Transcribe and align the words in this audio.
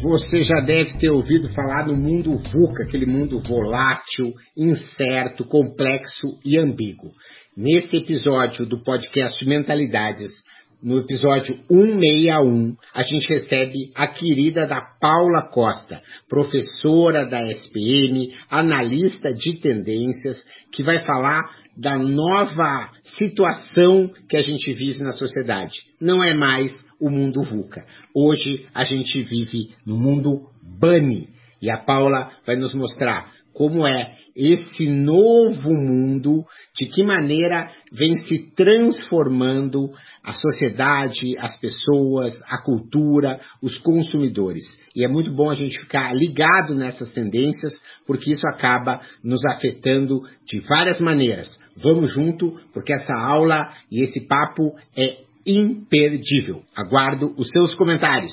Você 0.00 0.42
já 0.42 0.60
deve 0.60 0.96
ter 0.98 1.10
ouvido 1.10 1.52
falar 1.54 1.84
no 1.84 1.96
mundo 1.96 2.36
VUCA, 2.36 2.84
aquele 2.84 3.04
mundo 3.04 3.40
volátil, 3.42 4.32
incerto, 4.56 5.44
complexo 5.44 6.38
e 6.44 6.56
ambíguo. 6.56 7.10
Nesse 7.56 7.96
episódio 7.96 8.64
do 8.64 8.80
podcast 8.84 9.44
Mentalidades, 9.44 10.30
no 10.80 10.98
episódio 10.98 11.58
161, 11.68 12.76
a 12.94 13.02
gente 13.02 13.28
recebe 13.28 13.90
a 13.96 14.06
querida 14.06 14.68
da 14.68 14.80
Paula 15.00 15.50
Costa, 15.50 16.00
professora 16.28 17.26
da 17.26 17.42
SPM, 17.50 18.32
analista 18.48 19.34
de 19.34 19.60
tendências, 19.60 20.40
que 20.70 20.84
vai 20.84 21.00
falar 21.00 21.42
da 21.76 21.98
nova 21.98 22.90
situação 23.18 24.12
que 24.28 24.36
a 24.36 24.42
gente 24.42 24.72
vive 24.74 25.02
na 25.02 25.10
sociedade. 25.10 25.80
Não 26.00 26.22
é 26.22 26.34
mais 26.34 26.70
o 27.00 27.10
mundo 27.10 27.42
VUCA. 27.42 27.84
Hoje 28.14 28.66
a 28.74 28.84
gente 28.84 29.22
vive 29.22 29.70
no 29.86 29.96
mundo 29.96 30.48
BUNNY. 30.62 31.28
E 31.60 31.70
a 31.70 31.78
Paula 31.78 32.30
vai 32.46 32.56
nos 32.56 32.72
mostrar 32.74 33.32
como 33.52 33.84
é 33.86 34.14
esse 34.36 34.88
novo 34.88 35.74
mundo, 35.74 36.44
de 36.78 36.86
que 36.86 37.02
maneira 37.02 37.68
vem 37.90 38.14
se 38.14 38.54
transformando 38.54 39.90
a 40.22 40.32
sociedade, 40.32 41.36
as 41.40 41.58
pessoas, 41.58 42.40
a 42.48 42.62
cultura, 42.62 43.40
os 43.60 43.76
consumidores. 43.78 44.62
E 44.94 45.04
é 45.04 45.08
muito 45.08 45.32
bom 45.32 45.50
a 45.50 45.56
gente 45.56 45.76
ficar 45.80 46.14
ligado 46.14 46.72
nessas 46.72 47.10
tendências, 47.10 47.72
porque 48.06 48.30
isso 48.30 48.46
acaba 48.46 49.00
nos 49.24 49.44
afetando 49.44 50.20
de 50.46 50.60
várias 50.60 51.00
maneiras. 51.00 51.58
Vamos 51.76 52.12
junto, 52.12 52.60
porque 52.72 52.92
essa 52.92 53.14
aula 53.14 53.72
e 53.90 54.04
esse 54.04 54.20
papo 54.28 54.76
é 54.96 55.27
imperdível. 55.46 56.62
Aguardo 56.74 57.34
os 57.36 57.50
seus 57.50 57.74
comentários. 57.74 58.32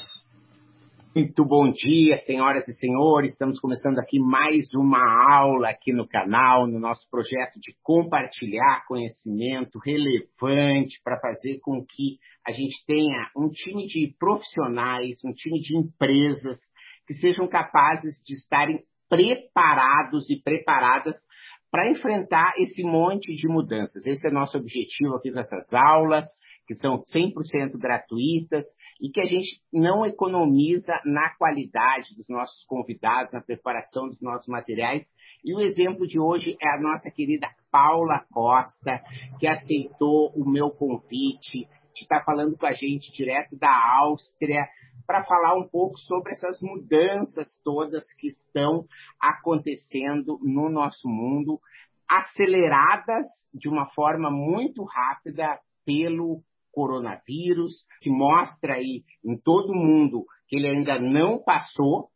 Muito 1.16 1.46
bom 1.46 1.72
dia, 1.72 2.18
senhoras 2.26 2.68
e 2.68 2.74
senhores. 2.74 3.32
Estamos 3.32 3.58
começando 3.62 4.00
aqui 4.00 4.20
mais 4.20 4.74
uma 4.76 5.00
aula 5.34 5.70
aqui 5.70 5.94
no 5.94 6.06
canal, 6.06 6.68
no 6.68 6.78
nosso 6.78 7.10
projeto 7.10 7.58
de 7.58 7.74
compartilhar 7.82 8.84
conhecimento 8.86 9.80
relevante 9.80 11.00
para 11.02 11.18
fazer 11.22 11.60
com 11.62 11.86
que 11.86 12.18
a 12.46 12.52
gente 12.52 12.84
tenha 12.86 13.30
um 13.34 13.50
time 13.50 13.88
de 13.88 14.14
profissionais, 14.20 15.20
um 15.24 15.32
time 15.32 15.62
de 15.62 15.78
empresas 15.78 16.58
que 17.08 17.14
sejam 17.14 17.48
capazes 17.48 18.22
de 18.26 18.34
estarem 18.34 18.84
preparados 19.08 20.30
e 20.30 20.42
preparadas 20.44 21.16
para 21.72 21.90
enfrentar 21.90 22.56
esse 22.58 22.84
monte 22.84 23.34
de 23.34 23.48
mudanças. 23.48 24.06
Esse 24.06 24.28
é 24.28 24.32
nosso 24.32 24.58
objetivo 24.58 25.16
aqui 25.16 25.32
nessas 25.32 25.72
aulas 25.72 26.28
que 26.66 26.74
são 26.76 27.02
100% 27.04 27.78
gratuitas 27.78 28.66
e 29.00 29.10
que 29.10 29.22
a 29.22 29.26
gente 29.26 29.62
não 29.72 30.06
economiza 30.06 30.94
na 31.06 31.36
qualidade 31.38 32.16
dos 32.16 32.28
nossos 32.28 32.64
convidados, 32.66 33.34
na 33.34 33.42
preparação 33.42 34.08
dos 34.08 34.22
nossos 34.22 34.48
materiais. 34.48 35.06
E 35.44 35.54
o 35.54 35.60
exemplo 35.60 36.08
de 36.08 36.20
hoje 36.20 36.58
é 36.62 36.68
a 36.68 36.82
nossa 36.82 37.12
querida 37.12 37.48
Paula 37.72 38.26
Costa, 38.32 39.02
que 39.40 39.48
aceitou 39.48 40.32
o 40.36 40.50
meu 40.50 40.72
convite 40.72 41.68
de 41.94 42.02
estar 42.02 42.24
falando 42.24 42.58
com 42.58 42.66
a 42.66 42.74
gente 42.74 43.12
direto 43.12 43.58
da 43.58 43.72
Áustria 44.00 44.68
para 45.06 45.24
falar 45.24 45.56
um 45.56 45.68
pouco 45.68 45.98
sobre 46.00 46.32
essas 46.32 46.60
mudanças 46.62 47.60
todas 47.64 48.04
que 48.16 48.28
estão 48.28 48.86
acontecendo 49.20 50.40
no 50.42 50.70
nosso 50.70 51.08
mundo, 51.08 51.60
aceleradas 52.10 53.26
de 53.54 53.70
uma 53.70 53.88
forma 53.92 54.30
muito 54.32 54.84
rápida 54.84 55.60
pelo 55.86 56.42
coronavírus, 56.76 57.74
que 58.02 58.10
mostra 58.10 58.76
aí 58.76 59.04
em 59.24 59.40
todo 59.42 59.74
mundo 59.74 60.26
que 60.48 60.58
ele 60.58 60.68
ainda 60.68 61.00
não 61.00 61.42
passou. 61.42 62.10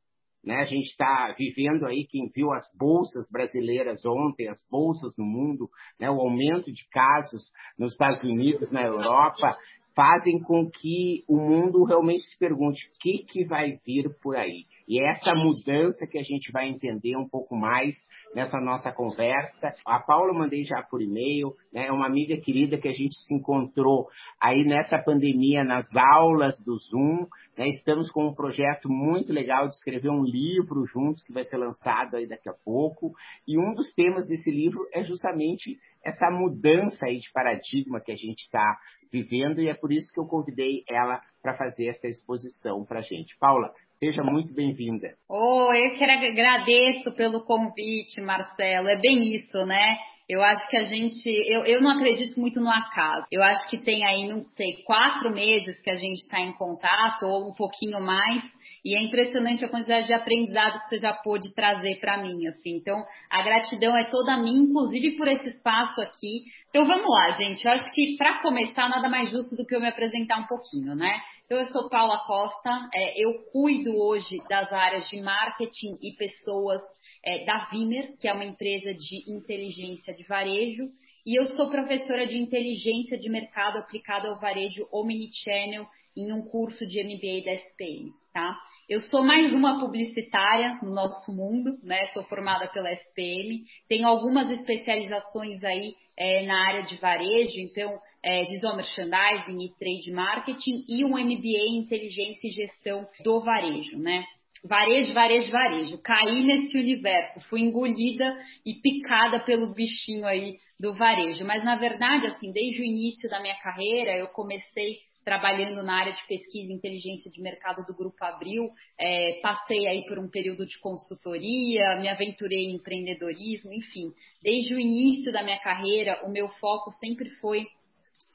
Né? 0.43 0.57
A 0.57 0.65
gente 0.65 0.87
está 0.87 1.33
vivendo 1.37 1.85
aí, 1.85 2.05
quem 2.09 2.29
viu 2.35 2.51
as 2.51 2.65
bolsas 2.77 3.29
brasileiras 3.31 4.05
ontem, 4.05 4.49
as 4.49 4.61
bolsas 4.69 5.13
no 5.17 5.25
mundo, 5.25 5.69
né? 5.99 6.09
o 6.11 6.19
aumento 6.19 6.71
de 6.71 6.87
casos 6.89 7.43
nos 7.77 7.93
Estados 7.93 8.21
Unidos, 8.21 8.71
na 8.71 8.83
Europa, 8.83 9.57
fazem 9.95 10.39
com 10.41 10.69
que 10.69 11.23
o 11.27 11.37
mundo 11.37 11.83
realmente 11.83 12.23
se 12.23 12.37
pergunte 12.37 12.87
o 12.87 12.99
que, 12.99 13.25
que 13.25 13.45
vai 13.45 13.77
vir 13.85 14.09
por 14.21 14.35
aí. 14.35 14.65
E 14.89 14.99
essa 14.99 15.31
mudança 15.35 16.03
que 16.09 16.17
a 16.17 16.23
gente 16.23 16.51
vai 16.51 16.67
entender 16.67 17.15
um 17.15 17.29
pouco 17.29 17.55
mais 17.55 17.95
nessa 18.33 18.59
nossa 18.59 18.91
conversa. 18.91 19.73
A 19.85 19.99
Paula 19.99 20.33
mandei 20.33 20.63
já 20.65 20.81
por 20.81 21.01
e-mail, 21.01 21.53
né? 21.71 21.87
é 21.87 21.91
uma 21.91 22.07
amiga 22.07 22.35
querida 22.37 22.77
que 22.77 22.87
a 22.87 22.93
gente 22.93 23.15
se 23.21 23.33
encontrou 23.33 24.07
aí 24.41 24.63
nessa 24.63 24.97
pandemia 24.97 25.63
nas 25.63 25.85
aulas 25.95 26.59
do 26.63 26.75
Zoom. 26.77 27.27
Né? 27.57 27.69
Estamos 27.69 28.09
com 28.11 28.27
um 28.27 28.33
projeto 28.33 28.89
muito 28.89 29.31
legal 29.31 29.67
de 29.67 29.75
escrever 29.75 30.09
um 30.09 30.23
livro 30.23 30.85
juntos 30.85 31.23
que 31.23 31.33
vai 31.33 31.43
ser 31.43 31.57
lançado 31.57 32.15
aí 32.15 32.27
daqui 32.27 32.49
a 32.49 32.53
pouco. 32.65 33.13
E 33.47 33.59
um 33.59 33.75
dos 33.75 33.93
temas 33.93 34.27
desse 34.27 34.49
livro 34.49 34.87
é 34.93 35.03
justamente 35.03 35.77
essa 36.03 36.31
mudança 36.31 37.05
aí 37.05 37.19
de 37.19 37.31
paradigma 37.31 38.01
que 38.01 38.11
a 38.11 38.15
gente 38.15 38.41
está 38.41 38.77
vivendo 39.11 39.59
e 39.59 39.67
é 39.67 39.73
por 39.73 39.91
isso 39.91 40.11
que 40.13 40.19
eu 40.19 40.25
convidei 40.25 40.83
ela 40.87 41.19
para 41.41 41.57
fazer 41.57 41.87
essa 41.89 42.07
exposição 42.07 42.85
para 42.85 42.99
a 42.99 43.03
gente. 43.03 43.35
Paula, 43.39 43.73
Seja 44.01 44.23
muito 44.23 44.53
bem-vinda. 44.53 45.09
Oh, 45.29 45.73
eu 45.73 45.97
que 45.97 46.03
agradeço 46.05 47.11
pelo 47.17 47.41
convite, 47.43 48.21
Marcelo. 48.21 48.87
É 48.87 48.95
bem 48.95 49.35
isso, 49.35 49.65
né? 49.65 49.97
Eu 50.29 50.41
acho 50.41 50.69
que 50.69 50.77
a 50.77 50.83
gente, 50.83 51.27
eu, 51.27 51.65
eu 51.65 51.81
não 51.81 51.89
acredito 51.89 52.39
muito 52.39 52.61
no 52.61 52.69
acaso. 52.69 53.25
Eu 53.29 53.43
acho 53.43 53.69
que 53.69 53.79
tem 53.79 54.05
aí, 54.05 54.25
não 54.29 54.41
sei, 54.41 54.83
quatro 54.85 55.33
meses 55.33 55.81
que 55.81 55.89
a 55.89 55.97
gente 55.97 56.19
está 56.19 56.39
em 56.39 56.53
contato, 56.53 57.25
ou 57.25 57.49
um 57.49 57.53
pouquinho 57.53 57.99
mais, 57.99 58.41
e 58.85 58.95
é 58.95 59.03
impressionante 59.03 59.65
a 59.65 59.69
quantidade 59.69 60.07
de 60.07 60.13
aprendizado 60.13 60.79
que 60.83 60.89
você 60.89 60.99
já 60.99 61.11
pôde 61.15 61.53
trazer 61.53 61.99
para 61.99 62.21
mim, 62.21 62.47
assim. 62.47 62.77
Então, 62.77 63.03
a 63.29 63.41
gratidão 63.41 63.97
é 63.97 64.05
toda 64.05 64.37
minha, 64.37 64.63
inclusive 64.69 65.17
por 65.17 65.27
esse 65.27 65.49
espaço 65.49 65.99
aqui. 65.99 66.43
Então, 66.69 66.87
vamos 66.87 67.09
lá, 67.09 67.31
gente. 67.31 67.65
Eu 67.65 67.71
acho 67.73 67.91
que 67.91 68.15
para 68.15 68.41
começar, 68.41 68.87
nada 68.87 69.09
mais 69.09 69.29
justo 69.29 69.57
do 69.57 69.65
que 69.65 69.75
eu 69.75 69.81
me 69.81 69.89
apresentar 69.89 70.39
um 70.39 70.47
pouquinho, 70.47 70.95
né? 70.95 71.19
Então, 71.51 71.61
eu 71.61 71.65
sou 71.71 71.89
Paula 71.89 72.19
Costa, 72.27 72.69
é, 72.93 73.25
eu 73.25 73.43
cuido 73.51 73.97
hoje 73.97 74.37
das 74.47 74.71
áreas 74.71 75.09
de 75.09 75.19
marketing 75.19 75.97
e 75.99 76.15
pessoas 76.15 76.79
é, 77.25 77.43
da 77.43 77.67
Vimer, 77.71 78.15
que 78.19 78.27
é 78.27 78.33
uma 78.33 78.45
empresa 78.45 78.93
de 78.93 79.23
inteligência 79.27 80.13
de 80.13 80.23
varejo, 80.27 80.83
e 81.25 81.41
eu 81.41 81.47
sou 81.55 81.71
professora 81.71 82.27
de 82.27 82.37
inteligência 82.37 83.17
de 83.17 83.27
mercado 83.31 83.79
aplicada 83.79 84.29
ao 84.29 84.39
varejo 84.39 84.87
Omnichannel 84.93 85.87
em 86.15 86.31
um 86.31 86.43
curso 86.43 86.85
de 86.85 87.03
MBA 87.03 87.43
da 87.43 87.53
SPM, 87.53 88.11
tá? 88.31 88.55
Eu 88.87 88.99
sou 89.09 89.23
mais 89.23 89.51
uma 89.51 89.79
publicitária 89.79 90.77
no 90.83 90.93
nosso 90.93 91.31
mundo, 91.31 91.79
né? 91.81 92.09
Sou 92.13 92.23
formada 92.25 92.67
pela 92.67 92.91
SPM, 92.93 93.63
tenho 93.87 94.05
algumas 94.05 94.51
especializações 94.51 95.63
aí 95.63 95.95
é, 96.15 96.45
na 96.45 96.67
área 96.67 96.83
de 96.83 96.95
varejo, 96.97 97.59
então 97.59 97.99
é, 98.23 98.45
visual 98.45 98.75
merchandising 98.75 99.63
e 99.63 99.69
trade 99.77 100.11
marketing 100.11 100.85
e 100.87 101.03
um 101.05 101.17
MBA 101.17 101.69
em 101.69 101.79
inteligência 101.79 102.47
e 102.47 102.51
gestão 102.51 103.07
do 103.23 103.41
varejo, 103.41 103.97
né? 103.97 104.23
Varejo, 104.63 105.13
varejo, 105.13 105.51
varejo. 105.51 105.97
Caí 105.99 106.43
nesse 106.43 106.77
universo, 106.77 107.39
fui 107.49 107.61
engolida 107.61 108.37
e 108.65 108.73
picada 108.81 109.39
pelo 109.39 109.73
bichinho 109.73 110.25
aí 110.25 110.57
do 110.79 110.93
varejo. 110.95 111.45
Mas 111.45 111.63
na 111.63 111.75
verdade, 111.75 112.27
assim, 112.27 112.51
desde 112.51 112.81
o 112.81 112.85
início 112.85 113.29
da 113.29 113.41
minha 113.41 113.55
carreira, 113.55 114.17
eu 114.17 114.27
comecei 114.27 114.97
trabalhando 115.23 115.83
na 115.83 115.99
área 115.99 116.13
de 116.13 116.25
pesquisa 116.27 116.71
e 116.71 116.75
inteligência 116.75 117.29
de 117.29 117.41
mercado 117.41 117.85
do 117.85 117.95
Grupo 117.95 118.23
Abril, 118.23 118.69
é, 118.99 119.39
passei 119.43 119.85
aí 119.85 120.03
por 120.07 120.17
um 120.17 120.27
período 120.27 120.65
de 120.65 120.79
consultoria, 120.79 121.97
me 121.97 122.07
aventurei 122.07 122.65
em 122.65 122.75
empreendedorismo, 122.75 123.71
enfim. 123.71 124.11
Desde 124.41 124.73
o 124.73 124.79
início 124.79 125.31
da 125.31 125.43
minha 125.43 125.59
carreira, 125.59 126.25
o 126.25 126.31
meu 126.31 126.49
foco 126.59 126.91
sempre 126.93 127.29
foi 127.41 127.67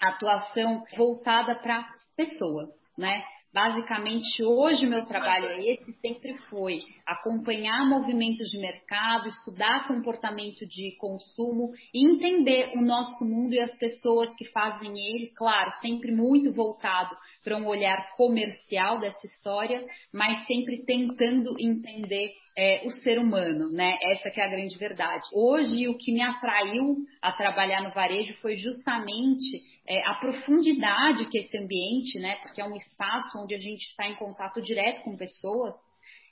atuação 0.08 0.82
voltada 0.96 1.54
para 1.56 1.86
pessoas, 2.16 2.68
né? 2.96 3.22
Basicamente, 3.54 4.42
hoje 4.42 4.84
o 4.84 4.90
meu 4.90 5.06
trabalho 5.06 5.46
é 5.46 5.60
esse, 5.64 5.92
sempre 6.00 6.36
foi 6.50 6.80
acompanhar 7.06 7.88
movimentos 7.88 8.48
de 8.48 8.58
mercado, 8.58 9.28
estudar 9.28 9.86
comportamento 9.86 10.66
de 10.66 10.96
consumo 10.98 11.70
e 11.94 12.04
entender 12.04 12.72
o 12.76 12.82
nosso 12.82 13.24
mundo 13.24 13.54
e 13.54 13.60
as 13.60 13.72
pessoas 13.78 14.34
que 14.34 14.50
fazem 14.50 14.90
ele, 14.90 15.30
claro, 15.36 15.70
sempre 15.80 16.10
muito 16.10 16.52
voltado 16.52 17.14
para 17.44 17.56
um 17.56 17.64
olhar 17.68 17.96
comercial 18.16 18.98
dessa 18.98 19.24
história, 19.24 19.86
mas 20.12 20.44
sempre 20.48 20.84
tentando 20.84 21.54
entender 21.60 22.32
é, 22.58 22.82
o 22.84 22.90
ser 23.02 23.20
humano, 23.20 23.70
né? 23.70 23.98
Essa 24.02 24.30
que 24.30 24.40
é 24.40 24.44
a 24.46 24.50
grande 24.50 24.76
verdade. 24.76 25.22
Hoje, 25.32 25.86
o 25.86 25.96
que 25.96 26.12
me 26.12 26.22
atraiu 26.22 26.96
a 27.22 27.30
trabalhar 27.32 27.82
no 27.82 27.92
varejo 27.92 28.34
foi 28.40 28.56
justamente 28.56 29.73
é, 29.86 30.02
a 30.06 30.14
profundidade 30.14 31.28
que 31.28 31.38
esse 31.38 31.56
ambiente, 31.58 32.18
né? 32.18 32.36
Porque 32.36 32.60
é 32.60 32.64
um 32.64 32.76
espaço 32.76 33.38
onde 33.38 33.54
a 33.54 33.58
gente 33.58 33.82
está 33.82 34.08
em 34.08 34.14
contato 34.16 34.62
direto 34.62 35.02
com 35.02 35.16
pessoas. 35.16 35.74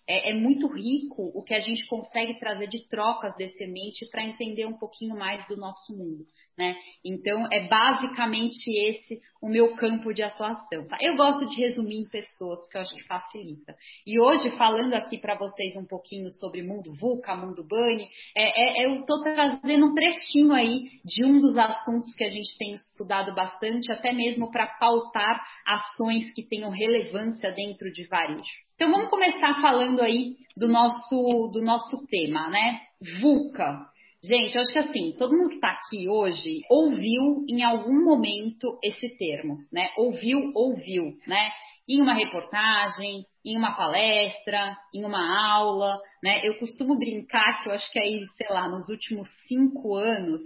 É, 0.06 0.30
é, 0.30 0.34
muito 0.34 0.66
rico 0.66 1.30
o 1.34 1.42
que 1.44 1.54
a 1.54 1.60
gente 1.60 1.86
consegue 1.86 2.38
trazer 2.40 2.66
de 2.68 2.88
trocas 2.88 3.36
desse 3.36 3.64
ambiente 3.64 4.08
para 4.10 4.24
entender 4.24 4.66
um 4.66 4.76
pouquinho 4.76 5.16
mais 5.16 5.46
do 5.46 5.56
nosso 5.56 5.96
mundo 5.96 6.24
né? 6.56 6.76
Então, 7.04 7.46
é 7.50 7.66
basicamente 7.66 8.70
esse 8.88 9.20
o 9.40 9.48
meu 9.48 9.74
campo 9.74 10.12
de 10.14 10.22
atuação. 10.22 10.86
Tá? 10.86 10.96
Eu 11.00 11.16
gosto 11.16 11.46
de 11.46 11.56
resumir 11.56 11.96
em 11.96 12.08
pessoas, 12.08 12.60
porque 12.62 12.76
eu 12.76 12.82
acho 12.82 12.94
que 12.94 13.06
facilita. 13.06 13.74
E 14.06 14.20
hoje, 14.20 14.50
falando 14.56 14.94
aqui 14.94 15.18
para 15.18 15.36
vocês 15.36 15.76
um 15.76 15.84
pouquinho 15.84 16.30
sobre 16.30 16.62
mundo 16.62 16.94
VUCA, 16.94 17.34
mundo 17.34 17.66
BANI, 17.66 18.06
é, 18.36 18.82
é, 18.82 18.86
eu 18.86 19.00
estou 19.00 19.22
trazendo 19.22 19.86
um 19.86 19.94
trechinho 19.94 20.52
aí 20.52 20.90
de 21.04 21.24
um 21.24 21.40
dos 21.40 21.56
assuntos 21.56 22.14
que 22.14 22.24
a 22.24 22.30
gente 22.30 22.56
tem 22.56 22.74
estudado 22.74 23.34
bastante, 23.34 23.90
até 23.90 24.12
mesmo 24.12 24.50
para 24.50 24.66
pautar 24.78 25.42
ações 25.66 26.32
que 26.34 26.46
tenham 26.46 26.70
relevância 26.70 27.50
dentro 27.50 27.90
de 27.92 28.06
varejo. 28.06 28.42
Então, 28.74 28.90
vamos 28.90 29.10
começar 29.10 29.60
falando 29.60 30.00
aí 30.00 30.36
do 30.56 30.68
nosso, 30.68 31.50
do 31.52 31.62
nosso 31.62 32.06
tema, 32.06 32.48
né? 32.48 32.80
VUCA. 33.20 33.91
Gente, 34.24 34.54
eu 34.54 34.60
acho 34.60 34.72
que 34.72 34.78
assim, 34.78 35.16
todo 35.18 35.36
mundo 35.36 35.48
que 35.48 35.56
está 35.56 35.72
aqui 35.72 36.08
hoje 36.08 36.60
ouviu 36.70 37.44
em 37.48 37.64
algum 37.64 38.04
momento 38.04 38.78
esse 38.80 39.16
termo, 39.16 39.58
né? 39.72 39.90
Ouviu, 39.96 40.52
ouviu, 40.54 41.16
né? 41.26 41.50
Em 41.88 42.00
uma 42.00 42.14
reportagem, 42.14 43.24
em 43.44 43.58
uma 43.58 43.72
palestra, 43.74 44.76
em 44.94 45.04
uma 45.04 45.52
aula, 45.52 45.98
né? 46.22 46.38
Eu 46.44 46.56
costumo 46.60 46.96
brincar 46.96 47.60
que 47.60 47.68
eu 47.68 47.72
acho 47.72 47.90
que 47.90 47.98
aí, 47.98 48.24
sei 48.36 48.46
lá, 48.48 48.68
nos 48.68 48.88
últimos 48.88 49.26
cinco 49.48 49.96
anos, 49.96 50.40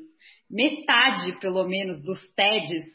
metade, 0.50 1.38
pelo 1.38 1.68
menos, 1.68 2.02
dos 2.02 2.20
TEDs 2.34 2.86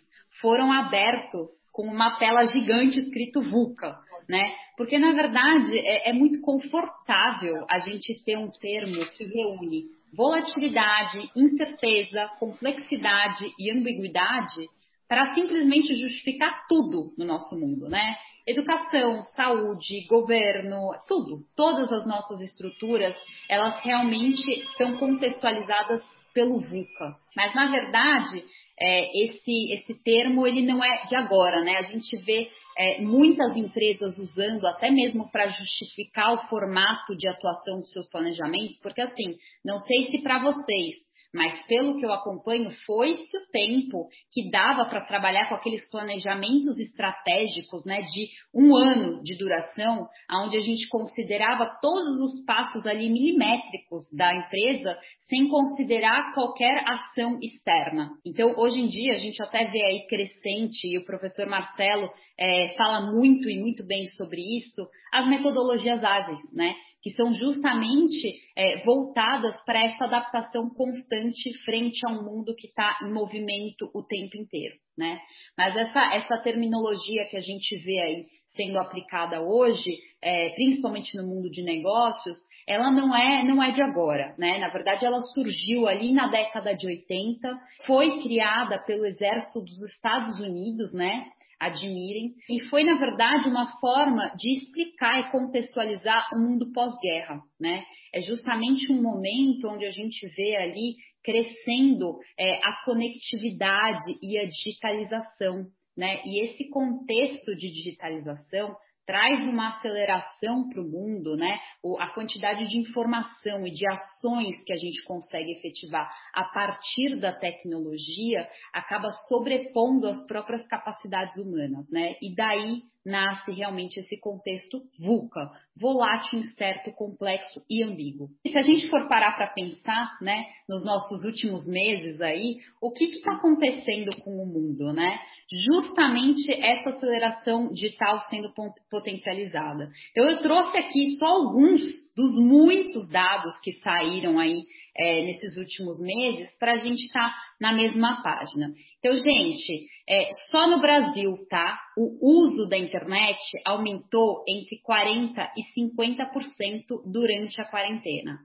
foram 0.42 0.72
abertos 0.72 1.48
com 1.72 1.84
uma 1.84 2.18
tela 2.18 2.48
gigante 2.48 3.00
escrito 3.00 3.40
VUCA, 3.40 4.00
né? 4.28 4.52
Porque, 4.76 4.98
na 4.98 5.12
verdade, 5.12 5.78
é, 5.78 6.10
é 6.10 6.14
muito 6.14 6.42
confortável 6.42 7.66
a 7.70 7.78
gente 7.78 8.26
ter 8.26 8.36
um 8.36 8.50
termo 8.50 9.06
que 9.12 9.26
reúne 9.26 10.01
volatilidade, 10.14 11.30
incerteza, 11.36 12.30
complexidade 12.40 13.46
e 13.58 13.72
ambiguidade 13.72 14.68
para 15.08 15.34
simplesmente 15.34 15.94
justificar 15.94 16.66
tudo 16.68 17.14
no 17.18 17.26
nosso 17.26 17.56
mundo, 17.56 17.90
né? 17.90 18.16
Educação, 18.48 19.24
saúde, 19.36 20.08
governo, 20.08 20.92
tudo, 21.08 21.44
todas 21.56 21.92
as 21.92 22.08
nossas 22.08 22.42
estruturas, 22.42 23.16
elas 23.48 23.76
realmente 23.84 24.64
são 24.78 24.98
contextualizadas 24.98 26.02
pelo 26.34 26.60
VUCA. 26.62 27.16
Mas 27.36 27.54
na 27.54 27.70
verdade, 27.70 28.44
é, 28.80 29.26
esse 29.26 29.74
esse 29.74 29.94
termo 30.04 30.48
ele 30.48 30.62
não 30.62 30.84
é 30.84 31.06
de 31.06 31.16
agora, 31.16 31.62
né? 31.62 31.78
A 31.78 31.84
gente 31.84 32.18
vê 32.24 32.50
é, 32.82 33.00
muitas 33.02 33.56
empresas 33.56 34.18
usando 34.18 34.66
até 34.66 34.90
mesmo 34.90 35.30
para 35.32 35.48
justificar 35.50 36.34
o 36.34 36.48
formato 36.48 37.16
de 37.16 37.28
atuação 37.28 37.80
dos 37.80 37.92
seus 37.92 38.10
planejamentos, 38.10 38.80
porque 38.82 39.02
assim, 39.02 39.36
não 39.64 39.80
sei 39.82 40.10
se 40.10 40.24
para 40.24 40.42
vocês, 40.42 40.96
mas 41.34 41.66
pelo 41.66 41.98
que 41.98 42.06
eu 42.06 42.12
acompanho, 42.12 42.72
foi-se 42.86 43.38
o 43.38 43.52
tempo 43.52 44.08
que 44.32 44.50
dava 44.52 44.86
para 44.86 45.06
trabalhar 45.06 45.48
com 45.48 45.56
aqueles 45.56 45.90
planejamentos 45.90 46.78
estratégicos, 46.78 47.86
né, 47.86 48.02
de 48.02 48.28
um 48.54 48.76
ano 48.76 49.22
de 49.24 49.38
duração, 49.38 50.08
onde 50.44 50.58
a 50.58 50.62
gente 50.62 50.88
considerava 50.90 51.78
todos 51.82 52.20
os 52.20 52.46
passos 52.46 52.86
ali 52.86 53.10
milimétricos 53.10 54.06
da 54.14 54.36
empresa, 54.36 55.00
sem 55.30 55.48
considerar 55.48 56.34
qualquer 56.34 56.84
ação 56.86 57.40
externa. 57.42 58.10
Então, 58.26 58.54
hoje 58.58 58.82
em 58.82 58.88
dia, 58.88 59.14
a 59.14 59.18
gente 59.18 59.42
até 59.42 59.66
vê 59.72 59.82
aí 59.82 60.06
crescente, 60.08 60.86
e 60.86 60.98
o 60.98 61.06
professor 61.06 61.48
Marcelo 61.48 62.10
é, 62.38 62.74
fala 62.76 63.12
muito 63.14 63.50
e 63.50 63.58
muito 63.58 63.86
bem 63.86 64.08
sobre 64.08 64.42
isso, 64.58 64.86
as 65.14 65.28
metodologias 65.30 66.04
ágeis, 66.04 66.40
né? 66.52 66.76
Que 67.02 67.12
são 67.12 67.34
justamente 67.34 68.28
é, 68.56 68.84
voltadas 68.84 69.60
para 69.66 69.84
essa 69.84 70.06
adaptação 70.06 70.70
constante 70.70 71.54
frente 71.64 72.00
a 72.06 72.12
um 72.12 72.24
mundo 72.24 72.56
que 72.56 72.68
está 72.68 73.00
em 73.04 73.12
movimento 73.12 73.90
o 73.94 74.04
tempo 74.04 74.38
inteiro, 74.38 74.76
né? 74.98 75.20
Mas 75.58 75.76
essa, 75.76 76.16
essa 76.16 76.38
terminologia 76.44 77.28
que 77.30 77.38
a 77.38 77.42
gente 77.42 77.76
vê 77.84 78.00
aí 78.00 78.26
sendo 78.56 78.78
aplicada 78.80 79.42
hoje, 79.42 79.92
é, 80.22 80.50
principalmente 80.50 81.16
no 81.18 81.26
mundo 81.26 81.50
de 81.50 81.64
negócios, 81.64 82.38
ela 82.68 82.92
não 82.92 83.16
é, 83.16 83.44
não 83.44 83.62
é 83.64 83.72
de 83.72 83.82
agora, 83.82 84.36
né? 84.38 84.60
Na 84.60 84.70
verdade, 84.70 85.06
ela 85.06 85.20
surgiu 85.22 85.88
ali 85.88 86.12
na 86.14 86.28
década 86.28 86.76
de 86.76 86.86
80, 86.86 87.60
foi 87.88 88.22
criada 88.22 88.78
pelo 88.86 89.06
Exército 89.06 89.62
dos 89.62 89.82
Estados 89.94 90.40
Unidos, 90.40 90.94
né? 90.94 91.26
Admirem. 91.62 92.34
E 92.50 92.64
foi, 92.66 92.84
na 92.84 92.98
verdade, 92.98 93.48
uma 93.48 93.68
forma 93.80 94.34
de 94.36 94.58
explicar 94.58 95.20
e 95.20 95.32
contextualizar 95.32 96.28
o 96.34 96.40
mundo 96.40 96.72
pós-guerra, 96.74 97.40
né? 97.60 97.84
É 98.14 98.22
justamente 98.22 98.92
um 98.92 99.02
momento 99.02 99.68
onde 99.68 99.86
a 99.86 99.92
gente 99.92 100.28
vê 100.36 100.56
ali 100.56 100.96
crescendo 101.24 102.18
é, 102.38 102.56
a 102.56 102.84
conectividade 102.84 104.18
e 104.24 104.40
a 104.40 104.46
digitalização, 104.46 105.68
né? 105.96 106.20
E 106.26 106.44
esse 106.44 106.68
contexto 106.70 107.56
de 107.56 107.72
digitalização 107.72 108.76
traz 109.06 109.42
uma 109.48 109.70
aceleração 109.70 110.70
para 110.70 110.82
o 110.82 110.90
mundo, 110.90 111.36
né? 111.36 111.58
A 112.00 112.08
quantidade 112.14 112.68
de 112.68 112.80
informação 112.80 113.66
e 113.66 113.72
de 113.72 113.88
ações 113.88 114.64
que 114.64 114.74
a 114.74 114.78
gente 114.78 115.04
consegue 115.04 115.52
efetivar 115.54 116.10
a 116.34 116.44
partir 116.46 117.20
da 117.20 117.34
tecnologia 117.34 118.48
acaba 118.74 119.12
sobrepondo 119.28 120.08
as 120.08 120.26
próprias 120.28 120.66
capacidades 120.68 121.38
humanas, 121.38 121.90
né? 121.90 122.16
E 122.22 122.36
daí 122.36 122.84
nasce 123.06 123.52
realmente 123.52 124.00
esse 124.00 124.20
contexto 124.20 124.82
VUCA, 125.00 125.50
volátil, 125.76 126.40
incerto, 126.40 126.92
complexo 126.92 127.62
e 127.70 127.84
ambíguo. 127.84 128.30
E 128.46 128.50
se 128.50 128.58
a 128.58 128.62
gente 128.62 128.90
for 128.90 129.08
parar 129.08 129.36
para 129.36 129.54
pensar, 129.54 130.18
né, 130.22 130.46
nos 130.70 130.86
nossos 130.86 131.24
últimos 131.24 131.66
meses 131.66 132.22
aí, 132.22 132.58
o 132.82 132.92
que 132.92 133.06
está 133.06 133.34
acontecendo 133.34 134.16
com 134.24 134.32
o 134.32 134.46
mundo, 134.46 134.94
né? 134.94 135.20
Justamente 135.52 136.50
essa 136.50 136.92
aceleração 136.92 137.70
digital 137.74 138.22
sendo 138.30 138.54
potencializada. 138.90 139.90
Então 140.12 140.26
eu 140.26 140.42
trouxe 140.42 140.78
aqui 140.78 141.18
só 141.18 141.26
alguns 141.26 141.82
dos 142.16 142.36
muitos 142.36 143.10
dados 143.10 143.60
que 143.62 143.74
saíram 143.74 144.40
aí 144.40 144.64
é, 144.96 145.26
nesses 145.26 145.58
últimos 145.58 146.00
meses 146.02 146.50
para 146.58 146.74
a 146.74 146.78
gente 146.78 147.04
estar 147.06 147.30
tá 147.30 147.36
na 147.60 147.74
mesma 147.74 148.22
página. 148.24 148.72
Então, 149.00 149.18
gente, 149.18 149.88
é, 150.08 150.30
só 150.50 150.70
no 150.70 150.80
Brasil, 150.80 151.36
tá? 151.50 151.78
O 151.98 152.44
uso 152.44 152.70
da 152.70 152.78
internet 152.78 153.40
aumentou 153.66 154.44
entre 154.48 154.80
40% 154.88 155.50
e 155.58 155.64
50% 155.80 157.12
durante 157.12 157.60
a 157.62 157.66
quarentena. 157.66 158.40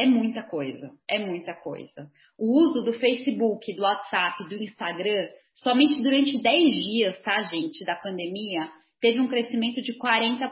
É 0.00 0.06
muita 0.06 0.42
coisa, 0.42 0.90
é 1.06 1.18
muita 1.18 1.52
coisa. 1.52 2.10
O 2.38 2.58
uso 2.58 2.86
do 2.86 2.98
Facebook, 2.98 3.70
do 3.76 3.82
WhatsApp, 3.82 4.48
do 4.48 4.54
Instagram, 4.54 5.28
somente 5.52 6.02
durante 6.02 6.40
10 6.40 6.72
dias, 6.72 7.20
tá, 7.20 7.38
gente, 7.42 7.84
da 7.84 7.96
pandemia, 7.96 8.66
teve 8.98 9.20
um 9.20 9.28
crescimento 9.28 9.82
de 9.82 9.98
40%. 9.98 10.48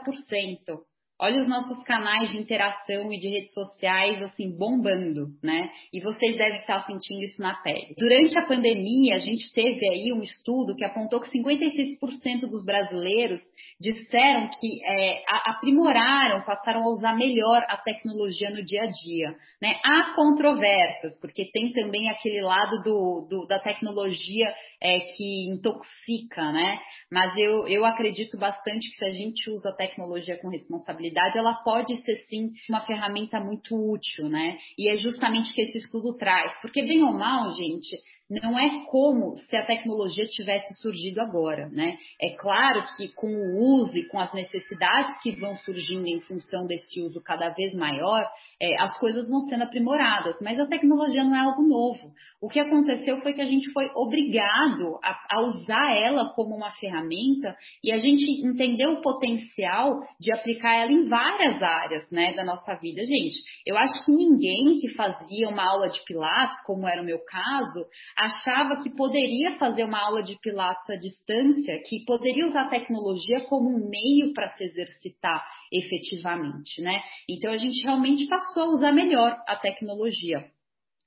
Olha 1.21 1.41
os 1.41 1.49
nossos 1.49 1.83
canais 1.83 2.31
de 2.31 2.37
interação 2.37 3.11
e 3.11 3.19
de 3.19 3.27
redes 3.27 3.53
sociais, 3.53 4.21
assim, 4.21 4.55
bombando, 4.57 5.27
né? 5.43 5.69
E 5.91 5.99
vocês 5.99 6.37
devem 6.37 6.59
estar 6.59 6.85
sentindo 6.85 7.21
isso 7.21 7.41
na 7.41 7.55
pele. 7.55 7.93
Durante 7.97 8.37
a 8.39 8.45
pandemia, 8.45 9.15
a 9.15 9.19
gente 9.19 9.53
teve 9.53 9.85
aí 9.89 10.13
um 10.13 10.23
estudo 10.23 10.75
que 10.77 10.85
apontou 10.85 11.19
que 11.19 11.29
56% 11.29 12.41
dos 12.41 12.63
brasileiros 12.63 13.41
disseram 13.79 14.49
que 14.59 14.85
é, 14.85 15.23
aprimoraram, 15.45 16.43
passaram 16.45 16.83
a 16.83 16.89
usar 16.89 17.15
melhor 17.15 17.65
a 17.67 17.77
tecnologia 17.77 18.49
no 18.49 18.63
dia 18.63 18.83
a 18.83 18.87
dia. 18.87 19.35
Né? 19.61 19.75
Há 19.83 20.13
controvérsias, 20.15 21.17
porque 21.19 21.49
tem 21.51 21.71
também 21.71 22.09
aquele 22.09 22.41
lado 22.41 22.81
do, 22.83 23.27
do 23.29 23.47
da 23.47 23.59
tecnologia 23.59 24.53
é, 24.81 24.99
que 24.99 25.49
intoxica, 25.51 26.51
né? 26.51 26.79
Mas 27.11 27.37
eu, 27.37 27.67
eu 27.67 27.85
acredito 27.85 28.37
bastante 28.37 28.89
que 28.89 28.95
se 28.95 29.05
a 29.05 29.13
gente 29.13 29.49
usa 29.49 29.69
a 29.69 29.75
tecnologia 29.75 30.39
com 30.41 30.49
responsabilidade, 30.49 31.37
ela 31.37 31.55
pode 31.63 31.95
ser 32.03 32.17
sim 32.27 32.51
uma 32.69 32.85
ferramenta 32.85 33.39
muito 33.39 33.75
útil, 33.75 34.29
né? 34.29 34.57
E 34.77 34.91
é 34.91 34.97
justamente 34.97 35.51
o 35.51 35.53
que 35.53 35.61
esse 35.61 35.79
estudo 35.79 36.17
traz. 36.17 36.59
Porque, 36.61 36.81
bem 36.83 37.03
ou 37.03 37.13
mal, 37.13 37.51
gente, 37.51 37.97
não 38.29 38.59
é 38.59 38.85
como 38.85 39.35
se 39.47 39.55
a 39.55 39.65
tecnologia 39.65 40.25
tivesse 40.25 40.75
surgido 40.81 41.19
agora, 41.19 41.67
né? 41.69 41.97
É 42.21 42.29
claro 42.35 42.85
que 42.95 43.11
com 43.15 43.27
o 43.27 43.81
uso 43.81 43.97
e 43.97 44.07
com 44.07 44.19
as 44.19 44.31
necessidades 44.33 45.19
que 45.23 45.31
vão 45.31 45.57
surgindo 45.57 46.05
em 46.05 46.21
função 46.21 46.67
desse 46.67 47.01
uso 47.01 47.19
cada 47.21 47.49
vez 47.49 47.73
maior, 47.73 48.23
é, 48.61 48.81
as 48.81 48.97
coisas 48.99 49.29
vão 49.29 49.41
sendo 49.41 49.63
aprimoradas, 49.63 50.35
mas 50.41 50.59
a 50.59 50.67
tecnologia 50.67 51.23
não 51.23 51.35
é 51.35 51.39
algo 51.39 51.63
novo. 51.63 52.11
O 52.41 52.49
que 52.49 52.59
aconteceu 52.59 53.21
foi 53.21 53.33
que 53.33 53.41
a 53.41 53.45
gente 53.45 53.71
foi 53.71 53.89
obrigado 53.95 54.99
a, 55.03 55.17
a 55.31 55.41
usar 55.41 55.95
ela 55.95 56.33
como 56.33 56.55
uma 56.55 56.71
ferramenta 56.73 57.55
e 57.83 57.91
a 57.91 57.97
gente 57.97 58.25
entendeu 58.45 58.91
o 58.91 59.01
potencial 59.01 60.01
de 60.19 60.33
aplicar 60.33 60.75
ela 60.75 60.91
em 60.91 61.07
várias 61.07 61.61
áreas 61.61 62.09
né, 62.11 62.33
da 62.33 62.43
nossa 62.43 62.75
vida. 62.75 63.01
Gente, 63.01 63.41
eu 63.65 63.77
acho 63.77 64.05
que 64.05 64.11
ninguém 64.11 64.77
que 64.79 64.93
fazia 64.93 65.49
uma 65.49 65.65
aula 65.69 65.89
de 65.89 66.03
Pilates, 66.05 66.61
como 66.65 66.87
era 66.87 67.01
o 67.01 67.05
meu 67.05 67.19
caso, 67.25 67.85
achava 68.17 68.81
que 68.81 68.89
poderia 68.89 69.57
fazer 69.57 69.85
uma 69.85 69.99
aula 69.99 70.23
de 70.23 70.37
Pilates 70.41 70.89
à 70.89 70.95
distância, 70.95 71.81
que 71.87 72.05
poderia 72.05 72.47
usar 72.47 72.63
a 72.63 72.69
tecnologia 72.69 73.45
como 73.47 73.69
um 73.69 73.89
meio 73.89 74.33
para 74.33 74.49
se 74.51 74.63
exercitar 74.63 75.43
efetivamente, 75.71 76.81
né? 76.81 76.99
Então 77.29 77.51
a 77.51 77.57
gente 77.57 77.83
realmente 77.83 78.27
passou 78.27 78.63
a 78.63 78.69
usar 78.69 78.91
melhor 78.91 79.37
a 79.47 79.55
tecnologia. 79.55 80.45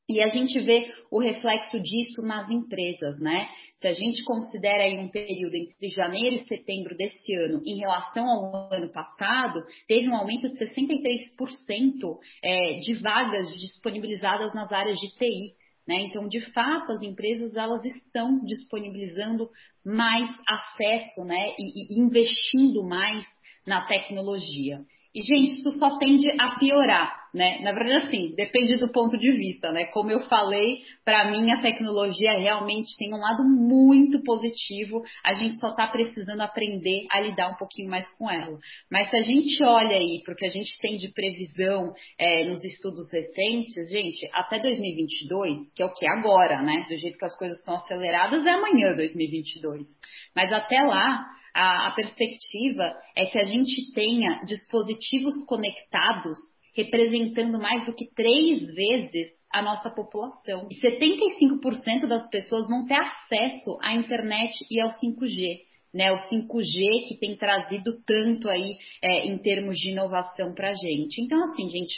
E 0.09 0.21
a 0.21 0.29
gente 0.29 0.59
vê 0.61 0.93
o 1.11 1.21
reflexo 1.21 1.81
disso 1.81 2.23
nas 2.23 2.51
empresas, 2.51 3.19
né? 3.21 3.49
Se 3.77 3.87
a 3.87 3.93
gente 3.93 4.23
considera 4.25 4.83
aí 4.83 4.99
um 4.99 5.09
período 5.09 5.55
entre 5.55 5.89
janeiro 5.89 6.37
e 6.37 6.47
setembro 6.47 6.97
desse 6.97 7.35
ano 7.35 7.63
em 7.65 7.79
relação 7.79 8.25
ao 8.29 8.73
ano 8.73 8.93
passado, 8.93 9.63
teve 9.87 10.09
um 10.09 10.17
aumento 10.17 10.51
de 10.51 10.59
63% 10.59 12.19
é, 12.43 12.81
de 12.81 12.95
vagas 12.95 13.49
disponibilizadas 13.59 14.53
nas 14.53 14.71
áreas 14.71 14.99
de 14.99 15.09
TI. 15.17 15.55
Né? 15.87 15.97
Então, 16.03 16.29
de 16.29 16.41
fato, 16.53 16.93
as 16.93 17.03
empresas 17.03 17.57
elas 17.57 17.85
estão 17.85 18.45
disponibilizando 18.45 19.49
mais 19.85 20.29
acesso 20.49 21.25
né? 21.25 21.55
e, 21.59 21.97
e 21.97 22.01
investindo 22.01 22.85
mais 22.85 23.25
na 23.67 23.87
tecnologia. 23.87 24.81
E, 25.15 25.21
gente, 25.21 25.59
isso 25.59 25.71
só 25.73 25.99
tende 25.99 26.27
a 26.41 26.59
piorar, 26.59 27.29
né? 27.35 27.59
Na 27.61 27.73
verdade, 27.73 28.07
assim, 28.07 28.35
depende 28.35 28.79
do 28.79 28.91
ponto 28.91 29.19
de 29.19 29.31
vista, 29.31 29.71
né? 29.71 29.85
Como 29.87 30.11
eu 30.11 30.23
falei, 30.23 30.79
para 31.05 31.31
mim 31.31 31.51
a 31.51 31.61
tecnologia 31.61 32.39
realmente 32.39 32.97
tem 32.97 33.13
um 33.13 33.19
lado 33.19 33.45
muito 33.45 34.23
positivo, 34.23 35.03
a 35.23 35.35
gente 35.35 35.59
só 35.59 35.69
está 35.69 35.87
precisando 35.87 36.41
aprender 36.41 37.05
a 37.11 37.21
lidar 37.21 37.51
um 37.51 37.57
pouquinho 37.57 37.91
mais 37.91 38.11
com 38.17 38.31
ela. 38.31 38.59
Mas 38.91 39.11
se 39.11 39.17
a 39.17 39.21
gente 39.21 39.63
olha 39.63 39.97
aí 39.97 40.23
porque 40.25 40.47
a 40.47 40.51
gente 40.51 40.79
tem 40.81 40.97
de 40.97 41.13
previsão 41.13 41.93
é, 42.19 42.45
nos 42.45 42.65
estudos 42.65 43.07
recentes, 43.13 43.91
gente, 43.91 44.27
até 44.33 44.61
2022, 44.61 45.75
que 45.75 45.83
é 45.83 45.85
o 45.85 45.93
que 45.93 46.07
agora, 46.07 46.63
né? 46.63 46.87
Do 46.89 46.97
jeito 46.97 47.19
que 47.19 47.25
as 47.27 47.37
coisas 47.37 47.59
estão 47.59 47.75
aceleradas, 47.75 48.47
é 48.47 48.51
amanhã 48.51 48.97
2022. 48.97 49.87
Mas 50.35 50.51
até 50.51 50.81
lá, 50.81 51.23
a, 51.55 51.89
a 51.89 51.91
perspectiva 51.93 52.95
é 53.17 53.27
que 53.27 53.39
a 53.39 53.45
gente 53.45 53.93
tenha 53.95 54.43
dispositivos 54.45 55.35
conectados 55.47 56.39
representando 56.75 57.59
mais 57.59 57.85
do 57.85 57.95
que 57.95 58.07
três 58.15 58.61
vezes 58.75 59.33
a 59.53 59.61
nossa 59.61 59.91
população. 59.91 60.67
E 60.71 60.81
75% 60.81 62.07
das 62.07 62.29
pessoas 62.31 62.69
vão 62.69 62.87
ter 62.87 62.95
acesso 62.95 63.79
à 63.83 63.95
internet 63.95 64.53
e 64.71 64.81
ao 64.81 64.91
5G. 64.95 65.61
Né, 65.95 66.11
o 66.11 66.17
5G 66.17 67.09
que 67.09 67.19
tem 67.21 67.37
trazido 67.37 68.03
tanto 68.07 68.49
aí 68.49 68.79
é, 69.03 69.27
em 69.27 69.37
termos 69.37 69.77
de 69.77 69.91
inovação 69.91 70.55
para 70.55 70.71
a 70.71 70.75
gente. 70.75 71.21
Então, 71.21 71.45
assim, 71.45 71.69
gente, 71.69 71.95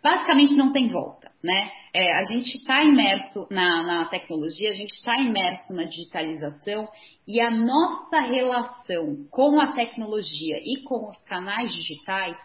basicamente 0.00 0.54
não 0.54 0.72
tem 0.72 0.88
volta, 0.88 1.32
né? 1.42 1.72
É, 1.92 2.12
a 2.12 2.22
gente 2.22 2.56
está 2.56 2.84
imerso 2.84 3.48
na, 3.50 3.82
na, 3.82 4.04
tecnologia, 4.04 4.70
a 4.70 4.74
gente 4.74 4.92
está 4.92 5.18
imerso 5.18 5.74
na 5.74 5.82
digitalização 5.82 6.88
e 7.26 7.40
a 7.40 7.50
nossa 7.50 8.20
relação 8.20 9.26
com 9.30 9.60
a 9.60 9.72
tecnologia 9.72 10.58
e 10.58 10.82
com 10.84 11.10
os 11.10 11.18
canais 11.24 11.72
digitais 11.72 12.38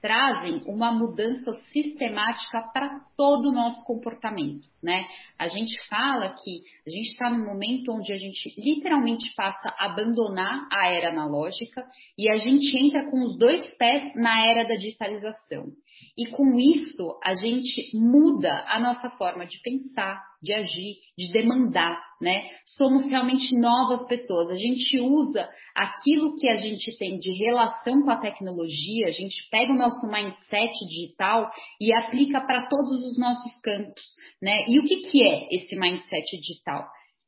trazem 0.00 0.62
uma 0.66 0.90
mudança 0.90 1.52
sistemática 1.72 2.60
para 2.72 3.00
todo 3.16 3.50
o 3.50 3.52
nosso 3.52 3.84
comportamento, 3.84 4.66
né? 4.82 5.04
A 5.38 5.46
gente 5.46 5.78
fala 5.88 6.30
que 6.30 6.62
a 6.86 6.90
gente 6.90 7.10
está 7.10 7.30
num 7.30 7.44
momento 7.44 7.92
onde 7.92 8.12
a 8.12 8.18
gente 8.18 8.54
literalmente 8.58 9.32
passa 9.36 9.74
a 9.78 9.86
abandonar 9.86 10.68
a 10.72 10.88
era 10.88 11.10
analógica 11.10 11.84
e 12.18 12.30
a 12.30 12.36
gente 12.36 12.76
entra 12.76 13.08
com 13.10 13.20
os 13.24 13.38
dois 13.38 13.64
pés 13.76 14.12
na 14.16 14.44
era 14.46 14.64
da 14.64 14.74
digitalização. 14.74 15.66
E 16.16 16.30
com 16.30 16.58
isso, 16.58 17.18
a 17.22 17.34
gente 17.34 17.96
muda 17.96 18.64
a 18.66 18.80
nossa 18.80 19.10
forma 19.10 19.46
de 19.46 19.60
pensar, 19.62 20.20
de 20.42 20.52
agir, 20.52 20.96
de 21.16 21.32
demandar, 21.32 22.00
né? 22.20 22.50
Somos 22.76 23.06
realmente 23.06 23.56
novas 23.58 24.06
pessoas. 24.06 24.50
A 24.50 24.56
gente 24.56 24.98
usa 24.98 25.48
aquilo 25.74 26.36
que 26.36 26.48
a 26.48 26.56
gente 26.56 26.96
tem 26.98 27.18
de 27.18 27.30
relação 27.44 28.02
com 28.02 28.10
a 28.10 28.20
tecnologia, 28.20 29.06
a 29.06 29.12
gente 29.12 29.48
pega 29.50 29.72
o 29.72 29.76
nosso 29.76 30.06
mindset 30.06 30.72
digital 30.88 31.50
e 31.80 31.94
aplica 31.94 32.40
para 32.40 32.68
todos 32.68 33.06
os 33.06 33.18
nossos 33.18 33.60
campos, 33.60 34.02
né? 34.40 34.64
E 34.68 34.78
o 34.78 34.82
que, 34.82 35.10
que 35.10 35.24
é 35.24 35.48
esse 35.52 35.76
mindset 35.76 36.38
digital? 36.40 36.71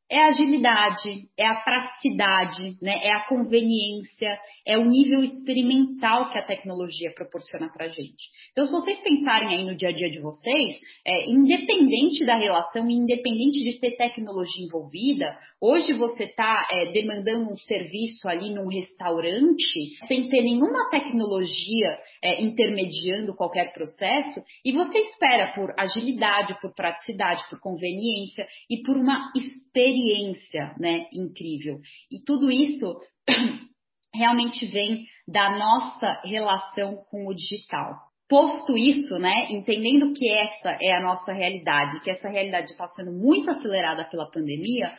É 0.09 0.19
a 0.19 0.27
agilidade, 0.27 1.27
é 1.37 1.47
a 1.47 1.55
praticidade, 1.55 2.77
né? 2.81 2.93
é 3.03 3.11
a 3.11 3.27
conveniência, 3.27 4.37
é 4.65 4.77
o 4.77 4.85
nível 4.85 5.23
experimental 5.23 6.31
que 6.31 6.37
a 6.37 6.45
tecnologia 6.45 7.11
proporciona 7.15 7.69
para 7.71 7.85
a 7.85 7.89
gente. 7.89 8.29
Então, 8.51 8.65
se 8.65 8.71
vocês 8.71 8.99
pensarem 8.99 9.49
aí 9.49 9.65
no 9.65 9.75
dia 9.75 9.89
a 9.89 9.91
dia 9.91 10.09
de 10.11 10.19
vocês, 10.19 10.79
é, 11.05 11.29
independente 11.29 12.23
da 12.25 12.35
relação, 12.35 12.89
independente 12.89 13.63
de 13.63 13.79
ter 13.79 13.97
tecnologia 13.97 14.65
envolvida, 14.65 15.37
hoje 15.59 15.93
você 15.93 16.25
está 16.25 16.67
é, 16.71 16.91
demandando 16.91 17.51
um 17.51 17.57
serviço 17.57 18.27
ali 18.27 18.53
num 18.53 18.67
restaurante 18.67 20.05
sem 20.07 20.29
ter 20.29 20.41
nenhuma 20.41 20.89
tecnologia 20.91 21.97
é, 22.25 22.41
intermediando 22.41 23.35
qualquer 23.35 23.71
processo 23.71 24.41
e 24.65 24.71
você 24.71 24.97
espera 24.97 25.53
por 25.53 25.71
agilidade, 25.77 26.59
por 26.59 26.73
praticidade, 26.73 27.47
por 27.51 27.59
conveniência 27.59 28.47
e 28.67 28.81
por 28.81 28.97
uma 28.97 29.31
experiência 29.35 30.73
né, 30.79 31.05
incrível. 31.13 31.77
E 32.11 32.23
tudo 32.25 32.51
isso 32.51 32.99
realmente 34.11 34.65
vem 34.65 35.05
da 35.27 35.51
nossa 35.55 36.19
relação 36.23 36.95
com 37.11 37.27
o 37.27 37.35
digital. 37.35 37.93
Posto 38.27 38.75
isso, 38.75 39.19
né, 39.19 39.51
entendendo 39.51 40.11
que 40.13 40.27
essa 40.27 40.79
é 40.81 40.93
a 40.93 41.03
nossa 41.03 41.31
realidade, 41.31 42.01
que 42.01 42.09
essa 42.09 42.27
realidade 42.27 42.71
está 42.71 42.87
sendo 42.95 43.11
muito 43.11 43.51
acelerada 43.51 44.03
pela 44.09 44.31
pandemia, 44.31 44.91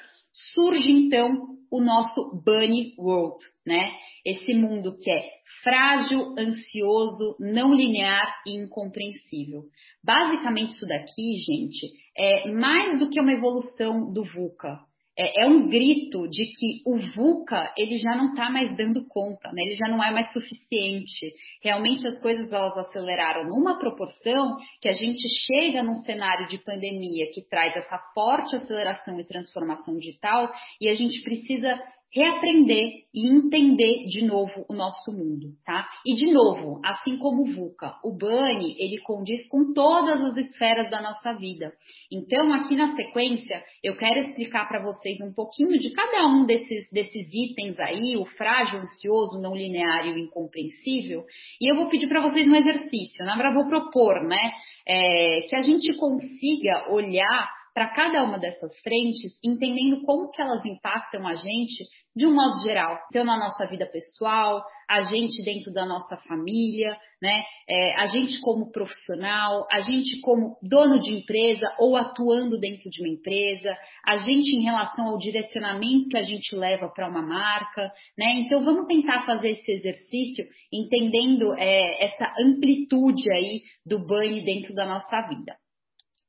surge 0.55 0.91
então 0.91 1.57
o 1.71 1.81
nosso 1.81 2.43
Bunny 2.45 2.95
World, 2.99 3.37
né? 3.67 3.93
Esse 4.25 4.55
mundo 4.55 4.97
que 4.97 5.11
é 5.11 5.31
frágil, 5.63 6.35
ansioso, 6.39 7.37
não 7.41 7.75
linear 7.75 8.43
e 8.47 8.57
incompreensível. 8.63 9.65
Basicamente 10.03 10.71
isso 10.71 10.87
daqui, 10.87 11.39
gente, 11.39 11.93
é 12.17 12.51
mais 12.51 12.99
do 12.99 13.09
que 13.09 13.21
uma 13.21 13.33
evolução 13.33 14.13
do 14.13 14.25
VUCA 14.25 14.79
é, 15.19 15.45
é, 15.45 15.47
um 15.47 15.69
grito 15.69 16.29
de 16.29 16.45
que 16.45 16.83
o 16.85 16.99
VUCA 17.15 17.73
ele 17.77 17.99
já 17.99 18.15
não 18.15 18.31
está 18.31 18.51
mais 18.51 18.77
dando 18.77 19.07
conta, 19.09 19.51
né? 19.53 19.63
ele 19.63 19.75
já 19.75 19.89
não 19.89 20.03
é 20.03 20.11
mais 20.11 20.31
suficiente. 20.33 21.33
Realmente 21.63 22.07
as 22.07 22.21
coisas 22.21 22.53
elas 22.53 22.77
aceleraram 22.77 23.45
numa 23.45 23.79
proporção 23.79 24.57
que 24.81 24.89
a 24.89 24.93
gente 24.93 25.27
chega 25.47 25.83
num 25.83 25.97
cenário 25.97 26.47
de 26.49 26.59
pandemia 26.59 27.33
que 27.33 27.49
traz 27.49 27.75
essa 27.75 27.99
forte 28.15 28.57
aceleração 28.57 29.19
e 29.19 29.25
transformação 29.25 29.97
digital 29.97 30.53
e 30.81 30.89
a 30.89 30.95
gente 30.95 31.23
precisa 31.23 31.83
reaprender 32.15 33.07
e 33.15 33.29
entender 33.29 34.07
de 34.09 34.25
novo 34.25 34.65
o 34.69 34.75
nosso 34.75 35.11
mundo, 35.11 35.53
tá? 35.65 35.89
E 36.05 36.15
de 36.15 36.31
novo, 36.33 36.81
assim 36.85 37.19
como 37.19 37.43
o 37.43 37.55
VUCA, 37.55 37.95
o 38.05 38.17
BANI, 38.17 38.77
ele 38.79 38.99
condiz 39.03 39.47
com 39.49 39.73
todas 39.73 40.23
as 40.23 40.37
esferas 40.37 40.91
da 40.91 41.01
nossa 41.01 41.33
vida. 41.35 41.73
Então, 42.13 42.53
aqui 42.53 42.77
na 42.77 42.95
sequência, 42.95 43.63
eu 43.83 43.97
quero 43.97 44.21
explicar 44.21 44.69
para 44.69 44.83
vocês 44.83 45.21
um 45.21 45.33
pouquinho 45.33 45.79
de 45.79 45.91
cada 45.93 46.27
um 46.27 46.45
desses, 46.45 46.91
desses 46.91 47.27
itens 47.33 47.79
aí, 47.81 48.17
o 48.17 48.25
frágil, 48.25 48.81
ansioso, 48.81 49.41
não 49.41 49.55
linear 49.55 50.07
e 50.07 50.13
o 50.13 50.19
incompreensível, 50.19 51.25
e 51.61 51.71
eu 51.71 51.77
vou 51.77 51.89
pedir 51.89 52.09
para 52.09 52.23
vocês 52.23 52.47
um 52.47 52.55
exercício, 52.55 53.25
na 53.25 53.35
verdade, 53.35 53.57
vou 53.57 53.69
propor, 53.69 54.23
né, 54.27 54.53
é, 54.87 55.47
que 55.49 55.57
a 55.57 55.63
gente 55.63 55.93
consiga 55.97 56.91
olhar 56.91 57.56
para 57.77 57.89
cada 57.89 58.25
uma 58.25 58.39
dessas 58.39 58.73
frentes, 58.81 59.39
entendendo 59.45 60.01
como 60.07 60.31
que 60.31 60.41
elas 60.41 60.65
impactam 60.65 61.27
a 61.27 61.35
gente 61.35 61.85
de 62.17 62.27
um 62.27 62.35
modo 62.35 62.63
geral. 62.63 62.99
Então, 63.11 63.23
na 63.23 63.39
nossa 63.39 63.67
vida 63.67 63.85
pessoal, 63.85 64.65
a 64.89 65.03
gente 65.03 65.45
dentro 65.45 65.71
da 65.75 65.85
nossa 65.85 66.17
família, 66.27 66.97
né? 67.21 67.43
É, 67.69 67.95
a 67.97 68.07
gente 68.07 68.41
como 68.41 68.73
profissional, 68.73 69.67
a 69.71 69.83
gente 69.83 70.23
como 70.23 70.57
dono 70.63 71.03
de 71.03 71.19
empresa 71.19 71.67
ou 71.79 71.97
atuando 71.97 72.59
dentro 72.59 72.89
de 72.89 73.03
uma 73.03 73.13
empresa, 73.13 73.77
a 74.07 74.17
gente 74.17 74.57
em 74.57 74.63
relação 74.63 75.09
ao 75.09 75.19
direcionamento 75.19 76.09
que 76.09 76.17
a 76.17 76.23
gente 76.23 76.57
leva 76.57 76.89
para 76.89 77.11
uma 77.11 77.21
marca, 77.21 77.93
né? 78.17 78.41
Então, 78.41 78.65
vamos 78.65 78.87
tentar 78.87 79.27
fazer 79.27 79.51
esse 79.51 79.71
exercício 79.71 80.47
entendendo 80.73 81.53
é, 81.59 82.07
essa 82.07 82.33
amplitude 82.41 83.31
aí 83.31 83.61
do 83.85 84.07
banho 84.07 84.43
dentro 84.47 84.75
da 84.75 84.87
nossa 84.87 85.21
vida. 85.29 85.55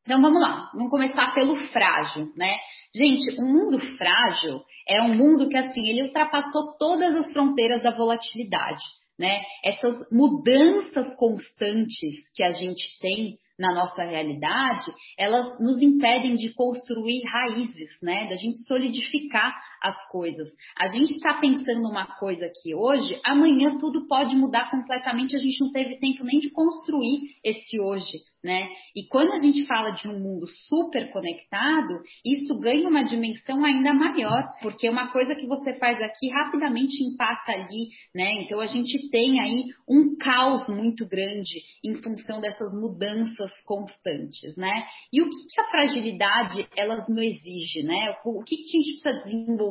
Então 0.08 0.22
vamos 0.22 0.42
lá, 0.42 0.72
vamos 0.74 0.90
começar 0.90 1.34
pelo 1.34 1.58
frágil, 1.68 2.32
né? 2.38 2.56
Gente, 2.96 3.42
um 3.42 3.46
mundo 3.46 3.78
frágil 3.98 4.62
é 4.88 5.02
um 5.02 5.14
mundo 5.14 5.50
que 5.50 5.58
assim 5.58 5.86
ele 5.86 6.04
ultrapassou 6.04 6.78
todas 6.80 7.14
as 7.14 7.34
fronteiras 7.34 7.84
da 7.84 7.92
volatilidade, 7.92 8.82
né? 9.20 9.42
Essas 9.66 10.10
mudanças 10.10 11.14
constantes 11.18 12.24
que 12.34 12.42
a 12.42 12.52
gente 12.52 12.82
tem 13.02 13.36
na 13.60 13.74
nossa 13.74 14.02
realidade, 14.06 14.86
elas 15.20 15.60
nos 15.60 15.82
impedem 15.82 16.36
de 16.36 16.54
construir 16.54 17.22
raízes, 17.30 17.90
né? 18.02 18.30
Da 18.30 18.36
gente 18.36 18.60
solidificar 18.66 19.54
as 19.82 19.96
coisas. 20.10 20.50
A 20.78 20.88
gente 20.88 21.14
está 21.14 21.36
pensando 21.36 21.90
uma 21.90 22.06
coisa 22.18 22.46
aqui 22.46 22.74
hoje, 22.76 23.20
amanhã 23.24 23.78
tudo 23.78 24.08
pode 24.08 24.36
mudar 24.36 24.70
completamente, 24.70 25.36
a 25.36 25.40
gente 25.40 25.60
não 25.62 25.72
teve 25.72 26.00
tempo 26.00 26.24
nem 26.24 26.40
de 26.40 26.50
construir 26.50 27.36
esse 27.44 27.80
hoje, 27.80 28.18
né? 28.44 28.70
E 28.96 29.08
quando 29.08 29.34
a 29.34 29.40
gente 29.40 29.66
fala 29.66 29.92
de 29.92 30.08
um 30.08 30.20
mundo 30.20 30.48
super 30.68 31.12
conectado, 31.12 32.02
isso 32.26 32.60
ganha 32.60 32.88
uma 32.88 33.04
dimensão 33.04 33.64
ainda 33.64 33.94
maior, 33.94 34.54
porque 34.62 34.90
uma 34.90 35.12
coisa 35.12 35.36
que 35.36 35.48
você 35.48 35.78
faz 35.78 36.02
aqui 36.02 36.30
rapidamente 36.30 37.04
impacta 37.04 37.52
ali, 37.52 37.90
né? 38.16 38.44
Então 38.44 38.60
a 38.60 38.66
gente 38.66 39.10
tem 39.10 39.40
aí 39.40 39.64
um 39.88 40.16
caos 40.18 40.68
muito 40.68 41.08
grande 41.08 41.62
em 41.84 41.96
função 42.02 42.40
dessas 42.42 42.74
mudanças 42.74 43.52
constantes, 43.66 44.56
né? 44.56 44.86
E 45.12 45.22
o 45.22 45.30
que, 45.30 45.62
a 45.62 45.70
fragilidade 45.72 46.68
elas 46.76 47.08
não 47.08 47.22
exige, 47.22 47.84
né? 47.84 48.16
O 48.26 48.44
que, 48.44 48.56
que 48.56 48.64
a 48.64 48.82
gente 48.82 49.02
precisa 49.02 49.24
desenvolver 49.24 49.67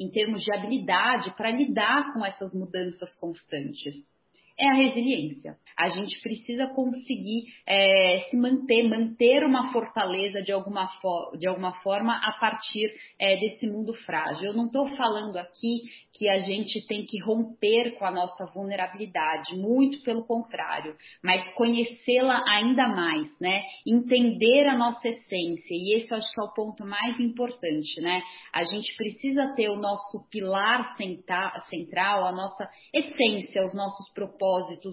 em 0.00 0.10
termos 0.10 0.42
de 0.42 0.52
habilidade 0.52 1.34
para 1.36 1.50
lidar 1.50 2.12
com 2.12 2.24
essas 2.24 2.54
mudanças 2.54 3.14
constantes? 3.18 3.94
É 4.58 4.68
a 4.68 4.74
resiliência. 4.74 5.56
A 5.78 5.88
gente 5.90 6.20
precisa 6.20 6.66
conseguir 6.66 7.44
é, 7.64 8.26
se 8.28 8.36
manter, 8.36 8.82
manter 8.88 9.44
uma 9.44 9.72
fortaleza 9.72 10.42
de 10.42 10.50
alguma, 10.50 10.88
de 11.38 11.46
alguma 11.46 11.72
forma 11.82 12.16
a 12.16 12.32
partir 12.40 12.88
é, 13.16 13.36
desse 13.36 13.64
mundo 13.68 13.94
frágil. 14.04 14.48
Eu 14.48 14.54
não 14.54 14.66
estou 14.66 14.88
falando 14.96 15.36
aqui 15.36 15.82
que 16.14 16.28
a 16.28 16.40
gente 16.40 16.84
tem 16.88 17.06
que 17.06 17.22
romper 17.22 17.92
com 17.96 18.04
a 18.04 18.10
nossa 18.10 18.44
vulnerabilidade, 18.46 19.56
muito 19.56 20.02
pelo 20.02 20.26
contrário, 20.26 20.96
mas 21.22 21.54
conhecê-la 21.54 22.42
ainda 22.48 22.88
mais, 22.88 23.28
né? 23.40 23.62
Entender 23.86 24.66
a 24.66 24.76
nossa 24.76 25.06
essência, 25.06 25.74
e 25.74 25.96
esse 25.96 26.10
eu 26.10 26.18
acho 26.18 26.32
que 26.32 26.40
é 26.40 26.44
o 26.44 26.52
ponto 26.52 26.84
mais 26.84 27.20
importante, 27.20 28.00
né? 28.00 28.20
A 28.52 28.64
gente 28.64 28.96
precisa 28.96 29.54
ter 29.54 29.68
o 29.68 29.76
nosso 29.76 30.28
pilar 30.28 30.96
central, 30.96 32.26
a 32.26 32.32
nossa 32.32 32.68
essência, 32.92 33.64
os 33.64 33.74
nossos 33.74 34.12
propósitos, 34.12 34.47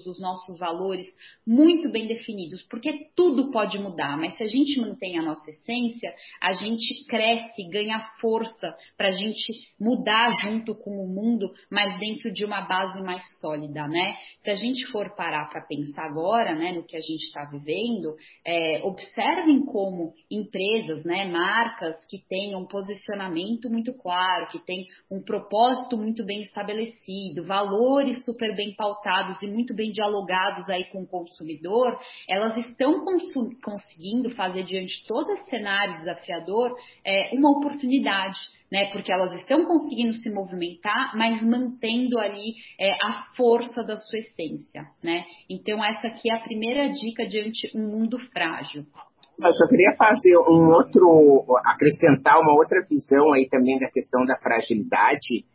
os 0.05 0.19
nossos 0.19 0.57
valores 0.57 1.07
muito 1.45 1.91
bem 1.91 2.07
definidos, 2.07 2.61
porque 2.69 3.07
tudo 3.15 3.51
pode 3.51 3.77
mudar, 3.77 4.17
mas 4.17 4.35
se 4.35 4.43
a 4.43 4.47
gente 4.47 4.79
mantém 4.79 5.17
a 5.19 5.21
nossa 5.21 5.49
essência, 5.49 6.13
a 6.41 6.53
gente 6.53 7.05
cresce, 7.07 7.69
ganha 7.69 7.99
força 8.19 8.75
para 8.97 9.09
a 9.09 9.11
gente 9.11 9.53
mudar 9.79 10.31
junto 10.41 10.75
com 10.75 10.91
o 10.91 11.07
mundo, 11.07 11.51
mas 11.69 11.99
dentro 11.99 12.33
de 12.33 12.43
uma 12.43 12.61
base 12.61 13.01
mais 13.03 13.23
sólida, 13.39 13.87
né? 13.87 14.15
Se 14.41 14.49
a 14.49 14.55
gente 14.55 14.85
for 14.91 15.15
parar 15.15 15.49
para 15.49 15.65
pensar 15.65 16.05
agora, 16.05 16.55
né, 16.55 16.71
no 16.71 16.83
que 16.83 16.95
a 16.95 17.01
gente 17.01 17.25
está 17.25 17.45
vivendo, 17.45 18.15
é, 18.45 18.81
observem 18.83 19.65
como 19.65 20.13
empresas, 20.29 21.03
né, 21.03 21.25
marcas 21.25 21.95
que 22.05 22.19
têm 22.27 22.55
um 22.55 22.65
posicionamento 22.65 23.69
muito 23.69 23.93
claro, 23.93 24.47
que 24.49 24.59
têm 24.59 24.87
um 25.11 25.21
propósito 25.21 25.97
muito 25.97 26.25
bem 26.25 26.41
estabelecido, 26.41 27.45
valores 27.45 28.23
super 28.23 28.55
bem 28.55 28.73
pautados 28.75 29.41
e 29.45 29.51
muito 29.51 29.73
bem 29.73 29.91
dialogados 29.91 30.67
aí 30.69 30.85
com 30.85 31.03
o 31.03 31.07
consumidor, 31.07 31.99
elas 32.27 32.57
estão 32.57 33.05
conseguindo 33.63 34.31
fazer 34.35 34.63
diante 34.63 35.01
de 35.01 35.07
todo 35.07 35.31
esse 35.31 35.49
cenário 35.49 35.95
desafiador 35.95 36.75
é, 37.05 37.29
uma 37.33 37.51
oportunidade 37.51 38.39
né? 38.71 38.91
Porque 38.91 39.11
elas 39.11 39.31
estão 39.39 39.65
conseguindo 39.65 40.13
se 40.13 40.29
movimentar, 40.29 41.15
mas 41.15 41.41
mantendo 41.41 42.17
ali 42.19 42.55
é, 42.79 42.91
a 42.91 43.25
força 43.37 43.83
da 43.83 43.95
sua 43.95 44.19
essência, 44.19 44.83
né? 45.03 45.23
Então 45.49 45.83
essa 45.83 46.07
aqui 46.07 46.31
é 46.31 46.35
a 46.35 46.41
primeira 46.41 46.89
dica 46.89 47.27
diante 47.27 47.71
um 47.75 47.87
mundo 47.87 48.17
frágil. 48.33 48.83
Eu 49.39 49.53
só 49.53 49.67
queria 49.67 49.95
fazer 49.97 50.37
um 50.49 50.71
outro, 50.71 51.45
acrescentar 51.65 52.39
uma 52.39 52.53
outra 52.53 52.81
visão 52.89 53.33
aí 53.33 53.47
também 53.49 53.77
da 53.79 53.89
questão 53.91 54.25
da 54.25 54.37
fragilidade, 54.37 55.45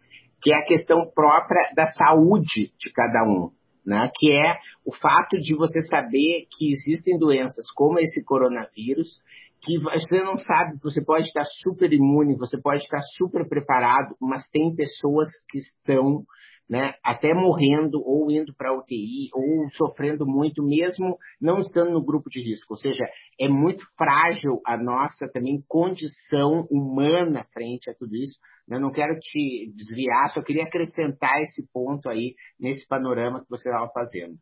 que 0.43 0.53
é 0.53 0.57
a 0.57 0.67
questão 0.67 0.97
própria 1.15 1.73
da 1.75 1.87
saúde 1.93 2.73
de 2.79 2.93
cada 2.93 3.23
um. 3.25 3.51
Né, 3.85 4.11
que 4.15 4.31
é 4.31 4.59
o 4.85 4.95
fato 4.95 5.39
de 5.39 5.57
você 5.57 5.81
saber 5.83 6.47
que 6.51 6.71
existem 6.71 7.19
doenças 7.19 7.71
como 7.75 7.99
esse 7.99 8.23
coronavírus 8.25 9.23
que 9.63 9.79
você 9.79 10.23
não 10.23 10.39
sabe, 10.39 10.79
você 10.83 11.05
pode 11.05 11.27
estar 11.27 11.45
super 11.45 11.93
imune, 11.93 12.37
você 12.37 12.59
pode 12.61 12.83
estar 12.83 13.01
super 13.17 13.47
preparado, 13.49 14.17
mas 14.21 14.49
tem 14.49 14.75
pessoas 14.75 15.29
que 15.51 15.59
estão 15.59 16.25
né, 16.71 16.95
até 17.03 17.35
morrendo 17.35 18.01
ou 18.01 18.31
indo 18.31 18.55
para 18.55 18.73
UTI 18.73 19.29
ou 19.35 19.69
sofrendo 19.73 20.25
muito, 20.25 20.63
mesmo 20.63 21.19
não 21.41 21.59
estando 21.59 21.91
no 21.91 22.05
grupo 22.05 22.31
de 22.31 22.41
risco. 22.41 22.75
Ou 22.75 22.79
seja, 22.79 23.05
é 23.41 23.49
muito 23.49 23.85
frágil 23.99 24.61
a 24.65 24.77
nossa 24.77 25.29
também 25.33 25.65
condição 25.67 26.69
humana 26.71 27.45
frente 27.53 27.91
a 27.91 27.95
tudo 27.95 28.15
isso. 28.15 28.39
Eu 28.69 28.79
não 28.79 28.93
quero 28.93 29.19
te 29.19 29.73
desviar, 29.75 30.31
só 30.31 30.41
queria 30.43 30.63
acrescentar 30.63 31.43
esse 31.43 31.69
ponto 31.73 32.09
aí 32.09 32.37
nesse 32.59 32.87
panorama 32.87 33.41
que 33.41 33.51
você 33.51 33.69
estava 33.69 33.91
fazendo. 33.91 34.37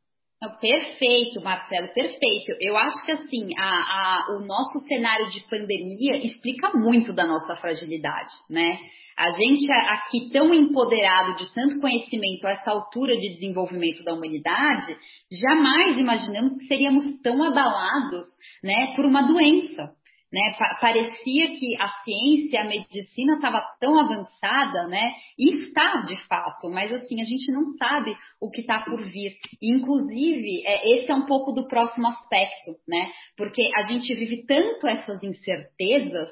Perfeito, 0.60 1.42
Marcelo, 1.42 1.88
perfeito. 1.88 2.56
Eu 2.60 2.76
acho 2.76 3.04
que 3.04 3.10
assim, 3.10 3.50
a, 3.58 3.64
a, 3.64 4.36
o 4.36 4.46
nosso 4.46 4.78
cenário 4.86 5.28
de 5.30 5.40
pandemia 5.50 6.16
explica 6.24 6.70
muito 6.78 7.12
da 7.12 7.26
nossa 7.26 7.56
fragilidade, 7.56 8.30
né? 8.48 8.78
A 9.16 9.32
gente 9.32 9.66
aqui 9.72 10.30
tão 10.30 10.54
empoderado 10.54 11.38
de 11.38 11.52
tanto 11.52 11.80
conhecimento 11.80 12.46
a 12.46 12.52
essa 12.52 12.70
altura 12.70 13.16
de 13.16 13.34
desenvolvimento 13.34 14.04
da 14.04 14.14
humanidade, 14.14 14.96
jamais 15.28 15.98
imaginamos 15.98 16.56
que 16.56 16.68
seríamos 16.68 17.04
tão 17.20 17.42
abalados, 17.42 18.26
né, 18.62 18.94
por 18.94 19.04
uma 19.04 19.22
doença, 19.22 19.90
né? 20.32 20.54
Parecia 20.80 21.58
que 21.58 21.76
a 21.80 21.88
ciência, 22.04 22.60
a 22.60 22.64
medicina 22.64 23.34
estava 23.34 23.62
tão 23.80 23.98
avançada, 23.98 24.86
né? 24.88 25.12
E 25.38 25.64
está 25.64 26.02
de 26.02 26.16
fato, 26.26 26.68
mas 26.68 26.92
assim, 26.92 27.20
a 27.20 27.24
gente 27.24 27.50
não 27.50 27.64
sabe 27.76 28.16
o 28.40 28.50
que 28.50 28.60
está 28.60 28.80
por 28.80 29.02
vir. 29.04 29.32
inclusive, 29.62 30.62
é, 30.66 30.96
esse 30.96 31.10
é 31.10 31.14
um 31.14 31.26
pouco 31.26 31.52
do 31.52 31.66
próximo 31.66 32.06
aspecto, 32.08 32.72
né? 32.86 33.10
Porque 33.36 33.70
a 33.76 33.82
gente 33.82 34.14
vive 34.14 34.44
tanto 34.46 34.86
essas 34.86 35.22
incertezas 35.22 36.28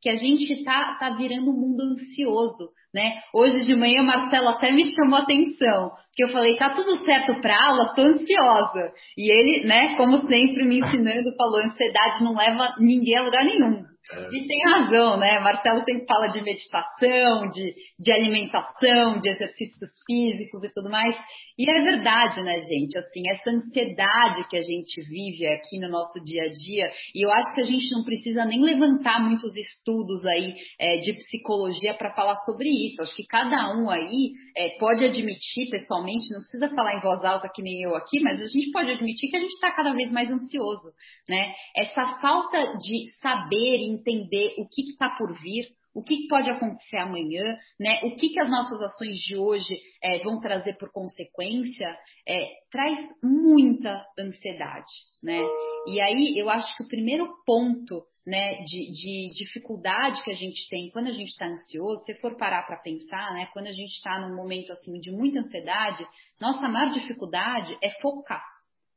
que 0.00 0.08
a 0.08 0.16
gente 0.16 0.52
está 0.52 0.94
tá 0.94 1.10
virando 1.10 1.50
um 1.50 1.60
mundo 1.60 1.82
ansioso, 1.82 2.70
né? 2.94 3.20
Hoje 3.32 3.64
de 3.64 3.74
manhã 3.74 4.02
Marcelo 4.02 4.48
até 4.48 4.72
me 4.72 4.84
chamou 4.94 5.18
a 5.18 5.22
atenção, 5.22 5.92
que 6.12 6.24
eu 6.24 6.28
falei, 6.30 6.56
tá 6.56 6.70
tudo 6.70 7.04
certo 7.04 7.40
para 7.40 7.56
aula, 7.68 7.94
tô 7.94 8.02
ansiosa. 8.02 8.92
E 9.16 9.32
ele, 9.32 9.66
né, 9.66 9.96
como 9.96 10.18
sempre 10.18 10.64
me 10.64 10.78
ensinando, 10.78 11.34
falou, 11.36 11.58
ansiedade 11.58 12.22
não 12.22 12.34
leva 12.34 12.74
ninguém 12.78 13.16
a 13.18 13.22
lugar 13.24 13.44
nenhum. 13.44 13.89
É. 14.12 14.28
E 14.32 14.46
tem 14.46 14.62
razão, 14.64 15.16
né? 15.18 15.38
Marcelo 15.40 15.84
sempre 15.84 16.04
fala 16.06 16.28
de 16.28 16.42
meditação, 16.42 17.46
de, 17.46 17.74
de 17.98 18.12
alimentação, 18.12 19.18
de 19.18 19.28
exercícios 19.28 19.90
físicos 20.06 20.64
e 20.64 20.72
tudo 20.72 20.90
mais. 20.90 21.16
E 21.60 21.70
é 21.70 21.82
verdade, 21.82 22.42
né, 22.42 22.58
gente? 22.60 22.96
Assim, 22.96 23.28
essa 23.28 23.50
ansiedade 23.50 24.48
que 24.48 24.56
a 24.56 24.62
gente 24.62 25.02
vive 25.02 25.46
aqui 25.46 25.78
no 25.78 25.90
nosso 25.90 26.18
dia 26.24 26.44
a 26.44 26.48
dia, 26.48 26.90
e 27.14 27.22
eu 27.22 27.30
acho 27.30 27.54
que 27.54 27.60
a 27.60 27.64
gente 27.64 27.90
não 27.90 28.02
precisa 28.02 28.46
nem 28.46 28.62
levantar 28.62 29.20
muitos 29.20 29.54
estudos 29.54 30.24
aí 30.24 30.56
é, 30.78 30.96
de 31.00 31.12
psicologia 31.12 31.92
para 31.92 32.14
falar 32.14 32.36
sobre 32.46 32.66
isso. 32.66 33.02
Acho 33.02 33.14
que 33.14 33.26
cada 33.26 33.76
um 33.76 33.90
aí 33.90 34.32
é, 34.56 34.70
pode 34.78 35.04
admitir 35.04 35.68
pessoalmente, 35.70 36.32
não 36.32 36.40
precisa 36.40 36.74
falar 36.74 36.96
em 36.96 37.02
voz 37.02 37.22
alta 37.22 37.50
que 37.54 37.62
nem 37.62 37.82
eu 37.82 37.94
aqui, 37.94 38.20
mas 38.22 38.40
a 38.40 38.46
gente 38.46 38.70
pode 38.72 38.90
admitir 38.92 39.30
que 39.30 39.36
a 39.36 39.40
gente 39.40 39.52
está 39.52 39.70
cada 39.70 39.92
vez 39.92 40.10
mais 40.10 40.30
ansioso, 40.30 40.90
né? 41.28 41.52
Essa 41.76 42.18
falta 42.22 42.78
de 42.78 43.12
saber 43.20 43.76
entender 44.00 44.54
o 44.58 44.68
que 44.68 44.90
está 44.90 45.10
por 45.10 45.32
vir, 45.40 45.66
o 45.94 46.02
que 46.02 46.28
pode 46.28 46.48
acontecer 46.50 46.98
amanhã, 46.98 47.58
né? 47.78 48.00
O 48.04 48.14
que, 48.16 48.28
que 48.30 48.40
as 48.40 48.48
nossas 48.48 48.80
ações 48.80 49.16
de 49.18 49.36
hoje 49.36 49.74
é, 50.02 50.22
vão 50.22 50.40
trazer 50.40 50.74
por 50.74 50.90
consequência, 50.92 51.98
é, 52.26 52.46
traz 52.70 53.08
muita 53.22 54.04
ansiedade, 54.18 54.92
né? 55.22 55.40
E 55.88 56.00
aí 56.00 56.38
eu 56.38 56.48
acho 56.48 56.76
que 56.76 56.84
o 56.84 56.88
primeiro 56.88 57.28
ponto 57.44 58.04
né, 58.26 58.62
de, 58.64 58.92
de, 58.92 59.30
dificuldade 59.32 60.22
que 60.22 60.30
a 60.30 60.34
gente 60.34 60.68
tem 60.68 60.90
quando 60.90 61.08
a 61.08 61.12
gente 61.12 61.30
está 61.30 61.46
ansioso, 61.46 62.04
se 62.04 62.14
for 62.20 62.36
parar 62.36 62.64
para 62.66 62.76
pensar, 62.76 63.32
né, 63.32 63.48
quando 63.52 63.66
a 63.66 63.72
gente 63.72 63.90
está 63.90 64.20
num 64.20 64.36
momento 64.36 64.72
assim 64.72 65.00
de 65.00 65.10
muita 65.10 65.40
ansiedade, 65.40 66.06
nossa 66.40 66.68
maior 66.68 66.92
dificuldade 66.92 67.76
é 67.82 67.90
focar 68.00 68.44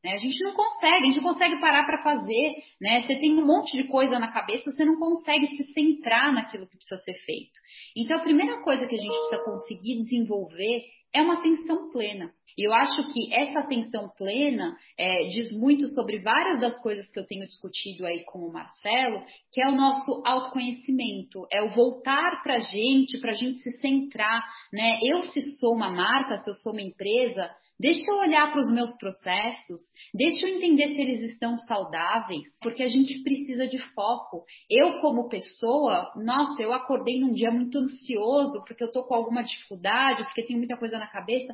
Né? 0.03 0.13
A 0.13 0.17
gente 0.17 0.43
não 0.43 0.53
consegue, 0.53 1.03
a 1.03 1.05
gente 1.05 1.21
não 1.21 1.31
consegue 1.31 1.59
parar 1.61 1.85
para 1.85 2.03
fazer, 2.03 2.55
né? 2.81 3.01
Você 3.03 3.15
tem 3.19 3.39
um 3.39 3.45
monte 3.45 3.77
de 3.77 3.87
coisa 3.87 4.19
na 4.19 4.31
cabeça, 4.31 4.71
você 4.71 4.83
não 4.83 4.99
consegue 4.99 5.55
se 5.55 5.73
centrar 5.73 6.33
naquilo 6.33 6.67
que 6.67 6.75
precisa 6.75 7.01
ser 7.01 7.13
feito. 7.25 7.53
Então, 7.95 8.17
a 8.17 8.23
primeira 8.23 8.61
coisa 8.63 8.85
que 8.85 8.95
a 8.95 8.99
gente 8.99 9.15
precisa 9.15 9.43
conseguir 9.43 10.03
desenvolver 10.03 10.83
é 11.13 11.21
uma 11.21 11.35
atenção 11.35 11.89
plena. 11.91 12.31
E 12.57 12.67
eu 12.67 12.73
acho 12.73 13.11
que 13.11 13.33
essa 13.33 13.59
atenção 13.59 14.09
plena 14.15 14.77
é, 14.97 15.27
diz 15.29 15.51
muito 15.53 15.87
sobre 15.89 16.19
várias 16.19 16.59
das 16.59 16.79
coisas 16.81 17.09
que 17.09 17.19
eu 17.19 17.25
tenho 17.25 17.47
discutido 17.47 18.05
aí 18.05 18.23
com 18.25 18.39
o 18.39 18.51
Marcelo, 18.51 19.23
que 19.51 19.61
é 19.61 19.67
o 19.67 19.75
nosso 19.75 20.21
autoconhecimento, 20.23 21.47
é 21.51 21.63
o 21.63 21.73
voltar 21.73 22.41
para 22.43 22.57
a 22.57 22.59
gente, 22.59 23.19
para 23.19 23.31
a 23.31 23.35
gente 23.35 23.59
se 23.59 23.71
centrar, 23.79 24.43
né? 24.71 24.99
Eu 25.01 25.23
se 25.23 25.41
sou 25.59 25.73
uma 25.73 25.89
marca, 25.89 26.37
se 26.37 26.49
eu 26.49 26.55
sou 26.55 26.73
uma 26.73 26.81
empresa, 26.81 27.49
Deixa 27.83 28.09
eu 28.09 28.15
olhar 28.15 28.49
para 28.49 28.61
os 28.61 28.71
meus 28.71 28.95
processos, 28.97 29.81
deixa 30.13 30.47
eu 30.47 30.55
entender 30.55 30.87
se 30.87 31.01
eles 31.01 31.31
estão 31.33 31.57
saudáveis, 31.57 32.43
porque 32.61 32.81
a 32.81 32.87
gente 32.87 33.21
precisa 33.23 33.67
de 33.67 33.77
foco. 33.93 34.45
Eu, 34.69 35.01
como 35.01 35.27
pessoa, 35.27 36.09
nossa, 36.15 36.61
eu 36.61 36.71
acordei 36.71 37.19
num 37.19 37.33
dia 37.33 37.51
muito 37.51 37.77
ansioso, 37.77 38.63
porque 38.65 38.85
eu 38.85 38.91
tô 38.93 39.03
com 39.03 39.13
alguma 39.13 39.43
dificuldade, 39.43 40.23
porque 40.23 40.47
tem 40.47 40.55
muita 40.55 40.77
coisa 40.77 40.97
na 40.97 41.07
cabeça. 41.07 41.53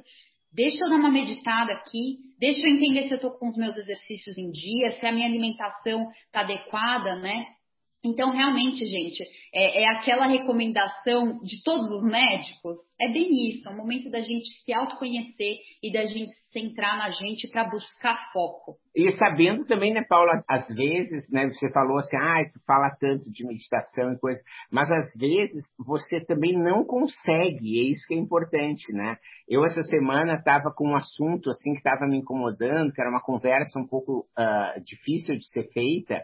Deixa 0.54 0.78
eu 0.86 0.90
dar 0.92 0.98
uma 0.98 1.10
meditada 1.10 1.74
aqui, 1.74 2.20
deixa 2.40 2.62
eu 2.62 2.76
entender 2.76 3.06
se 3.06 3.12
eu 3.14 3.16
estou 3.16 3.32
com 3.32 3.50
os 3.50 3.58
meus 3.58 3.76
exercícios 3.76 4.38
em 4.38 4.52
dia, 4.52 5.00
se 5.00 5.06
a 5.08 5.12
minha 5.12 5.26
alimentação 5.26 6.12
está 6.28 6.42
adequada, 6.42 7.16
né? 7.16 7.48
Então, 8.04 8.32
realmente, 8.32 8.86
gente, 8.88 9.22
é, 9.54 9.84
é, 9.84 9.98
aquela 9.98 10.26
recomendação 10.26 11.40
de 11.40 11.62
todos 11.64 11.92
os 11.92 12.04
médicos. 12.04 12.78
É 13.02 13.12
bem 13.12 13.50
isso, 13.50 13.68
é 13.68 13.72
o 13.72 13.78
momento 13.78 14.10
da 14.10 14.22
gente 14.22 14.48
se 14.64 14.74
autoconhecer 14.74 15.56
e 15.82 15.92
da 15.92 16.06
gente 16.06 16.32
se 16.34 16.52
centrar 16.52 16.98
na 16.98 17.10
gente 17.12 17.48
para 17.50 17.70
buscar 17.70 18.32
foco. 18.34 18.76
E 18.96 19.16
sabendo 19.18 19.66
também, 19.66 19.94
né, 19.94 20.04
Paula, 20.08 20.44
às 20.50 20.68
vezes, 20.68 21.30
né, 21.32 21.48
você 21.48 21.72
falou 21.72 21.98
assim, 21.98 22.18
ah, 22.18 22.44
tu 22.54 22.60
fala 22.66 22.90
tanto 23.00 23.32
de 23.32 23.46
meditação 23.46 24.14
e 24.14 24.20
coisa, 24.20 24.42
mas 24.72 24.90
às 24.92 25.14
vezes 25.18 25.64
você 25.78 26.24
também 26.26 26.54
não 26.54 26.86
consegue, 26.86 27.80
é 27.80 27.92
isso 27.94 28.06
que 28.08 28.14
é 28.14 28.18
importante, 28.18 28.92
né? 28.92 29.18
Eu 29.48 29.64
essa 29.64 29.82
semana 29.84 30.36
estava 30.36 30.72
com 30.76 30.90
um 30.90 30.96
assunto 30.96 31.50
assim 31.50 31.72
que 31.74 31.80
estava 31.80 32.06
me 32.06 32.18
incomodando, 32.18 32.92
que 32.92 33.02
era 33.02 33.10
uma 33.10 33.22
conversa 33.24 33.80
um 33.80 33.88
pouco 33.88 34.28
uh, 34.38 34.84
difícil 34.84 35.38
de 35.38 35.50
ser 35.50 35.70
feita, 35.72 36.22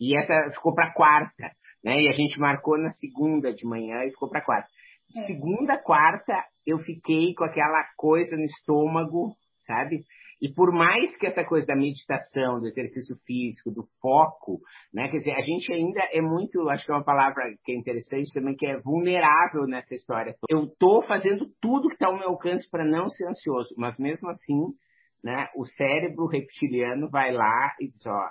e 0.00 0.16
essa 0.16 0.50
ficou 0.54 0.74
para 0.74 0.92
quarta, 0.92 1.50
né? 1.84 2.02
E 2.02 2.08
a 2.08 2.12
gente 2.12 2.38
marcou 2.38 2.78
na 2.78 2.90
segunda 2.90 3.54
de 3.54 3.66
manhã 3.66 4.04
e 4.04 4.10
ficou 4.10 4.28
para 4.28 4.44
quarta. 4.44 4.68
É. 5.16 5.26
segunda, 5.26 5.78
quarta, 5.78 6.44
eu 6.66 6.78
fiquei 6.80 7.32
com 7.34 7.44
aquela 7.44 7.84
coisa 7.96 8.36
no 8.36 8.44
estômago, 8.44 9.36
sabe? 9.62 10.04
E 10.40 10.52
por 10.52 10.70
mais 10.70 11.16
que 11.16 11.26
essa 11.26 11.44
coisa 11.44 11.66
da 11.66 11.74
meditação, 11.74 12.60
do 12.60 12.66
exercício 12.66 13.16
físico, 13.24 13.70
do 13.70 13.86
foco, 14.02 14.60
né? 14.92 15.08
Quer 15.08 15.18
dizer, 15.18 15.32
a 15.32 15.40
gente 15.40 15.72
ainda 15.72 16.00
é 16.12 16.20
muito, 16.20 16.68
acho 16.68 16.84
que 16.84 16.92
é 16.92 16.94
uma 16.94 17.04
palavra 17.04 17.42
que 17.64 17.72
é 17.72 17.76
interessante 17.76 18.32
também, 18.34 18.54
que 18.54 18.66
é 18.66 18.78
vulnerável 18.80 19.62
nessa 19.66 19.94
história. 19.94 20.34
Eu 20.50 20.66
tô 20.78 21.02
fazendo 21.06 21.46
tudo 21.60 21.88
que 21.88 21.94
está 21.94 22.08
ao 22.08 22.18
meu 22.18 22.30
alcance 22.30 22.68
para 22.70 22.84
não 22.84 23.08
ser 23.08 23.26
ansioso, 23.28 23.74
mas 23.78 23.98
mesmo 23.98 24.28
assim, 24.28 24.74
né? 25.24 25.48
O 25.56 25.64
cérebro 25.64 26.26
reptiliano 26.26 27.08
vai 27.08 27.32
lá 27.32 27.74
e 27.80 27.88
diz, 27.88 28.04
ó, 28.06 28.28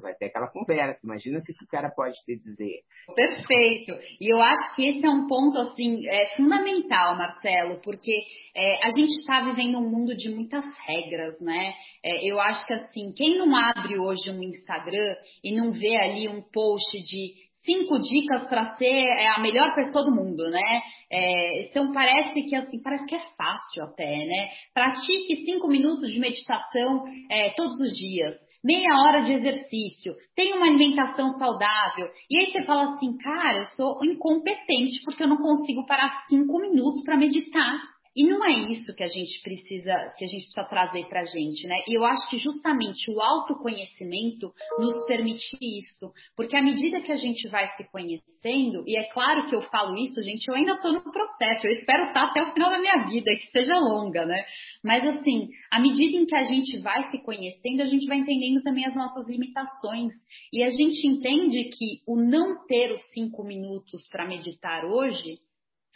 Vai 0.00 0.14
ter 0.14 0.26
aquela 0.26 0.48
conversa. 0.48 1.00
Imagina 1.04 1.38
o 1.38 1.42
que 1.42 1.52
o 1.52 1.68
cara 1.68 1.90
pode 1.90 2.14
te 2.24 2.36
dizer. 2.36 2.80
Perfeito. 3.14 3.92
E 4.20 4.32
eu 4.32 4.40
acho 4.40 4.74
que 4.74 4.88
esse 4.88 5.04
é 5.04 5.10
um 5.10 5.26
ponto, 5.26 5.58
assim, 5.58 6.06
é, 6.08 6.36
fundamental, 6.36 7.16
Marcelo, 7.16 7.80
porque 7.82 8.12
é, 8.54 8.84
a 8.84 8.90
gente 8.90 9.12
está 9.20 9.40
vivendo 9.40 9.78
um 9.78 9.90
mundo 9.90 10.16
de 10.16 10.28
muitas 10.28 10.64
regras, 10.86 11.40
né? 11.40 11.72
É, 12.04 12.30
eu 12.30 12.40
acho 12.40 12.66
que, 12.66 12.72
assim, 12.72 13.12
quem 13.16 13.38
não 13.38 13.54
abre 13.54 13.98
hoje 13.98 14.30
um 14.30 14.42
Instagram 14.42 15.16
e 15.42 15.54
não 15.54 15.72
vê 15.72 15.96
ali 15.96 16.28
um 16.28 16.42
post 16.42 16.98
de 17.04 17.46
cinco 17.66 17.98
dicas 17.98 18.48
para 18.48 18.76
ser 18.76 18.86
é, 18.86 19.28
a 19.28 19.40
melhor 19.40 19.74
pessoa 19.74 20.04
do 20.04 20.14
mundo, 20.14 20.48
né? 20.48 20.82
É, 21.10 21.68
então 21.68 21.92
parece 21.92 22.42
que 22.42 22.54
assim, 22.54 22.80
parece 22.82 23.04
que 23.06 23.14
é 23.14 23.22
fácil 23.36 23.84
até, 23.84 24.24
né? 24.24 24.48
Pratique 24.72 25.44
cinco 25.44 25.68
minutos 25.68 26.12
de 26.12 26.18
meditação 26.18 27.04
é, 27.30 27.50
todos 27.50 27.78
os 27.80 27.92
dias, 27.96 28.34
meia 28.64 28.94
hora 29.00 29.22
de 29.22 29.32
exercício, 29.32 30.14
tenha 30.34 30.56
uma 30.56 30.66
alimentação 30.66 31.30
saudável. 31.38 32.08
E 32.30 32.38
aí 32.38 32.52
você 32.52 32.64
fala 32.64 32.92
assim, 32.94 33.16
cara, 33.18 33.58
eu 33.58 33.66
sou 33.76 34.04
incompetente 34.04 35.02
porque 35.04 35.22
eu 35.22 35.28
não 35.28 35.38
consigo 35.38 35.86
parar 35.86 36.24
cinco 36.28 36.58
minutos 36.58 37.02
para 37.04 37.16
meditar. 37.16 37.95
E 38.16 38.24
não 38.26 38.42
é 38.42 38.50
isso 38.72 38.94
que 38.96 39.02
a 39.02 39.08
gente 39.08 39.42
precisa, 39.42 39.92
que 40.16 40.24
a 40.24 40.26
gente 40.26 40.44
precisa 40.46 40.64
trazer 40.64 41.06
para 41.06 41.20
a 41.20 41.24
gente, 41.24 41.66
né? 41.68 41.76
E 41.86 41.98
eu 41.98 42.06
acho 42.06 42.30
que 42.30 42.38
justamente 42.38 43.10
o 43.10 43.20
autoconhecimento 43.20 44.50
nos 44.78 45.04
permite 45.06 45.54
isso, 45.60 46.10
porque 46.34 46.56
à 46.56 46.62
medida 46.62 47.02
que 47.02 47.12
a 47.12 47.16
gente 47.16 47.46
vai 47.48 47.68
se 47.76 47.84
conhecendo, 47.92 48.84
e 48.86 48.96
é 48.98 49.04
claro 49.12 49.46
que 49.48 49.54
eu 49.54 49.60
falo 49.62 49.94
isso, 49.98 50.22
gente, 50.22 50.48
eu 50.48 50.54
ainda 50.54 50.72
estou 50.72 50.92
no 50.92 51.02
processo, 51.02 51.66
eu 51.66 51.72
espero 51.72 52.04
estar 52.04 52.24
até 52.24 52.42
o 52.42 52.54
final 52.54 52.70
da 52.70 52.78
minha 52.78 53.06
vida, 53.06 53.30
que 53.36 53.50
seja 53.52 53.78
longa, 53.78 54.24
né? 54.24 54.46
Mas 54.82 55.04
assim, 55.04 55.50
à 55.70 55.78
medida 55.78 56.16
em 56.16 56.24
que 56.24 56.36
a 56.36 56.44
gente 56.44 56.78
vai 56.78 57.10
se 57.10 57.22
conhecendo, 57.22 57.82
a 57.82 57.86
gente 57.86 58.06
vai 58.06 58.16
entendendo 58.16 58.62
também 58.62 58.86
as 58.86 58.94
nossas 58.94 59.26
limitações. 59.28 60.14
E 60.52 60.62
a 60.62 60.70
gente 60.70 61.06
entende 61.06 61.64
que 61.64 62.00
o 62.06 62.16
não 62.16 62.64
ter 62.66 62.92
os 62.92 63.02
cinco 63.12 63.44
minutos 63.44 64.08
para 64.08 64.26
meditar 64.26 64.84
hoje 64.86 65.38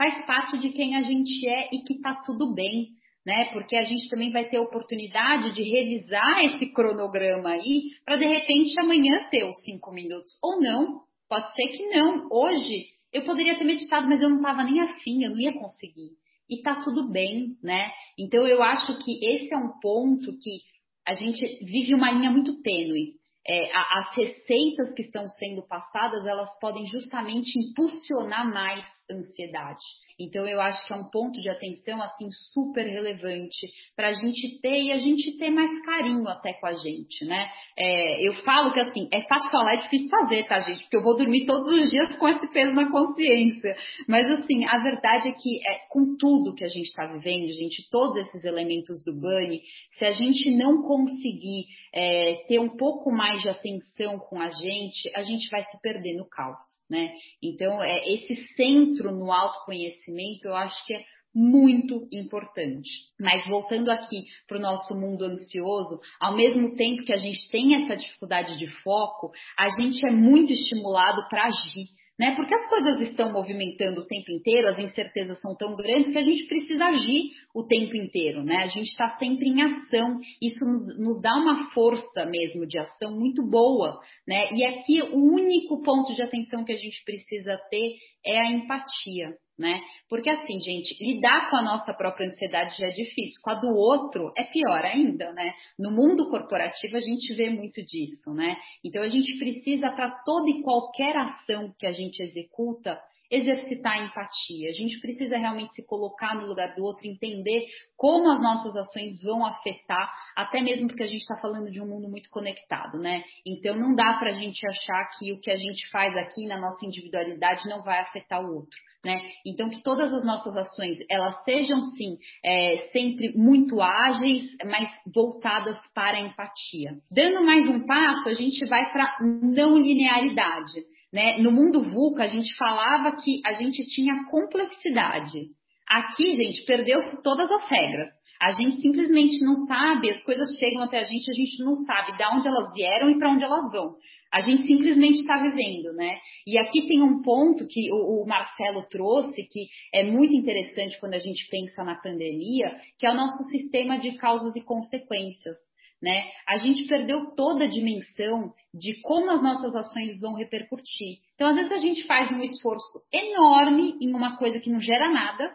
faz 0.00 0.24
parte 0.24 0.56
de 0.56 0.70
quem 0.70 0.96
a 0.96 1.02
gente 1.02 1.46
é 1.46 1.68
e 1.74 1.82
que 1.84 2.00
tá 2.00 2.22
tudo 2.24 2.54
bem, 2.54 2.86
né? 3.26 3.50
Porque 3.52 3.76
a 3.76 3.84
gente 3.84 4.08
também 4.08 4.32
vai 4.32 4.48
ter 4.48 4.58
oportunidade 4.58 5.52
de 5.52 5.62
revisar 5.62 6.42
esse 6.42 6.72
cronograma 6.72 7.50
aí 7.50 7.90
para 8.02 8.16
de 8.16 8.24
repente 8.24 8.80
amanhã 8.80 9.28
ter 9.30 9.44
os 9.44 9.60
cinco 9.62 9.92
minutos 9.92 10.32
ou 10.42 10.58
não. 10.58 11.02
Pode 11.28 11.52
ser 11.52 11.76
que 11.76 11.86
não. 11.88 12.26
Hoje 12.32 12.86
eu 13.12 13.26
poderia 13.26 13.58
ter 13.58 13.64
meditado, 13.64 14.08
mas 14.08 14.22
eu 14.22 14.30
não 14.30 14.38
estava 14.38 14.64
nem 14.64 14.80
afim, 14.80 15.22
eu 15.22 15.32
não 15.32 15.38
ia 15.38 15.52
conseguir. 15.52 16.12
E 16.48 16.62
tá 16.62 16.76
tudo 16.82 17.12
bem, 17.12 17.58
né? 17.62 17.92
Então 18.18 18.46
eu 18.46 18.62
acho 18.62 18.86
que 19.04 19.12
esse 19.22 19.52
é 19.52 19.58
um 19.58 19.78
ponto 19.82 20.32
que 20.38 20.60
a 21.06 21.12
gente 21.12 21.44
vive 21.62 21.94
uma 21.94 22.10
linha 22.10 22.30
muito 22.30 22.58
tênue. 22.62 23.20
É, 23.46 23.70
as 23.76 24.16
receitas 24.16 24.94
que 24.94 25.02
estão 25.02 25.28
sendo 25.28 25.66
passadas, 25.66 26.24
elas 26.26 26.58
podem 26.58 26.86
justamente 26.86 27.52
impulsionar 27.58 28.50
mais 28.50 28.86
ansiedade. 29.10 29.84
Então 30.20 30.46
eu 30.46 30.60
acho 30.60 30.86
que 30.86 30.92
é 30.92 30.96
um 30.96 31.08
ponto 31.08 31.40
de 31.40 31.48
atenção 31.48 32.00
assim 32.02 32.28
super 32.52 32.84
relevante 32.84 33.66
para 33.96 34.08
a 34.08 34.12
gente 34.12 34.60
ter 34.60 34.82
e 34.82 34.92
a 34.92 34.98
gente 34.98 35.38
ter 35.38 35.48
mais 35.48 35.70
carinho 35.84 36.28
até 36.28 36.52
com 36.52 36.66
a 36.66 36.74
gente, 36.74 37.24
né? 37.24 37.48
É, 37.76 38.28
eu 38.28 38.34
falo 38.44 38.72
que 38.72 38.80
assim 38.80 39.08
é 39.12 39.22
fácil 39.22 39.50
falar, 39.50 39.74
é 39.74 39.82
difícil 39.82 40.10
fazer, 40.10 40.46
tá 40.46 40.60
gente? 40.60 40.82
Porque 40.82 40.96
eu 40.96 41.02
vou 41.02 41.16
dormir 41.16 41.46
todos 41.46 41.72
os 41.72 41.90
dias 41.90 42.14
com 42.18 42.28
esse 42.28 42.52
peso 42.52 42.74
na 42.74 42.90
consciência. 42.90 43.74
Mas 44.06 44.30
assim 44.30 44.66
a 44.66 44.78
verdade 44.78 45.28
é 45.28 45.32
que 45.32 45.58
é, 45.66 45.88
com 45.88 46.16
tudo 46.18 46.54
que 46.54 46.64
a 46.64 46.68
gente 46.68 46.86
está 46.86 47.06
vivendo, 47.06 47.52
gente, 47.54 47.88
todos 47.90 48.16
esses 48.16 48.44
elementos 48.44 49.02
do 49.02 49.14
Bunny, 49.14 49.62
se 49.94 50.04
a 50.04 50.12
gente 50.12 50.50
não 50.56 50.82
conseguir 50.82 51.64
é, 51.94 52.44
ter 52.46 52.58
um 52.58 52.76
pouco 52.76 53.10
mais 53.10 53.40
de 53.40 53.48
atenção 53.48 54.18
com 54.18 54.38
a 54.38 54.50
gente, 54.50 55.10
a 55.14 55.22
gente 55.22 55.48
vai 55.50 55.64
se 55.64 55.80
perder 55.80 56.16
no 56.16 56.28
caos 56.28 56.80
né? 56.90 57.12
Então, 57.40 57.80
é, 57.82 57.98
esse 58.12 58.34
centro 58.56 59.12
no 59.12 59.30
autoconhecimento 59.30 60.09
eu 60.48 60.54
acho 60.54 60.84
que 60.86 60.94
é 60.94 61.00
muito 61.34 62.08
importante. 62.12 62.90
Mas 63.18 63.46
voltando 63.46 63.90
aqui 63.90 64.24
para 64.48 64.58
o 64.58 64.60
nosso 64.60 64.94
mundo 64.94 65.24
ansioso, 65.24 66.00
ao 66.20 66.36
mesmo 66.36 66.74
tempo 66.74 67.04
que 67.04 67.12
a 67.12 67.18
gente 67.18 67.48
tem 67.50 67.82
essa 67.82 67.96
dificuldade 67.96 68.58
de 68.58 68.68
foco, 68.82 69.30
a 69.58 69.68
gente 69.68 70.06
é 70.08 70.10
muito 70.10 70.52
estimulado 70.52 71.28
para 71.28 71.46
agir 71.46 71.86
né? 72.20 72.36
Porque 72.36 72.54
as 72.54 72.68
coisas 72.68 73.00
estão 73.00 73.32
movimentando 73.32 74.02
o 74.02 74.06
tempo 74.06 74.30
inteiro, 74.30 74.68
as 74.68 74.78
incertezas 74.78 75.40
são 75.40 75.56
tão 75.56 75.74
grandes 75.74 76.12
que 76.12 76.18
a 76.18 76.22
gente 76.22 76.46
precisa 76.46 76.84
agir 76.84 77.30
o 77.54 77.66
tempo 77.66 77.96
inteiro, 77.96 78.44
né? 78.44 78.56
A 78.56 78.66
gente 78.66 78.88
está 78.88 79.16
sempre 79.16 79.48
em 79.48 79.62
ação, 79.62 80.20
isso 80.42 80.62
nos, 80.98 81.18
dá 81.22 81.34
uma 81.34 81.70
força 81.70 82.26
mesmo 82.26 82.66
de 82.66 82.78
ação 82.78 83.18
muito 83.18 83.42
boa, 83.48 83.98
né? 84.28 84.52
E 84.52 84.62
aqui 84.66 85.00
o 85.00 85.16
único 85.16 85.80
ponto 85.82 86.14
de 86.14 86.20
atenção 86.20 86.62
que 86.62 86.72
a 86.72 86.76
gente 86.76 87.02
precisa 87.06 87.58
ter 87.70 87.94
é 88.26 88.38
a 88.38 88.52
empatia 88.52 89.30
né? 89.60 89.78
Porque 90.08 90.30
assim, 90.30 90.58
gente, 90.58 90.96
lidar 90.98 91.50
com 91.50 91.56
a 91.56 91.62
nossa 91.62 91.92
própria 91.92 92.26
ansiedade 92.26 92.78
já 92.78 92.86
é 92.86 92.92
difícil, 92.92 93.40
com 93.42 93.50
a 93.50 93.54
do 93.54 93.68
outro 93.68 94.32
é 94.36 94.44
pior 94.44 94.82
ainda, 94.82 95.32
né? 95.34 95.52
No 95.78 95.90
mundo 95.90 96.30
corporativo 96.30 96.96
a 96.96 97.00
gente 97.00 97.34
vê 97.34 97.50
muito 97.50 97.84
disso, 97.84 98.32
né? 98.32 98.56
Então 98.82 99.02
a 99.02 99.08
gente 99.08 99.38
precisa 99.38 99.90
para 99.90 100.10
toda 100.24 100.48
e 100.48 100.62
qualquer 100.62 101.14
ação 101.14 101.74
que 101.78 101.86
a 101.86 101.92
gente 101.92 102.22
executa 102.22 102.98
exercitar 103.30 103.92
a 103.92 104.04
empatia. 104.04 104.70
A 104.70 104.72
gente 104.72 104.98
precisa 104.98 105.36
realmente 105.36 105.74
se 105.74 105.86
colocar 105.86 106.34
no 106.34 106.46
lugar 106.46 106.74
do 106.74 106.82
outro, 106.82 107.06
entender 107.06 107.64
como 107.96 108.28
as 108.30 108.42
nossas 108.42 108.74
ações 108.74 109.20
vão 109.22 109.46
afetar, 109.46 110.10
até 110.36 110.60
mesmo 110.60 110.88
porque 110.88 111.04
a 111.04 111.06
gente 111.06 111.20
está 111.20 111.36
falando 111.36 111.70
de 111.70 111.80
um 111.80 111.86
mundo 111.86 112.08
muito 112.08 112.28
conectado, 112.30 112.98
né? 112.98 113.22
Então 113.46 113.76
não 113.76 113.94
dá 113.94 114.14
para 114.14 114.30
a 114.30 114.34
gente 114.34 114.66
achar 114.66 115.08
que 115.16 115.32
o 115.32 115.40
que 115.40 115.50
a 115.50 115.56
gente 115.56 115.88
faz 115.90 116.16
aqui 116.16 116.46
na 116.46 116.58
nossa 116.58 116.84
individualidade 116.84 117.68
não 117.68 117.82
vai 117.82 118.00
afetar 118.00 118.42
o 118.42 118.52
outro 118.52 118.89
Né? 119.04 119.18
Então, 119.46 119.70
que 119.70 119.82
todas 119.82 120.12
as 120.12 120.24
nossas 120.24 120.54
ações 120.54 120.98
elas 121.10 121.42
sejam 121.44 121.82
sim 121.92 122.18
é, 122.44 122.88
sempre 122.92 123.32
muito 123.34 123.80
ágeis, 123.80 124.42
mas 124.66 124.90
voltadas 125.14 125.78
para 125.94 126.18
a 126.18 126.20
empatia. 126.20 126.92
Dando 127.10 127.42
mais 127.44 127.66
um 127.66 127.86
passo, 127.86 128.28
a 128.28 128.34
gente 128.34 128.66
vai 128.66 128.92
para 128.92 129.16
não 129.54 129.78
linearidade. 129.78 130.84
Né? 131.10 131.38
No 131.38 131.50
mundo 131.50 131.82
VUCA, 131.82 132.24
a 132.24 132.26
gente 132.26 132.54
falava 132.56 133.16
que 133.16 133.40
a 133.46 133.54
gente 133.54 133.82
tinha 133.86 134.26
complexidade. 134.30 135.48
Aqui, 135.88 136.34
gente, 136.34 136.64
perdeu-se 136.66 137.22
todas 137.22 137.50
as 137.50 137.68
regras. 137.70 138.10
A 138.40 138.52
gente 138.52 138.80
simplesmente 138.80 139.42
não 139.44 139.66
sabe, 139.66 140.10
as 140.10 140.22
coisas 140.24 140.48
chegam 140.58 140.82
até 140.82 141.00
a 141.00 141.04
gente, 141.04 141.30
a 141.30 141.34
gente 141.34 141.62
não 141.62 141.76
sabe 141.76 142.16
de 142.16 142.24
onde 142.24 142.48
elas 142.48 142.72
vieram 142.72 143.10
e 143.10 143.18
para 143.18 143.30
onde 143.30 143.44
elas 143.44 143.70
vão. 143.70 143.96
A 144.32 144.40
gente 144.40 144.62
simplesmente 144.62 145.20
está 145.20 145.38
vivendo, 145.38 145.92
né? 145.94 146.18
E 146.46 146.56
aqui 146.56 146.86
tem 146.86 147.02
um 147.02 147.20
ponto 147.20 147.66
que 147.66 147.92
o, 147.92 148.22
o, 148.22 148.26
Marcelo 148.26 148.86
trouxe, 148.88 149.42
que 149.50 149.66
é 149.92 150.04
muito 150.04 150.32
interessante 150.32 150.98
quando 151.00 151.14
a 151.14 151.18
gente 151.18 151.48
pensa 151.50 151.82
na 151.82 151.96
pandemia, 151.96 152.80
que 152.98 153.06
é 153.06 153.10
o 153.10 153.16
nosso 153.16 153.42
sistema 153.50 153.98
de 153.98 154.12
causas 154.16 154.54
e 154.54 154.60
consequências. 154.60 155.56
Né? 156.00 156.30
A 156.48 156.56
gente 156.56 156.86
perdeu 156.86 157.34
toda 157.36 157.64
a 157.64 157.70
dimensão 157.70 158.54
de 158.72 159.00
como 159.02 159.30
as 159.30 159.42
nossas 159.42 159.74
ações 159.74 160.18
vão 160.18 160.34
repercutir. 160.34 161.18
Então, 161.34 161.48
às 161.48 161.56
vezes, 161.56 161.72
a 161.72 161.78
gente 161.78 162.06
faz 162.06 162.32
um 162.32 162.40
esforço 162.40 163.02
enorme 163.12 163.98
em 164.00 164.14
uma 164.14 164.38
coisa 164.38 164.60
que 164.60 164.70
não 164.70 164.80
gera 164.80 165.10
nada, 165.10 165.54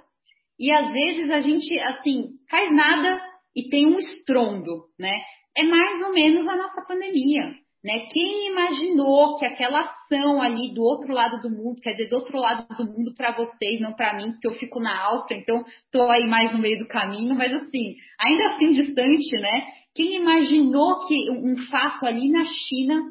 e 0.59 0.71
às 0.71 0.91
vezes 0.93 1.29
a 1.31 1.41
gente, 1.41 1.79
assim, 1.79 2.29
faz 2.49 2.73
nada 2.73 3.21
e 3.55 3.69
tem 3.69 3.88
um 3.88 3.97
estrondo, 3.97 4.85
né? 4.99 5.13
É 5.57 5.63
mais 5.63 6.05
ou 6.05 6.13
menos 6.13 6.47
a 6.47 6.55
nossa 6.55 6.85
pandemia. 6.85 7.55
Né? 7.85 8.07
Quem 8.11 8.47
imaginou 8.47 9.37
que 9.37 9.45
aquela 9.45 9.79
ação 9.79 10.41
ali 10.41 10.73
do 10.73 10.81
outro 10.81 11.13
lado 11.13 11.39
do 11.39 11.51
mundo, 11.51 11.79
quer 11.83 11.91
dizer, 11.91 12.09
do 12.09 12.15
outro 12.15 12.35
lado 12.39 12.67
do 12.75 12.83
mundo 12.83 13.13
para 13.13 13.31
vocês, 13.31 13.79
não 13.79 13.93
para 13.93 14.17
mim, 14.17 14.31
porque 14.31 14.47
eu 14.47 14.55
fico 14.55 14.79
na 14.79 15.05
Áustria, 15.05 15.37
então 15.37 15.63
estou 15.83 16.09
aí 16.09 16.25
mais 16.25 16.51
no 16.51 16.57
meio 16.57 16.79
do 16.79 16.87
caminho, 16.87 17.35
mas 17.35 17.53
assim, 17.53 17.93
ainda 18.19 18.55
assim 18.55 18.71
distante, 18.71 19.35
né? 19.39 19.67
Quem 19.93 20.15
imaginou 20.15 21.05
que 21.07 21.29
um 21.29 21.55
fato 21.69 22.07
ali 22.07 22.27
na 22.31 22.43
China 22.43 23.03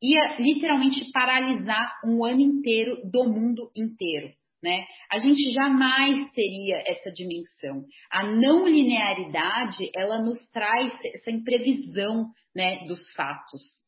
ia 0.00 0.36
literalmente 0.38 1.10
paralisar 1.10 1.92
um 2.06 2.24
ano 2.24 2.40
inteiro 2.40 3.00
do 3.10 3.24
mundo 3.24 3.68
inteiro? 3.76 4.28
Né? 4.62 4.84
A 5.10 5.18
gente 5.18 5.50
jamais 5.52 6.30
teria 6.32 6.84
essa 6.86 7.10
dimensão. 7.10 7.84
A 8.12 8.22
não 8.24 8.68
linearidade, 8.68 9.90
ela 9.92 10.22
nos 10.22 10.38
traz 10.52 10.92
essa 11.16 11.32
imprevisão 11.32 12.26
né, 12.54 12.86
dos 12.86 13.00
fatos. 13.14 13.80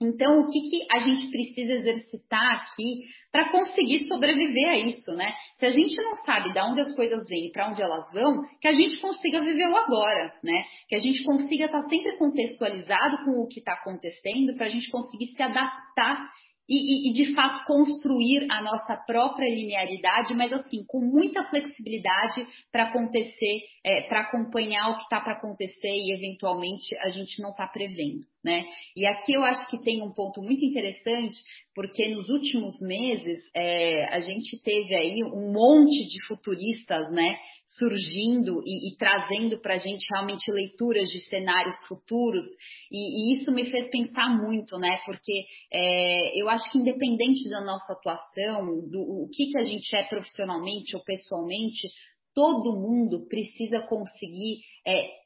Então, 0.00 0.40
o 0.40 0.50
que, 0.50 0.60
que 0.60 0.86
a 0.90 0.98
gente 0.98 1.30
precisa 1.30 1.72
exercitar 1.72 2.62
aqui 2.62 3.04
para 3.30 3.50
conseguir 3.50 4.06
sobreviver 4.06 4.68
a 4.68 4.78
isso, 4.78 5.10
né? 5.12 5.32
Se 5.58 5.66
a 5.66 5.70
gente 5.70 5.96
não 5.96 6.14
sabe 6.16 6.52
de 6.52 6.60
onde 6.60 6.80
as 6.80 6.94
coisas 6.94 7.28
vêm 7.28 7.46
e 7.46 7.52
para 7.52 7.70
onde 7.70 7.82
elas 7.82 8.12
vão, 8.12 8.42
que 8.60 8.68
a 8.68 8.72
gente 8.72 8.98
consiga 9.00 9.40
viver 9.40 9.68
o 9.68 9.76
agora, 9.76 10.32
né? 10.42 10.64
Que 10.88 10.96
a 10.96 11.00
gente 11.00 11.22
consiga 11.24 11.66
estar 11.66 11.82
tá 11.82 11.88
sempre 11.88 12.16
contextualizado 12.16 13.24
com 13.24 13.40
o 13.40 13.48
que 13.48 13.60
está 13.60 13.72
acontecendo 13.72 14.54
para 14.56 14.66
a 14.66 14.68
gente 14.68 14.90
conseguir 14.90 15.28
se 15.34 15.42
adaptar 15.42 16.28
e, 16.68 17.10
e, 17.10 17.12
de 17.12 17.34
fato 17.34 17.64
construir 17.66 18.46
a 18.50 18.62
nossa 18.62 18.96
própria 19.06 19.50
linearidade, 19.50 20.34
mas 20.34 20.52
assim, 20.52 20.84
com 20.86 21.00
muita 21.00 21.44
flexibilidade 21.44 22.46
para 22.72 22.84
acontecer, 22.84 23.60
é, 23.84 24.02
para 24.02 24.22
acompanhar 24.22 24.90
o 24.90 24.96
que 24.96 25.02
está 25.02 25.20
para 25.20 25.34
acontecer 25.34 25.92
e 25.92 26.14
eventualmente 26.14 26.96
a 26.98 27.10
gente 27.10 27.42
não 27.42 27.50
está 27.50 27.66
prevendo, 27.66 28.24
né? 28.44 28.64
E 28.96 29.06
aqui 29.06 29.32
eu 29.32 29.42
acho 29.42 29.68
que 29.70 29.82
tem 29.82 30.02
um 30.02 30.12
ponto 30.12 30.42
muito 30.42 30.64
interessante, 30.64 31.36
porque 31.74 32.08
nos 32.14 32.28
últimos 32.28 32.80
meses 32.80 33.40
é, 33.54 34.04
a 34.14 34.20
gente 34.20 34.62
teve 34.62 34.94
aí 34.94 35.24
um 35.24 35.52
monte 35.52 36.06
de 36.06 36.26
futuristas, 36.26 37.10
né? 37.10 37.38
surgindo 37.66 38.62
e, 38.64 38.92
e 38.92 38.96
trazendo 38.96 39.58
para 39.60 39.74
a 39.74 39.78
gente 39.78 40.06
realmente 40.12 40.50
leituras 40.52 41.08
de 41.08 41.20
cenários 41.26 41.74
futuros, 41.88 42.44
e, 42.90 43.32
e, 43.32 43.36
isso 43.36 43.50
me 43.52 43.70
fez 43.70 43.88
pensar 43.90 44.28
muito, 44.36 44.78
né? 44.78 45.00
Porque 45.04 45.32
é, 45.72 46.40
eu 46.40 46.48
acho 46.48 46.70
que 46.70 46.78
independente 46.78 47.48
da 47.48 47.64
nossa 47.64 47.92
atuação, 47.92 48.66
do 48.88 49.00
o 49.00 49.28
que, 49.32 49.50
que 49.50 49.58
a 49.58 49.62
gente 49.62 49.96
é 49.96 50.04
profissionalmente 50.04 50.94
ou 50.94 51.02
pessoalmente, 51.02 51.88
todo 52.34 52.78
mundo 52.78 53.26
precisa 53.28 53.80
conseguir 53.82 54.60
é, 54.86 55.23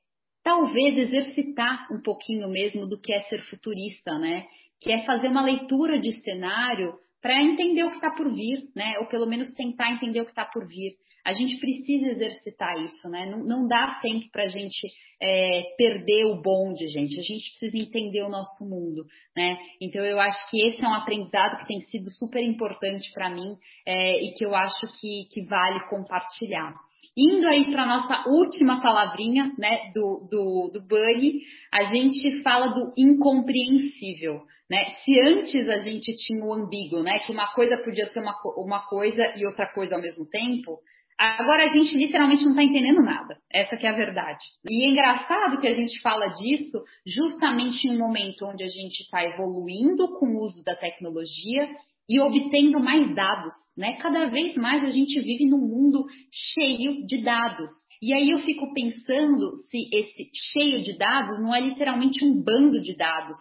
talvez 0.49 0.97
exercitar 0.97 1.87
um 1.93 2.01
pouquinho 2.01 2.49
mesmo 2.49 2.89
do 2.89 2.99
que 2.99 3.13
é 3.13 3.21
ser 3.25 3.43
futurista, 3.51 4.19
né? 4.19 4.47
Que 4.81 4.91
é 4.91 5.05
fazer 5.05 5.29
uma 5.29 5.43
leitura 5.43 6.01
de 6.01 6.11
cenário 6.23 6.95
para 7.21 7.43
entender 7.43 7.85
o 7.85 7.91
que 7.91 7.97
está 7.97 8.11
por 8.11 8.35
vir, 8.35 8.63
né? 8.75 8.99
Ou 9.01 9.07
pelo 9.09 9.27
menos 9.27 9.53
tentar 9.53 9.93
entender 9.93 10.23
o 10.23 10.25
que 10.25 10.31
está 10.31 10.47
por 10.47 10.67
vir. 10.67 10.93
A 11.23 11.35
gente 11.35 11.59
precisa 11.59 12.13
exercitar 12.13 12.83
isso, 12.83 13.07
né? 13.11 13.27
Não, 13.27 13.45
não 13.45 13.69
dá 13.69 13.99
tempo 14.01 14.31
para 14.33 14.45
a 14.45 14.49
gente 14.49 14.89
é, 15.21 15.65
perder 15.77 16.25
o 16.25 16.41
bonde, 16.41 16.89
gente. 16.89 17.21
A 17.21 17.23
gente 17.23 17.51
precisa 17.51 17.77
entender 17.77 18.23
o 18.23 18.31
nosso 18.31 18.65
mundo, 18.65 19.05
né? 19.37 19.59
Então 19.83 20.03
eu 20.03 20.19
acho 20.19 20.51
que 20.51 20.67
esse 20.67 20.83
é 20.83 20.89
um 20.89 20.95
aprendizado 20.95 21.59
que 21.59 21.69
tem 21.69 21.83
sido 21.83 22.11
super 22.13 22.43
importante 22.43 23.13
para 23.13 23.29
mim 23.29 23.55
é, 23.87 24.25
e 24.25 24.33
que 24.33 24.47
eu 24.47 24.55
acho 24.55 24.87
que, 24.99 25.29
que 25.31 25.43
vale 25.43 25.81
compartilhar. 25.91 26.75
Indo 27.19 27.49
aí 27.49 27.73
para 27.73 27.85
nossa 27.85 28.29
última 28.29 28.81
palavrinha, 28.81 29.53
né, 29.59 29.91
do, 29.93 30.29
do, 30.31 30.71
do 30.73 30.87
Bunny, 30.87 31.41
a 31.73 31.83
gente 31.83 32.43
fala 32.43 32.69
do 32.69 32.93
incompreensível. 32.97 34.43
Né? 34.71 34.85
Se 35.05 35.19
antes 35.21 35.69
a 35.69 35.81
gente 35.81 36.15
tinha 36.15 36.45
o 36.45 36.55
ambíguo, 36.55 37.03
né? 37.03 37.19
Que 37.21 37.33
uma 37.33 37.49
coisa 37.55 37.77
podia 37.79 38.07
ser 38.11 38.21
uma, 38.21 38.37
uma 38.57 38.87
coisa 38.87 39.35
e 39.37 39.45
outra 39.47 39.67
coisa 39.73 39.97
ao 39.97 40.01
mesmo 40.01 40.29
tempo, 40.29 40.79
Agora 41.19 41.65
a 41.65 41.67
gente 41.67 41.97
literalmente 41.97 42.45
não 42.45 42.53
está 42.53 42.63
entendendo 42.63 43.03
nada. 43.03 43.37
Essa 43.53 43.77
que 43.77 43.85
é 43.85 43.91
a 43.91 43.97
verdade. 43.97 44.45
E 44.71 44.87
é 44.87 44.91
engraçado 44.91 45.59
que 45.61 45.67
a 45.67 45.75
gente 45.75 46.01
fala 46.01 46.27
disso 46.27 46.81
justamente 47.05 47.89
em 47.89 47.97
um 47.97 47.99
momento 47.99 48.47
onde 48.47 48.63
a 48.63 48.69
gente 48.69 49.01
está 49.01 49.25
evoluindo 49.25 50.17
com 50.17 50.27
o 50.27 50.45
uso 50.45 50.63
da 50.65 50.77
tecnologia 50.77 51.69
e 52.09 52.19
obtendo 52.21 52.81
mais 52.81 53.15
dados, 53.15 53.53
né? 53.77 53.99
Cada 54.01 54.27
vez 54.27 54.57
mais 54.57 54.83
a 54.83 54.91
gente 54.91 55.21
vive 55.21 55.47
num 55.47 55.59
mundo 55.59 56.07
cheio 56.33 57.07
de 57.07 57.23
dados. 57.23 57.71
E 58.01 58.15
aí 58.15 58.31
eu 58.31 58.39
fico 58.41 58.73
pensando 58.73 59.63
se 59.67 59.89
esse 59.93 60.31
cheio 60.53 60.85
de 60.85 60.97
dados 60.97 61.41
não 61.43 61.55
é 61.55 61.61
literalmente 61.61 62.25
um 62.25 62.43
bando 62.43 62.81
de 62.81 62.97
dados, 62.97 63.37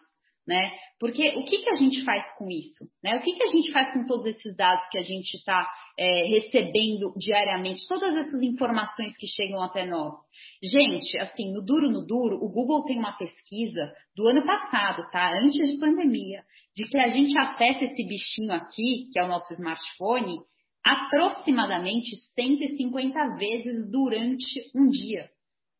né? 0.46 0.72
Porque 1.00 1.30
o 1.38 1.46
que, 1.46 1.60
que 1.60 1.70
a 1.70 1.76
gente 1.76 2.04
faz 2.04 2.26
com 2.38 2.50
isso? 2.50 2.84
Né? 3.04 3.18
O 3.18 3.22
que, 3.22 3.34
que 3.34 3.44
a 3.44 3.52
gente 3.52 3.72
faz 3.72 3.94
com 3.94 4.06
todos 4.08 4.26
esses 4.26 4.56
dados 4.56 4.90
que 4.90 4.98
a 4.98 5.04
gente 5.04 5.36
está 5.36 5.70
é, 5.98 6.24
recebendo 6.24 7.14
diariamente, 7.18 7.88
todas 7.88 8.16
essas 8.16 8.42
informações 8.42 9.16
que 9.16 9.28
chegam 9.28 9.62
até 9.62 9.86
nós? 9.86 10.16
Gente, 10.64 11.16
assim, 11.20 11.54
no 11.54 11.64
duro, 11.64 11.92
no 11.92 12.04
duro, 12.04 12.38
o 12.44 12.52
Google 12.52 12.84
tem 12.86 12.98
uma 12.98 13.16
pesquisa 13.16 13.94
do 14.16 14.28
ano 14.28 14.44
passado, 14.44 15.08
tá? 15.12 15.38
Antes 15.40 15.70
de 15.70 15.78
pandemia, 15.78 16.42
de 16.78 16.84
que 16.84 16.98
a 17.00 17.10
gente 17.10 17.36
acessa 17.36 17.86
esse 17.86 18.08
bichinho 18.08 18.54
aqui, 18.54 19.10
que 19.12 19.18
é 19.18 19.24
o 19.24 19.28
nosso 19.28 19.52
smartphone, 19.56 20.38
aproximadamente 20.86 22.16
150 22.36 23.36
vezes 23.36 23.90
durante 23.92 24.46
um 24.76 24.88
dia. 24.88 25.28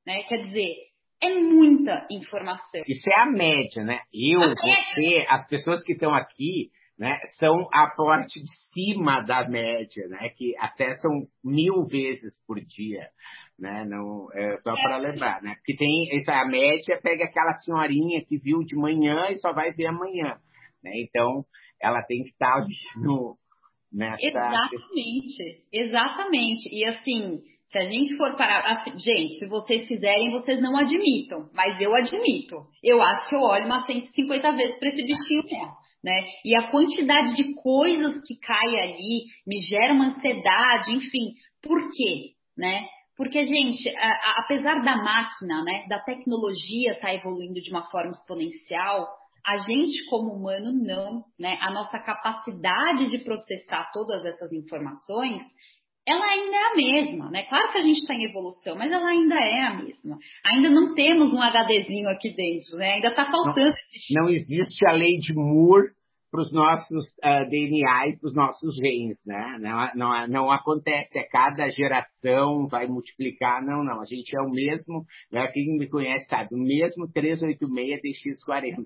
Né? 0.08 0.24
Quer 0.24 0.48
dizer, 0.48 0.74
é 1.22 1.36
muita 1.36 2.08
informação. 2.10 2.82
Isso 2.88 3.08
é 3.12 3.22
a 3.22 3.28
média, 3.28 3.84
né? 3.84 4.00
Eu, 4.12 4.42
a 4.42 4.50
você, 4.56 5.00
média. 5.00 5.28
as 5.30 5.48
pessoas 5.48 5.84
que 5.84 5.94
estão 5.94 6.16
aqui, 6.16 6.72
né, 6.98 7.20
são 7.38 7.68
a 7.72 7.92
parte 7.96 8.42
de 8.42 8.50
cima 8.74 9.22
da 9.22 9.48
média, 9.48 10.08
né? 10.08 10.30
Que 10.36 10.56
acessam 10.58 11.28
mil 11.44 11.86
vezes 11.86 12.42
por 12.48 12.60
dia, 12.60 13.08
né? 13.60 13.86
Não, 13.86 14.30
é 14.34 14.58
só 14.62 14.74
é. 14.74 14.82
para 14.82 14.98
lembrar, 14.98 15.44
né? 15.44 15.54
Porque 15.58 15.76
tem 15.76 16.10
essa 16.18 16.34
a 16.34 16.48
média 16.48 17.00
pega 17.04 17.26
aquela 17.26 17.54
senhorinha 17.58 18.26
que 18.26 18.40
viu 18.40 18.64
de 18.64 18.76
manhã 18.76 19.28
e 19.30 19.38
só 19.38 19.54
vai 19.54 19.72
ver 19.74 19.88
amanhã, 19.88 20.40
né? 20.88 21.02
Então 21.02 21.46
ela 21.82 22.02
tem 22.04 22.24
que 22.24 22.30
estar 22.30 22.66
no 22.98 23.38
nessa 23.92 24.26
exatamente, 24.26 25.66
exatamente. 25.72 26.70
E 26.72 26.86
assim 26.86 27.42
se 27.70 27.78
a 27.78 27.86
gente 27.86 28.16
for 28.16 28.36
parar. 28.38 28.84
Gente, 28.98 29.40
se 29.40 29.46
vocês 29.46 29.88
quiserem, 29.88 30.32
vocês 30.32 30.62
não 30.62 30.78
admitam, 30.78 31.50
mas 31.54 31.80
eu 31.82 31.94
admito. 31.94 32.66
Eu 32.82 33.02
acho 33.02 33.28
que 33.28 33.36
eu 33.36 33.42
olho 33.42 33.66
umas 33.66 33.86
150 33.86 34.52
vezes 34.54 34.80
para 34.80 34.88
esse 34.90 35.06
bichinho 35.06 35.44
mesmo. 35.44 35.88
Né? 36.04 36.26
E 36.46 36.58
a 36.58 36.72
quantidade 36.72 37.36
de 37.36 37.54
coisas 37.56 38.22
que 38.26 38.40
cai 38.40 38.80
ali 38.80 39.26
me 39.46 39.58
gera 39.58 39.94
uma 39.94 40.06
ansiedade, 40.06 40.94
enfim. 40.94 41.34
Por 41.62 41.92
quê? 41.92 42.36
Né? 42.58 42.88
Porque, 43.18 43.44
gente, 43.44 43.90
a, 43.98 44.08
a, 44.08 44.40
apesar 44.40 44.82
da 44.84 44.96
máquina, 44.96 45.64
né, 45.64 45.86
da 45.90 46.00
tecnologia 46.00 46.92
estar 46.92 47.08
tá 47.08 47.14
evoluindo 47.16 47.60
de 47.60 47.72
uma 47.72 47.90
forma 47.90 48.12
exponencial, 48.12 49.08
a 49.48 49.58
gente 49.58 50.06
como 50.10 50.34
humano 50.34 50.74
não, 50.74 51.24
né? 51.40 51.58
A 51.62 51.72
nossa 51.72 51.98
capacidade 52.00 53.10
de 53.10 53.20
processar 53.20 53.90
todas 53.94 54.26
essas 54.26 54.52
informações 54.52 55.42
ela 56.08 56.26
ainda 56.26 56.56
é 56.56 56.72
a 56.72 56.76
mesma, 56.76 57.30
né? 57.30 57.44
Claro 57.44 57.70
que 57.70 57.80
a 57.80 57.82
gente 57.82 57.98
está 57.98 58.14
em 58.14 58.24
evolução, 58.24 58.78
mas 58.78 58.90
ela 58.90 59.10
ainda 59.10 59.36
é 59.36 59.60
a 59.60 59.74
mesma. 59.74 60.18
Ainda 60.46 60.70
não 60.70 60.96
temos 60.96 61.34
um 61.34 61.42
HDzinho 61.42 62.08
aqui 62.08 62.34
dentro, 62.34 62.78
né? 62.78 62.94
Ainda 62.94 63.10
está 63.10 63.26
faltando. 63.26 63.76
Não, 64.12 64.24
não 64.24 64.30
existe 64.30 64.88
a 64.88 64.94
lei 64.94 65.18
de 65.18 65.34
Moore 65.34 65.97
para 66.30 66.42
os 66.42 66.52
nossos 66.52 67.08
uh, 67.08 67.24
ah, 67.24 67.44
DNA 67.46 68.08
e 68.10 68.18
para 68.18 68.28
os 68.28 68.36
nossos 68.36 68.76
genes, 68.76 69.18
né? 69.26 69.58
Não, 69.60 69.92
não, 69.96 70.28
não 70.28 70.52
acontece, 70.52 71.18
é 71.18 71.24
cada 71.24 71.70
geração 71.70 72.68
vai 72.68 72.88
multiplicar, 72.88 73.64
não, 73.64 73.84
não, 73.84 74.02
a 74.02 74.06
gente 74.06 74.36
é 74.36 74.42
o 74.42 74.50
mesmo, 74.50 75.06
né? 75.32 75.48
quem 75.48 75.78
me 75.78 75.88
conhece 75.88 76.28
sabe, 76.28 76.50
o 76.54 76.58
mesmo 76.58 77.08
386 77.12 78.38
DX40, 78.46 78.86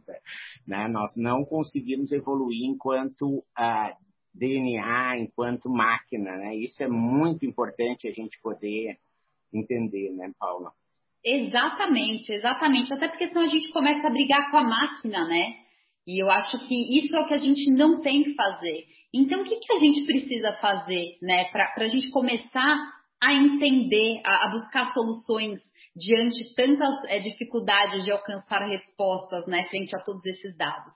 né? 0.67 0.88
Nós 0.88 1.12
não 1.17 1.43
conseguimos 1.43 2.12
evoluir 2.12 2.63
enquanto 2.63 3.39
uh, 3.39 3.95
DNA, 4.34 5.17
enquanto 5.19 5.69
máquina, 5.69 6.38
né? 6.38 6.56
Isso 6.56 6.82
é 6.84 6.88
muito 6.88 7.45
importante 7.45 8.08
a 8.08 8.12
gente 8.12 8.39
poder 8.41 8.97
entender, 9.54 10.12
né, 10.13 10.32
Paula? 10.39 10.71
Exatamente, 11.23 12.32
exatamente. 12.32 12.93
Até 12.93 13.08
porque 13.08 13.27
senão 13.27 13.41
a 13.41 13.47
gente 13.47 13.71
começa 13.71 14.08
a 14.08 14.12
brigar 14.12 14.49
com 14.49 14.58
a 14.58 14.63
máquina, 14.63 15.27
né? 15.27 15.70
E 16.07 16.21
eu 16.21 16.31
acho 16.31 16.57
que 16.67 16.99
isso 16.99 17.15
é 17.15 17.19
o 17.19 17.27
que 17.27 17.33
a 17.33 17.37
gente 17.37 17.71
não 17.71 18.01
tem 18.01 18.23
que 18.23 18.33
fazer. 18.33 18.85
Então, 19.13 19.41
o 19.41 19.43
que, 19.43 19.57
que 19.57 19.73
a 19.73 19.79
gente 19.79 20.05
precisa 20.05 20.53
fazer, 20.53 21.17
né, 21.21 21.45
para 21.51 21.73
a 21.77 21.87
gente 21.87 22.09
começar 22.09 22.77
a 23.21 23.33
entender, 23.33 24.21
a, 24.25 24.45
a 24.45 24.47
buscar 24.49 24.93
soluções 24.93 25.59
diante 25.95 26.55
tantas 26.55 27.03
é, 27.09 27.19
dificuldades 27.19 28.03
de 28.03 28.11
alcançar 28.11 28.65
respostas, 28.67 29.45
né, 29.47 29.67
frente 29.69 29.95
a 29.95 29.99
todos 29.99 30.25
esses 30.25 30.55
dados? 30.57 30.93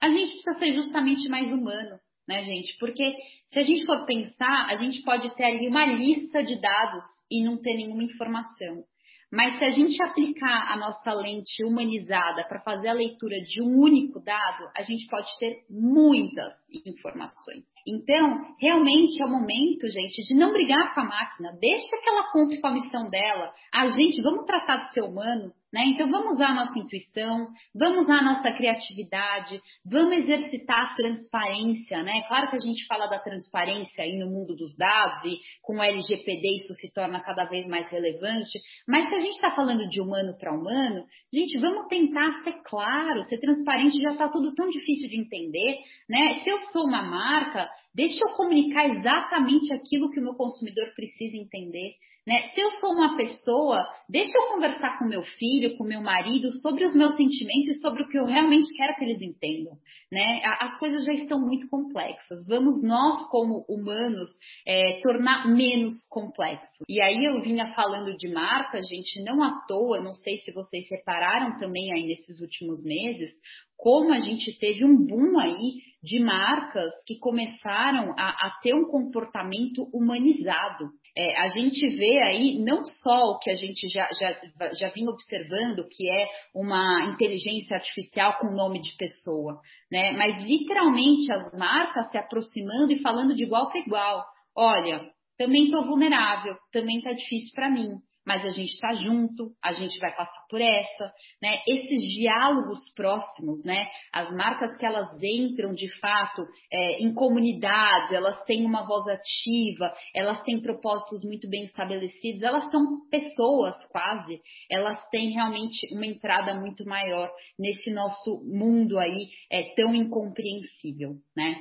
A 0.00 0.08
gente 0.08 0.30
precisa 0.30 0.58
ser 0.58 0.74
justamente 0.74 1.28
mais 1.28 1.50
humano, 1.50 1.98
né, 2.26 2.44
gente? 2.44 2.76
Porque 2.78 3.16
se 3.50 3.58
a 3.58 3.62
gente 3.62 3.84
for 3.84 4.06
pensar, 4.06 4.66
a 4.70 4.76
gente 4.76 5.02
pode 5.02 5.34
ter 5.34 5.44
ali 5.44 5.68
uma 5.68 5.84
lista 5.84 6.42
de 6.42 6.60
dados 6.60 7.04
e 7.30 7.42
não 7.44 7.60
ter 7.60 7.74
nenhuma 7.74 8.04
informação. 8.04 8.84
Mas 9.30 9.58
se 9.58 9.64
a 9.64 9.70
gente 9.70 10.02
aplicar 10.02 10.72
a 10.72 10.76
nossa 10.76 11.12
lente 11.12 11.62
humanizada 11.62 12.44
para 12.48 12.62
fazer 12.62 12.88
a 12.88 12.94
leitura 12.94 13.36
de 13.42 13.62
um 13.62 13.78
único 13.78 14.20
dado, 14.20 14.70
a 14.74 14.82
gente 14.82 15.06
pode 15.06 15.28
ter 15.38 15.66
muitas 15.68 16.54
informações. 16.86 17.64
Então, 17.86 18.54
realmente 18.60 19.22
é 19.22 19.24
o 19.24 19.30
momento, 19.30 19.88
gente, 19.88 20.22
de 20.22 20.34
não 20.34 20.52
brigar 20.52 20.94
com 20.94 21.00
a 21.00 21.04
máquina. 21.04 21.56
Deixa 21.60 21.96
que 22.02 22.08
ela 22.08 22.30
cumpra 22.30 22.60
com 22.60 22.66
a 22.66 22.72
missão 22.72 23.08
dela. 23.08 23.52
A 23.72 23.88
gente, 23.88 24.20
vamos 24.22 24.44
tratar 24.44 24.88
de 24.88 24.94
ser 24.94 25.02
humano, 25.02 25.52
né? 25.72 25.84
Então 25.86 26.10
vamos 26.10 26.34
usar 26.34 26.48
a 26.48 26.54
nossa 26.54 26.78
intuição, 26.78 27.48
vamos 27.74 28.04
usar 28.04 28.20
a 28.20 28.24
nossa 28.24 28.52
criatividade, 28.52 29.60
vamos 29.84 30.18
exercitar 30.18 30.86
a 30.86 30.94
transparência, 30.94 32.02
né? 32.02 32.22
Claro 32.26 32.48
que 32.48 32.56
a 32.56 32.60
gente 32.60 32.86
fala 32.86 33.06
da 33.06 33.18
transparência 33.18 34.02
aí 34.02 34.18
no 34.18 34.30
mundo 34.30 34.56
dos 34.56 34.76
dados 34.76 35.22
e 35.24 35.36
com 35.62 35.76
o 35.76 35.82
LGPD 35.82 36.56
isso 36.56 36.72
se 36.74 36.90
torna 36.92 37.20
cada 37.20 37.44
vez 37.44 37.66
mais 37.66 37.88
relevante, 37.90 38.58
mas 38.86 39.08
se 39.08 39.14
a 39.14 39.18
gente 39.18 39.34
está 39.34 39.50
falando 39.50 39.86
de 39.88 40.00
humano 40.00 40.36
para 40.38 40.54
humano, 40.54 41.04
gente, 41.32 41.58
vamos 41.58 41.86
tentar 41.88 42.42
ser 42.42 42.62
claro, 42.64 43.22
ser 43.24 43.38
transparente 43.38 44.02
já 44.02 44.12
está 44.12 44.28
tudo 44.28 44.54
tão 44.54 44.68
difícil 44.70 45.08
de 45.08 45.20
entender, 45.20 45.78
né? 46.08 46.40
Se 46.42 46.48
eu 46.48 46.57
sou 46.72 46.84
uma 46.84 47.02
marca, 47.02 47.68
Deixa 47.98 48.20
eu 48.22 48.36
comunicar 48.36 48.88
exatamente 48.88 49.74
aquilo 49.74 50.08
que 50.12 50.20
o 50.20 50.22
meu 50.22 50.34
consumidor 50.34 50.86
precisa 50.94 51.36
entender. 51.36 51.94
Né? 52.24 52.50
Se 52.54 52.60
eu 52.60 52.70
sou 52.78 52.92
uma 52.92 53.16
pessoa, 53.16 53.84
deixa 54.08 54.30
eu 54.38 54.52
conversar 54.52 55.00
com 55.00 55.06
meu 55.06 55.24
filho, 55.24 55.76
com 55.76 55.82
meu 55.82 56.00
marido, 56.00 56.52
sobre 56.60 56.84
os 56.84 56.94
meus 56.94 57.16
sentimentos 57.16 57.70
e 57.70 57.80
sobre 57.80 58.04
o 58.04 58.08
que 58.08 58.16
eu 58.16 58.24
realmente 58.24 58.72
quero 58.76 58.94
que 58.94 59.04
eles 59.04 59.20
entendam. 59.20 59.72
Né? 60.12 60.42
As 60.60 60.78
coisas 60.78 61.04
já 61.04 61.12
estão 61.12 61.40
muito 61.40 61.68
complexas. 61.68 62.46
Vamos 62.46 62.80
nós, 62.84 63.28
como 63.30 63.64
humanos, 63.68 64.28
é, 64.64 65.00
tornar 65.02 65.48
menos 65.48 65.94
complexo. 66.08 66.84
E 66.88 67.02
aí 67.02 67.24
eu 67.24 67.42
vinha 67.42 67.74
falando 67.74 68.16
de 68.16 68.28
marca, 68.32 68.80
gente, 68.80 69.24
não 69.24 69.42
à 69.42 69.64
toa, 69.66 70.00
não 70.00 70.14
sei 70.14 70.36
se 70.44 70.52
vocês 70.52 70.86
repararam 70.88 71.58
também 71.58 71.92
aí 71.92 72.06
nesses 72.06 72.40
últimos 72.40 72.84
meses, 72.84 73.32
como 73.78 74.12
a 74.12 74.18
gente 74.18 74.58
teve 74.58 74.84
um 74.84 75.06
boom 75.06 75.38
aí 75.38 75.86
de 76.02 76.18
marcas 76.18 76.90
que 77.06 77.16
começaram 77.18 78.12
a, 78.18 78.28
a 78.28 78.58
ter 78.62 78.74
um 78.74 78.84
comportamento 78.84 79.88
humanizado. 79.92 80.90
É, 81.16 81.36
a 81.36 81.48
gente 81.48 81.88
vê 81.96 82.22
aí 82.22 82.58
não 82.58 82.84
só 82.84 83.30
o 83.30 83.38
que 83.38 83.50
a 83.50 83.56
gente 83.56 83.88
já, 83.88 84.08
já, 84.12 84.72
já 84.72 84.88
vinha 84.90 85.10
observando, 85.10 85.88
que 85.88 86.08
é 86.08 86.28
uma 86.54 87.06
inteligência 87.12 87.76
artificial 87.76 88.38
com 88.40 88.54
nome 88.54 88.80
de 88.80 88.96
pessoa, 88.96 89.60
né? 89.90 90.12
mas 90.12 90.44
literalmente 90.44 91.32
as 91.32 91.52
marcas 91.58 92.10
se 92.10 92.18
aproximando 92.18 92.92
e 92.92 93.02
falando 93.02 93.34
de 93.34 93.42
igual 93.44 93.70
para 93.70 93.80
igual. 93.80 94.24
Olha, 94.56 95.08
também 95.36 95.64
estou 95.64 95.84
vulnerável, 95.84 96.56
também 96.72 96.98
está 96.98 97.12
difícil 97.12 97.52
para 97.54 97.70
mim 97.70 97.96
mas 98.28 98.44
a 98.44 98.50
gente 98.50 98.68
está 98.68 98.94
junto, 98.94 99.54
a 99.64 99.72
gente 99.72 99.98
vai 99.98 100.14
passar 100.14 100.46
por 100.50 100.60
essa, 100.60 101.12
né? 101.40 101.62
Esses 101.66 102.02
diálogos 102.14 102.78
próximos, 102.94 103.64
né? 103.64 103.88
As 104.12 104.30
marcas 104.36 104.76
que 104.76 104.84
elas 104.84 105.08
entram 105.22 105.72
de 105.72 105.88
fato 105.98 106.42
é, 106.70 107.02
em 107.02 107.14
comunidades, 107.14 108.12
elas 108.12 108.44
têm 108.44 108.66
uma 108.66 108.86
voz 108.86 109.08
ativa, 109.08 109.96
elas 110.14 110.42
têm 110.42 110.60
propósitos 110.60 111.24
muito 111.24 111.48
bem 111.48 111.64
estabelecidos, 111.64 112.42
elas 112.42 112.70
são 112.70 113.08
pessoas 113.10 113.74
quase, 113.86 114.42
elas 114.70 115.02
têm 115.08 115.30
realmente 115.30 115.88
uma 115.94 116.04
entrada 116.04 116.54
muito 116.54 116.84
maior 116.84 117.30
nesse 117.58 117.90
nosso 117.90 118.44
mundo 118.44 118.98
aí 118.98 119.30
é, 119.50 119.74
tão 119.74 119.94
incompreensível, 119.94 121.14
né? 121.34 121.56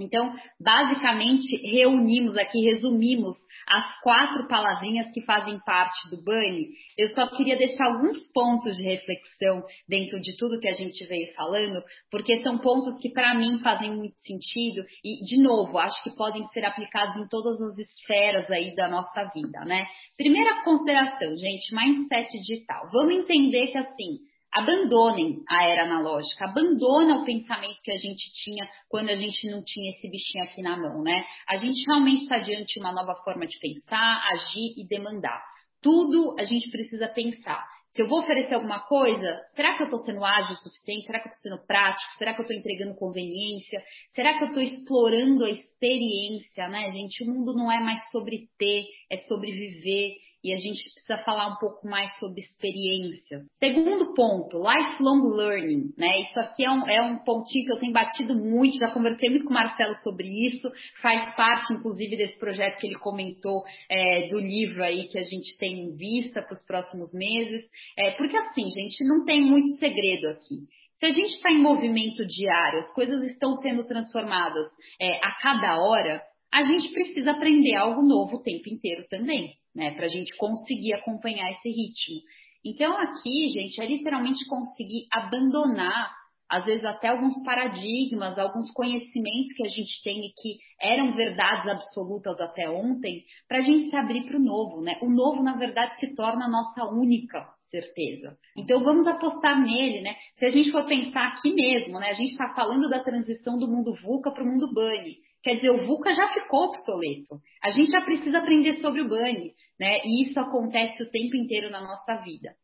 Então, 0.00 0.34
basicamente, 0.58 1.54
reunimos 1.70 2.36
aqui, 2.36 2.58
resumimos 2.60 3.36
as 3.68 4.00
quatro 4.00 4.46
palavrinhas 4.48 5.12
que 5.12 5.20
fazem 5.22 5.58
parte 5.60 6.10
do 6.10 6.22
Bunny, 6.22 6.70
eu 6.96 7.08
só 7.08 7.28
queria 7.28 7.56
deixar 7.56 7.86
alguns 7.86 8.30
pontos 8.32 8.76
de 8.76 8.84
reflexão 8.84 9.62
dentro 9.88 10.20
de 10.20 10.36
tudo 10.36 10.60
que 10.60 10.68
a 10.68 10.74
gente 10.74 11.04
veio 11.06 11.32
falando, 11.34 11.82
porque 12.10 12.40
são 12.42 12.58
pontos 12.58 12.98
que 13.00 13.10
para 13.10 13.34
mim 13.34 13.58
fazem 13.60 13.96
muito 13.96 14.18
sentido 14.20 14.84
e, 15.04 15.24
de 15.24 15.40
novo, 15.42 15.78
acho 15.78 16.02
que 16.02 16.14
podem 16.16 16.46
ser 16.48 16.64
aplicados 16.64 17.16
em 17.16 17.28
todas 17.28 17.60
as 17.60 17.78
esferas 17.78 18.50
aí 18.50 18.74
da 18.74 18.88
nossa 18.88 19.24
vida, 19.34 19.64
né? 19.64 19.86
Primeira 20.16 20.62
consideração, 20.64 21.36
gente, 21.36 21.74
mindset 21.74 22.30
digital. 22.38 22.88
Vamos 22.92 23.14
entender 23.14 23.68
que 23.68 23.78
assim, 23.78 24.31
abandonem 24.52 25.42
a 25.48 25.64
era 25.64 25.84
analógica, 25.84 26.44
abandona 26.44 27.18
o 27.18 27.24
pensamento 27.24 27.80
que 27.82 27.90
a 27.90 27.98
gente 27.98 28.32
tinha 28.34 28.68
quando 28.88 29.08
a 29.08 29.16
gente 29.16 29.50
não 29.50 29.62
tinha 29.64 29.90
esse 29.90 30.08
bichinho 30.10 30.44
aqui 30.44 30.60
na 30.60 30.76
mão, 30.76 31.02
né? 31.02 31.24
A 31.48 31.56
gente 31.56 31.84
realmente 31.86 32.24
está 32.24 32.38
diante 32.38 32.74
de 32.74 32.80
uma 32.80 32.92
nova 32.92 33.14
forma 33.24 33.46
de 33.46 33.58
pensar, 33.58 34.22
agir 34.32 34.74
e 34.76 34.86
demandar. 34.86 35.42
Tudo 35.80 36.36
a 36.38 36.44
gente 36.44 36.70
precisa 36.70 37.08
pensar. 37.08 37.66
Se 37.92 38.00
eu 38.00 38.08
vou 38.08 38.20
oferecer 38.20 38.54
alguma 38.54 38.80
coisa, 38.80 39.42
será 39.54 39.76
que 39.76 39.82
eu 39.82 39.86
estou 39.86 40.00
sendo 40.00 40.24
ágil 40.24 40.54
o 40.54 40.58
suficiente? 40.60 41.06
Será 41.06 41.20
que 41.20 41.28
eu 41.28 41.32
estou 41.32 41.50
sendo 41.50 41.66
prático? 41.66 42.12
Será 42.16 42.32
que 42.32 42.40
eu 42.40 42.44
estou 42.44 42.56
entregando 42.56 42.96
conveniência? 42.96 43.82
Será 44.14 44.38
que 44.38 44.44
eu 44.44 44.48
estou 44.48 44.62
explorando 44.62 45.44
a 45.44 45.50
experiência, 45.50 46.68
né, 46.68 46.90
gente? 46.90 47.22
O 47.22 47.26
mundo 47.26 47.52
não 47.54 47.70
é 47.70 47.80
mais 47.80 48.02
sobre 48.10 48.48
ter, 48.58 48.84
é 49.10 49.18
sobre 49.18 49.52
viver 49.52 50.14
e 50.42 50.52
a 50.52 50.56
gente 50.56 50.82
precisa 50.92 51.18
falar 51.24 51.48
um 51.48 51.56
pouco 51.56 51.86
mais 51.86 52.12
sobre 52.18 52.40
experiência. 52.40 53.44
Segundo 53.58 54.12
ponto, 54.14 54.58
lifelong 54.58 55.22
learning, 55.36 55.92
né? 55.96 56.20
Isso 56.20 56.40
aqui 56.40 56.64
é 56.64 56.70
um, 56.70 56.88
é 56.88 57.02
um 57.02 57.18
pontinho 57.18 57.66
que 57.66 57.72
eu 57.72 57.78
tenho 57.78 57.92
batido 57.92 58.34
muito, 58.34 58.76
já 58.78 58.90
conversei 58.90 59.30
muito 59.30 59.44
com 59.44 59.50
o 59.50 59.54
Marcelo 59.54 59.94
sobre 60.02 60.26
isso, 60.48 60.70
faz 61.00 61.34
parte, 61.36 61.72
inclusive, 61.72 62.16
desse 62.16 62.38
projeto 62.38 62.78
que 62.78 62.86
ele 62.86 62.98
comentou 62.98 63.62
é, 63.88 64.28
do 64.28 64.38
livro 64.38 64.82
aí 64.82 65.08
que 65.08 65.18
a 65.18 65.24
gente 65.24 65.56
tem 65.58 65.78
em 65.78 65.96
vista 65.96 66.42
para 66.42 66.54
os 66.54 66.66
próximos 66.66 67.12
meses. 67.12 67.64
É, 67.96 68.12
porque 68.12 68.36
assim, 68.36 68.68
gente, 68.70 69.04
não 69.04 69.24
tem 69.24 69.40
muito 69.42 69.68
segredo 69.78 70.28
aqui. 70.28 70.66
Se 70.98 71.06
a 71.06 71.12
gente 71.12 71.34
está 71.34 71.50
em 71.50 71.60
movimento 71.60 72.24
diário, 72.24 72.78
as 72.78 72.94
coisas 72.94 73.22
estão 73.24 73.56
sendo 73.56 73.84
transformadas 73.88 74.68
é, 75.00 75.16
a 75.16 75.32
cada 75.42 75.80
hora, 75.82 76.22
a 76.52 76.62
gente 76.62 76.92
precisa 76.92 77.32
aprender 77.32 77.74
algo 77.76 78.02
novo 78.02 78.36
o 78.36 78.42
tempo 78.42 78.68
inteiro 78.68 79.06
também 79.08 79.54
né? 79.74 79.92
Para 79.92 80.06
a 80.06 80.08
gente 80.08 80.36
conseguir 80.36 80.94
acompanhar 80.94 81.50
esse 81.52 81.68
ritmo. 81.68 82.20
Então 82.64 82.96
aqui, 82.96 83.50
gente, 83.52 83.80
é 83.80 83.86
literalmente 83.86 84.46
conseguir 84.46 85.06
abandonar, 85.12 86.12
às 86.48 86.64
vezes 86.64 86.84
até 86.84 87.08
alguns 87.08 87.42
paradigmas, 87.42 88.38
alguns 88.38 88.70
conhecimentos 88.72 89.52
que 89.56 89.66
a 89.66 89.68
gente 89.68 90.02
tem 90.04 90.18
e 90.18 90.32
que 90.32 90.58
eram 90.80 91.14
verdades 91.14 91.68
absolutas 91.68 92.38
até 92.40 92.70
ontem, 92.70 93.24
para 93.48 93.58
a 93.58 93.62
gente 93.62 93.88
se 93.88 93.96
abrir 93.96 94.26
para 94.26 94.36
o 94.36 94.42
novo, 94.42 94.80
né? 94.82 94.98
O 95.02 95.10
novo, 95.10 95.42
na 95.42 95.56
verdade, 95.56 95.98
se 95.98 96.14
torna 96.14 96.44
a 96.44 96.50
nossa 96.50 96.84
única 96.84 97.48
certeza. 97.70 98.36
Então 98.56 98.84
vamos 98.84 99.06
apostar 99.06 99.60
nele, 99.60 100.02
né? 100.02 100.14
Se 100.36 100.44
a 100.44 100.50
gente 100.50 100.70
for 100.70 100.86
pensar 100.86 101.28
aqui 101.28 101.54
mesmo, 101.54 101.98
né? 101.98 102.10
A 102.10 102.14
gente 102.14 102.32
está 102.32 102.54
falando 102.54 102.88
da 102.88 103.02
transição 103.02 103.58
do 103.58 103.66
mundo 103.66 103.94
VUCA 104.04 104.30
para 104.30 104.44
o 104.44 104.46
mundo 104.46 104.72
BANI. 104.72 105.16
Quer 105.42 105.56
dizer, 105.56 105.70
o 105.70 105.86
VUCA 105.86 106.14
já 106.14 106.28
ficou 106.34 106.66
obsoleto. 106.66 107.40
A 107.62 107.70
gente 107.70 107.90
já 107.90 108.00
precisa 108.00 108.38
aprender 108.38 108.74
sobre 108.74 109.00
o 109.02 109.08
BANI, 109.08 109.52
né? 109.78 109.98
E 110.04 110.24
isso 110.24 110.38
acontece 110.38 111.02
o 111.02 111.10
tempo 111.10 111.36
inteiro 111.36 111.70
na 111.70 111.80
nossa 111.80 112.16
vida. 112.22 112.54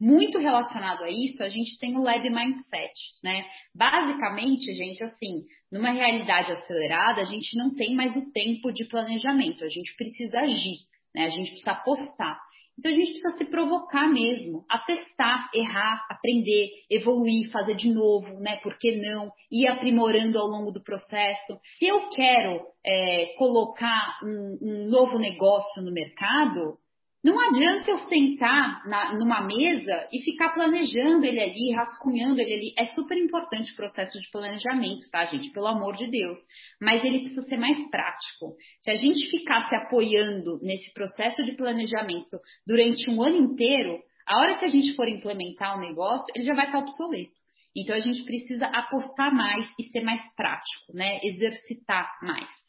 Muito 0.00 0.38
relacionado 0.38 1.04
a 1.04 1.10
isso, 1.10 1.42
a 1.42 1.48
gente 1.48 1.78
tem 1.78 1.96
o 1.96 2.02
Lab 2.02 2.28
Mindset, 2.28 2.92
né? 3.22 3.46
Basicamente, 3.74 4.74
gente, 4.74 5.02
assim, 5.04 5.44
numa 5.70 5.92
realidade 5.92 6.50
acelerada, 6.50 7.22
a 7.22 7.24
gente 7.24 7.56
não 7.56 7.72
tem 7.72 7.94
mais 7.94 8.14
o 8.16 8.32
tempo 8.32 8.72
de 8.72 8.84
planejamento, 8.86 9.64
a 9.64 9.68
gente 9.68 9.94
precisa 9.96 10.40
agir, 10.40 10.78
né? 11.14 11.26
A 11.26 11.30
gente 11.30 11.50
precisa 11.50 11.70
apostar. 11.70 12.38
Então 12.78 12.90
a 12.90 12.94
gente 12.94 13.12
precisa 13.12 13.36
se 13.36 13.44
provocar 13.44 14.08
mesmo, 14.08 14.64
a 14.68 14.78
testar, 14.78 15.50
errar, 15.54 16.04
aprender, 16.10 16.68
evoluir, 16.90 17.50
fazer 17.50 17.76
de 17.76 17.92
novo, 17.92 18.40
né? 18.40 18.56
Por 18.62 18.76
que 18.78 18.96
não? 18.96 19.30
Ir 19.50 19.68
aprimorando 19.68 20.38
ao 20.38 20.46
longo 20.46 20.72
do 20.72 20.82
processo. 20.82 21.58
Se 21.78 21.86
eu 21.86 22.08
quero 22.10 22.60
é, 22.84 23.34
colocar 23.38 24.18
um, 24.24 24.58
um 24.60 24.90
novo 24.90 25.18
negócio 25.18 25.82
no 25.82 25.92
mercado, 25.92 26.78
não 27.24 27.40
adianta 27.40 27.90
eu 27.90 27.98
sentar 28.00 28.86
na, 28.86 29.14
numa 29.14 29.40
mesa 29.46 30.08
e 30.12 30.22
ficar 30.22 30.50
planejando 30.50 31.24
ele 31.24 31.40
ali, 31.40 31.72
rascunhando 31.74 32.38
ele 32.38 32.52
ali. 32.52 32.74
É 32.78 32.86
super 32.88 33.16
importante 33.16 33.72
o 33.72 33.76
processo 33.76 34.20
de 34.20 34.30
planejamento, 34.30 35.08
tá, 35.10 35.24
gente? 35.24 35.50
Pelo 35.50 35.68
amor 35.68 35.96
de 35.96 36.06
Deus. 36.10 36.38
Mas 36.78 37.02
ele 37.02 37.20
precisa 37.20 37.42
ser 37.46 37.56
mais 37.56 37.78
prático. 37.88 38.54
Se 38.80 38.90
a 38.90 38.96
gente 38.96 39.26
ficar 39.30 39.66
se 39.70 39.74
apoiando 39.74 40.58
nesse 40.60 40.92
processo 40.92 41.42
de 41.44 41.52
planejamento 41.52 42.38
durante 42.66 43.10
um 43.10 43.22
ano 43.22 43.36
inteiro, 43.36 44.02
a 44.28 44.40
hora 44.40 44.58
que 44.58 44.66
a 44.66 44.68
gente 44.68 44.94
for 44.94 45.08
implementar 45.08 45.78
o 45.78 45.80
negócio, 45.80 46.26
ele 46.34 46.44
já 46.44 46.54
vai 46.54 46.66
estar 46.66 46.80
obsoleto. 46.80 47.32
Então 47.74 47.96
a 47.96 48.00
gente 48.00 48.22
precisa 48.24 48.66
apostar 48.66 49.34
mais 49.34 49.66
e 49.78 49.88
ser 49.88 50.02
mais 50.02 50.20
prático, 50.36 50.92
né? 50.92 51.20
Exercitar 51.22 52.06
mais. 52.22 52.63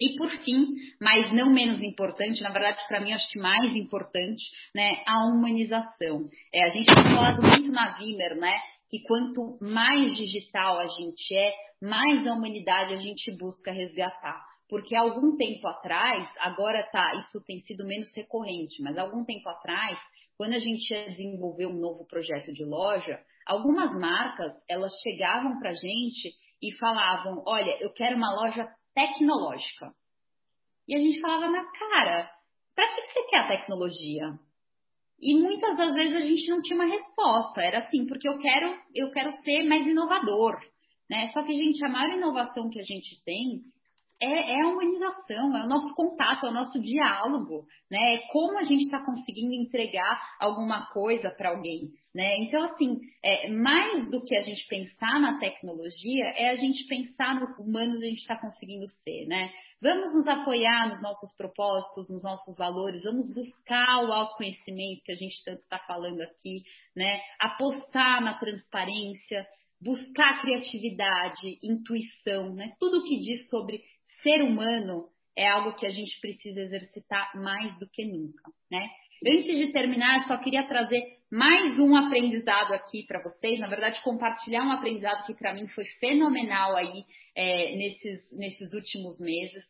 E 0.00 0.16
por 0.16 0.30
fim, 0.44 0.64
mas 1.00 1.32
não 1.32 1.52
menos 1.52 1.82
importante, 1.82 2.40
na 2.42 2.50
verdade 2.50 2.78
para 2.86 3.00
mim 3.00 3.12
acho 3.12 3.28
que 3.30 3.38
mais 3.38 3.74
importante, 3.74 4.44
né, 4.74 5.02
a 5.06 5.26
humanização. 5.26 6.24
É, 6.54 6.64
a 6.64 6.68
gente 6.68 6.86
tem 6.86 7.02
falado 7.02 7.42
muito 7.42 7.72
na 7.72 7.98
Vimer, 7.98 8.36
né, 8.36 8.52
que 8.88 9.00
quanto 9.02 9.58
mais 9.60 10.16
digital 10.16 10.78
a 10.78 10.86
gente 10.86 11.34
é, 11.34 11.52
mais 11.82 12.26
a 12.26 12.32
humanidade 12.32 12.94
a 12.94 12.98
gente 12.98 13.36
busca 13.36 13.72
resgatar. 13.72 14.40
Porque 14.68 14.94
algum 14.94 15.36
tempo 15.36 15.66
atrás, 15.66 16.28
agora 16.40 16.86
tá, 16.92 17.14
isso 17.14 17.42
tem 17.46 17.60
sido 17.62 17.86
menos 17.86 18.08
recorrente, 18.14 18.82
mas 18.82 18.98
algum 18.98 19.24
tempo 19.24 19.48
atrás, 19.48 19.98
quando 20.36 20.52
a 20.52 20.58
gente 20.58 20.92
ia 20.92 21.08
desenvolver 21.08 21.66
um 21.66 21.80
novo 21.80 22.06
projeto 22.06 22.52
de 22.52 22.64
loja, 22.64 23.18
algumas 23.46 23.92
marcas, 23.98 24.52
elas 24.68 24.92
chegavam 25.02 25.58
para 25.58 25.70
a 25.70 25.74
gente 25.74 26.34
e 26.62 26.76
falavam, 26.76 27.42
olha, 27.46 27.76
eu 27.80 27.92
quero 27.92 28.16
uma 28.16 28.32
loja 28.34 28.68
tecnológica. 28.94 29.92
E 30.86 30.94
a 30.94 30.98
gente 30.98 31.20
falava, 31.20 31.50
mas 31.50 31.66
cara, 31.78 32.30
para 32.74 32.88
que 32.94 33.02
você 33.02 33.22
quer 33.24 33.38
a 33.38 33.48
tecnologia? 33.48 34.38
E 35.20 35.34
muitas 35.40 35.76
das 35.76 35.94
vezes 35.94 36.14
a 36.14 36.20
gente 36.20 36.48
não 36.48 36.62
tinha 36.62 36.76
uma 36.76 36.86
resposta. 36.86 37.60
Era 37.60 37.78
assim, 37.80 38.06
porque 38.06 38.28
eu 38.28 38.38
quero, 38.38 38.78
eu 38.94 39.10
quero 39.10 39.32
ser 39.42 39.64
mais 39.64 39.84
inovador. 39.86 40.54
Né? 41.10 41.26
Só 41.32 41.42
que, 41.42 41.54
gente, 41.54 41.84
a 41.84 41.88
maior 41.88 42.14
inovação 42.14 42.70
que 42.70 42.78
a 42.78 42.84
gente 42.84 43.22
tem 43.24 43.62
é, 44.20 44.54
é, 44.54 44.62
a 44.62 44.68
humanização, 44.68 45.56
é 45.56 45.64
o 45.64 45.68
nosso 45.68 45.94
contato, 45.94 46.46
é 46.46 46.50
o 46.50 46.54
nosso 46.54 46.80
diálogo, 46.80 47.66
né? 47.90 48.16
É 48.16 48.18
como 48.32 48.58
a 48.58 48.64
gente 48.64 48.82
está 48.82 49.04
conseguindo 49.04 49.52
entregar 49.54 50.20
alguma 50.40 50.86
coisa 50.92 51.30
para 51.30 51.50
alguém, 51.50 51.90
né? 52.12 52.36
Então, 52.38 52.64
assim, 52.64 52.98
é, 53.22 53.48
mais 53.48 54.10
do 54.10 54.24
que 54.24 54.34
a 54.36 54.42
gente 54.42 54.66
pensar 54.66 55.20
na 55.20 55.38
tecnologia, 55.38 56.24
é 56.36 56.50
a 56.50 56.56
gente 56.56 56.84
pensar 56.88 57.38
no 57.38 57.64
humanos 57.64 58.02
a 58.02 58.06
gente 58.06 58.18
está 58.18 58.36
conseguindo 58.36 58.86
ser, 59.04 59.26
né? 59.26 59.52
Vamos 59.80 60.12
nos 60.12 60.26
apoiar 60.26 60.88
nos 60.88 61.00
nossos 61.00 61.32
propósitos, 61.36 62.10
nos 62.10 62.24
nossos 62.24 62.56
valores, 62.56 63.04
vamos 63.04 63.32
buscar 63.32 64.04
o 64.04 64.12
autoconhecimento 64.12 65.04
que 65.04 65.12
a 65.12 65.16
gente 65.16 65.44
tanto 65.44 65.62
está 65.62 65.78
falando 65.86 66.20
aqui, 66.22 66.62
né? 66.96 67.20
Apostar 67.40 68.20
na 68.20 68.34
transparência, 68.34 69.46
buscar 69.80 70.42
criatividade, 70.42 71.60
intuição, 71.62 72.52
né? 72.54 72.72
Tudo 72.80 73.04
que 73.04 73.20
diz 73.20 73.48
sobre 73.48 73.80
ser 74.22 74.42
humano 74.42 75.08
é 75.36 75.48
algo 75.48 75.74
que 75.76 75.86
a 75.86 75.90
gente 75.90 76.20
precisa 76.20 76.60
exercitar 76.60 77.30
mais 77.36 77.78
do 77.78 77.88
que 77.88 78.04
nunca, 78.04 78.50
né? 78.70 78.88
Antes 79.26 79.46
de 79.46 79.72
terminar, 79.72 80.26
só 80.26 80.36
queria 80.36 80.66
trazer 80.66 81.02
mais 81.30 81.78
um 81.78 81.96
aprendizado 81.96 82.72
aqui 82.72 83.04
para 83.06 83.22
vocês. 83.22 83.58
Na 83.58 83.66
verdade, 83.66 84.00
compartilhar 84.02 84.62
um 84.62 84.70
aprendizado 84.70 85.26
que 85.26 85.34
para 85.34 85.54
mim 85.54 85.66
foi 85.68 85.84
fenomenal 86.00 86.76
aí 86.76 87.04
é, 87.34 87.76
nesses, 87.76 88.32
nesses 88.32 88.72
últimos 88.72 89.18
meses 89.18 89.64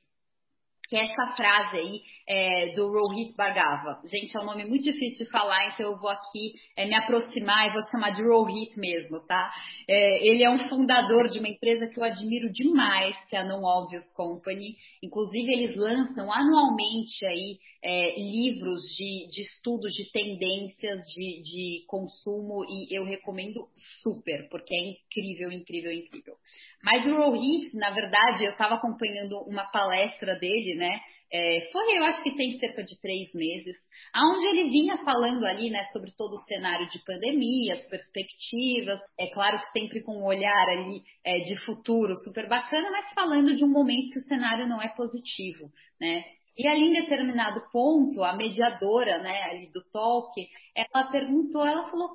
que 0.89 0.97
é 0.97 1.05
essa 1.05 1.37
frase 1.37 1.77
aí 1.77 2.01
é, 2.29 2.75
do 2.75 2.93
Rohit 2.93 3.35
Bhargava. 3.35 4.03
Gente, 4.05 4.37
é 4.37 4.41
um 4.41 4.45
nome 4.45 4.67
muito 4.67 4.85
difícil 4.85 5.25
de 5.25 5.31
falar, 5.31 5.69
então 5.69 5.93
eu 5.93 5.99
vou 5.99 6.11
aqui 6.11 6.53
é, 6.77 6.87
me 6.87 6.95
aproximar 6.95 7.69
e 7.69 7.73
vou 7.73 7.81
chamar 7.91 8.11
de 8.11 8.23
Rohit 8.23 8.79
mesmo, 8.79 9.21
tá? 9.27 9.51
É, 9.89 10.29
ele 10.29 10.45
é 10.45 10.51
um 10.51 10.69
fundador 10.69 11.29
de 11.29 11.39
uma 11.39 11.49
empresa 11.49 11.89
que 11.89 11.99
eu 11.99 12.05
admiro 12.05 12.53
demais, 12.53 13.17
que 13.31 13.35
é 13.35 13.39
a 13.39 13.45
Non 13.45 13.65
Obvious 13.65 14.13
Company. 14.13 14.77
Inclusive, 15.03 15.51
eles 15.51 15.75
lançam 15.75 16.31
anualmente 16.31 17.25
aí 17.25 17.57
é, 17.83 18.21
livros 18.21 18.83
de, 18.95 19.29
de, 19.31 19.43
estudos 19.43 19.95
de 19.95 20.13
tendências 20.13 20.99
de, 21.15 21.43
de 21.43 21.85
consumo 21.87 22.63
e 22.69 22.95
eu 22.95 23.05
recomendo 23.05 23.67
super, 24.03 24.47
porque 24.51 24.75
é 24.75 24.91
incrível, 24.91 25.51
incrível, 25.51 25.93
incrível. 25.93 26.35
Mas 26.83 27.07
o 27.07 27.15
Rohit, 27.15 27.75
na 27.75 27.91
verdade, 27.91 28.45
eu 28.45 28.51
estava 28.51 28.75
acompanhando 28.75 29.39
uma 29.49 29.65
palestra 29.65 30.39
dele, 30.39 30.75
né? 30.77 31.01
É, 31.31 31.69
foi, 31.71 31.99
eu 31.99 32.05
acho 32.05 32.23
que 32.23 32.37
tem 32.37 32.59
cerca 32.59 32.83
de 32.83 32.99
três 33.01 33.33
meses, 33.35 33.77
aonde 34.15 34.47
ele 34.47 34.71
vinha 34.71 34.97
falando 35.05 35.45
ali, 35.45 35.69
né, 35.69 35.85
sobre 35.93 36.11
todo 36.13 36.33
o 36.35 36.45
cenário 36.45 36.89
de 36.89 37.05
pandemia, 37.05 37.75
as 37.75 37.85
perspectivas, 37.85 38.99
é 39.19 39.27
claro 39.29 39.61
que 39.61 39.71
sempre 39.71 40.03
com 40.03 40.17
um 40.17 40.25
olhar 40.25 40.69
ali 40.69 41.03
é, 41.23 41.41
de 41.41 41.59
futuro 41.67 42.15
super 42.17 42.49
bacana, 42.49 42.91
mas 42.91 43.13
falando 43.13 43.55
de 43.55 43.63
um 43.63 43.69
momento 43.69 44.11
que 44.11 44.19
o 44.19 44.23
cenário 44.23 44.67
não 44.67 44.81
é 44.81 44.89
positivo, 44.89 45.71
né? 46.01 46.25
E 46.57 46.67
ali 46.67 46.89
em 46.89 46.93
determinado 46.93 47.63
ponto, 47.71 48.25
a 48.25 48.33
mediadora, 48.35 49.19
né, 49.19 49.43
ali 49.45 49.71
do 49.71 49.83
talk, 49.93 50.33
ela 50.75 51.11
perguntou, 51.11 51.65
ela 51.65 51.89
falou, 51.91 52.09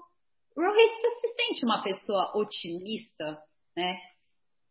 Rohit, 0.57 1.01
você 1.01 1.28
se 1.28 1.34
sente 1.36 1.66
uma 1.66 1.82
pessoa 1.82 2.32
otimista, 2.36 3.38
né? 3.76 3.97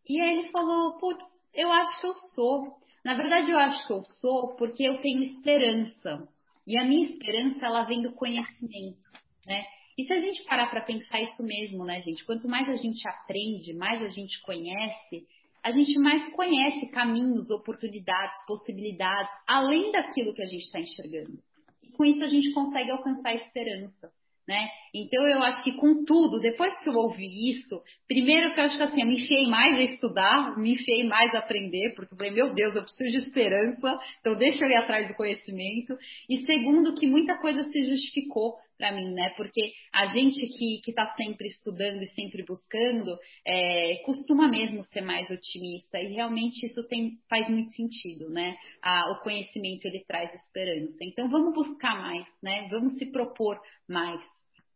E 0.08 0.20
aí 0.20 0.38
ele 0.38 0.50
falou, 0.50 0.98
putz, 0.98 1.24
eu 1.54 1.70
acho 1.70 2.00
que 2.00 2.06
eu 2.06 2.14
sou. 2.34 2.81
Na 3.04 3.14
verdade, 3.14 3.50
eu 3.50 3.58
acho 3.58 3.86
que 3.86 3.92
eu 3.92 4.02
sou 4.20 4.54
porque 4.56 4.84
eu 4.84 5.00
tenho 5.00 5.22
esperança. 5.22 6.28
E 6.66 6.78
a 6.78 6.84
minha 6.84 7.06
esperança, 7.06 7.66
ela 7.66 7.84
vem 7.84 8.02
do 8.02 8.12
conhecimento, 8.12 9.10
né? 9.46 9.64
E 9.98 10.04
se 10.04 10.12
a 10.12 10.20
gente 10.20 10.44
parar 10.44 10.70
para 10.70 10.84
pensar 10.84 11.20
isso 11.20 11.42
mesmo, 11.42 11.84
né, 11.84 12.00
gente? 12.00 12.24
Quanto 12.24 12.48
mais 12.48 12.68
a 12.68 12.76
gente 12.76 13.06
aprende, 13.06 13.74
mais 13.74 14.00
a 14.00 14.08
gente 14.08 14.40
conhece, 14.42 15.26
a 15.62 15.70
gente 15.70 15.98
mais 15.98 16.32
conhece 16.34 16.86
caminhos, 16.88 17.50
oportunidades, 17.50 18.44
possibilidades, 18.46 19.32
além 19.46 19.92
daquilo 19.92 20.34
que 20.34 20.42
a 20.42 20.46
gente 20.46 20.62
está 20.62 20.80
enxergando. 20.80 21.38
E 21.82 21.90
com 21.92 22.04
isso 22.04 22.22
a 22.22 22.28
gente 22.28 22.52
consegue 22.52 22.90
alcançar 22.90 23.30
a 23.30 23.34
esperança. 23.34 24.10
Né? 24.46 24.68
Então 24.92 25.24
eu 25.24 25.40
acho 25.44 25.62
que 25.62 25.72
com 25.74 26.04
tudo, 26.04 26.40
depois 26.40 26.76
que 26.80 26.88
eu 26.88 26.94
ouvi 26.94 27.50
isso, 27.50 27.80
primeiro 28.08 28.52
que 28.52 28.58
eu 28.58 28.64
acho 28.64 28.76
que 28.76 28.82
assim, 28.82 29.00
eu 29.00 29.06
me 29.06 29.22
enfiei 29.22 29.46
mais 29.46 29.78
a 29.78 29.82
estudar, 29.82 30.58
me 30.58 30.72
enfiei 30.72 31.04
mais 31.04 31.32
a 31.32 31.38
aprender, 31.38 31.94
porque 31.94 32.12
eu 32.12 32.18
falei, 32.18 32.32
meu 32.32 32.52
Deus, 32.52 32.74
eu 32.74 32.82
preciso 32.82 33.10
de 33.10 33.18
esperança, 33.18 34.00
então 34.20 34.36
deixa 34.36 34.64
eu 34.64 34.68
ir 34.68 34.74
atrás 34.74 35.06
do 35.06 35.14
conhecimento. 35.14 35.96
E 36.28 36.38
segundo, 36.44 36.94
que 36.96 37.06
muita 37.06 37.38
coisa 37.38 37.62
se 37.70 37.88
justificou 37.88 38.56
para 38.76 38.90
mim, 38.90 39.12
né? 39.12 39.30
Porque 39.36 39.72
a 39.94 40.06
gente 40.06 40.44
que 40.58 40.90
está 40.90 41.14
sempre 41.14 41.46
estudando 41.46 42.02
e 42.02 42.08
sempre 42.08 42.44
buscando, 42.44 43.16
é, 43.46 44.02
costuma 44.04 44.48
mesmo 44.48 44.82
ser 44.86 45.02
mais 45.02 45.30
otimista 45.30 46.00
e 46.00 46.12
realmente 46.12 46.66
isso 46.66 46.82
tem, 46.88 47.12
faz 47.30 47.48
muito 47.48 47.72
sentido, 47.74 48.28
né? 48.28 48.56
o 49.12 49.22
conhecimento 49.22 49.84
ele 49.86 50.04
traz 50.06 50.34
esperança. 50.34 50.96
Então 51.02 51.30
vamos 51.30 51.54
buscar 51.54 51.94
mais, 51.94 52.26
né? 52.42 52.66
Vamos 52.68 52.98
se 52.98 53.06
propor 53.06 53.60
mais. 53.88 54.20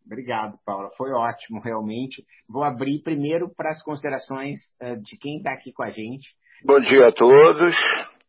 Obrigado, 0.07 0.57
Paula. 0.65 0.89
Foi 0.97 1.11
ótimo, 1.11 1.61
realmente. 1.61 2.25
Vou 2.49 2.63
abrir 2.63 3.03
primeiro 3.03 3.53
para 3.55 3.71
as 3.71 3.83
considerações 3.83 4.59
uh, 4.81 4.97
de 5.03 5.19
quem 5.19 5.39
está 5.39 5.53
aqui 5.53 5.73
com 5.73 5.83
a 5.83 5.91
gente. 5.91 6.33
Bom 6.65 6.79
dia 6.79 7.09
a 7.09 7.13
todos. 7.13 7.75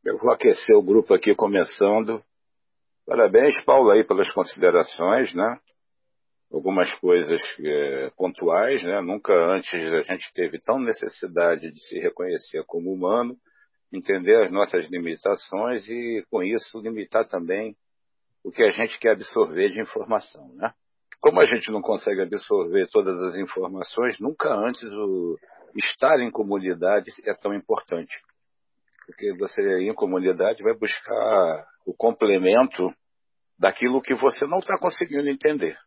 Eu 0.04 0.18
vou 0.18 0.32
aquecer 0.32 0.76
o 0.76 0.82
grupo 0.82 1.14
aqui 1.14 1.36
começando. 1.36 2.24
Parabéns, 3.06 3.62
Paulo, 3.64 3.92
aí 3.92 4.04
pelas 4.04 4.32
considerações, 4.32 5.34
né? 5.36 5.60
Algumas 6.52 6.94
coisas 6.96 7.42
é, 7.60 8.10
pontuais, 8.18 8.82
né? 8.84 9.00
Nunca 9.02 9.34
antes 9.34 9.74
a 9.74 10.02
gente 10.02 10.34
teve 10.34 10.60
tão 10.60 10.80
necessidade 10.80 11.72
de 11.72 11.80
se 11.88 12.00
reconhecer 12.00 12.64
como 12.66 12.92
humano, 12.92 13.36
entender 13.94 14.44
as 14.44 14.52
nossas 14.52 14.90
limitações 14.90 15.88
e, 15.88 16.26
com 16.32 16.42
isso, 16.42 16.82
limitar 16.82 17.28
também 17.28 17.76
o 18.44 18.52
que 18.52 18.64
a 18.64 18.72
gente 18.72 18.98
quer 18.98 19.12
absorver 19.12 19.70
de 19.70 19.80
informação, 19.80 20.48
né? 20.56 20.74
Como 21.20 21.42
a 21.42 21.46
gente 21.46 21.72
não 21.72 21.82
consegue 21.82 22.22
absorver 22.22 22.88
todas 22.92 23.20
as 23.24 23.36
informações, 23.36 24.20
nunca 24.20 24.54
antes 24.54 24.84
o 24.84 25.36
estar 25.76 26.20
em 26.20 26.32
comunidade 26.32 27.12
é 27.26 27.34
tão 27.34 27.54
importante. 27.54 28.14
Porque 29.06 29.34
você, 29.38 29.62
em 29.80 29.94
comunidade, 29.94 30.64
vai 30.64 30.74
buscar 30.74 31.66
o 31.86 31.94
complemento 31.94 32.94
daquilo 33.58 34.02
que 34.02 34.14
você 34.16 34.46
não 34.46 34.60
está 34.60 34.78
conseguindo 34.78 35.30
entender. 35.30 35.78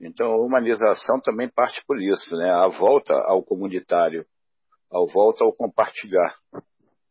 Então, 0.00 0.32
a 0.32 0.36
humanização 0.36 1.20
também 1.22 1.48
parte 1.48 1.80
por 1.86 2.00
isso, 2.00 2.36
né? 2.36 2.50
A 2.50 2.68
volta 2.68 3.14
ao 3.14 3.42
comunitário, 3.42 4.24
a 4.90 4.98
volta 5.12 5.44
ao 5.44 5.52
compartilhar. 5.52 6.34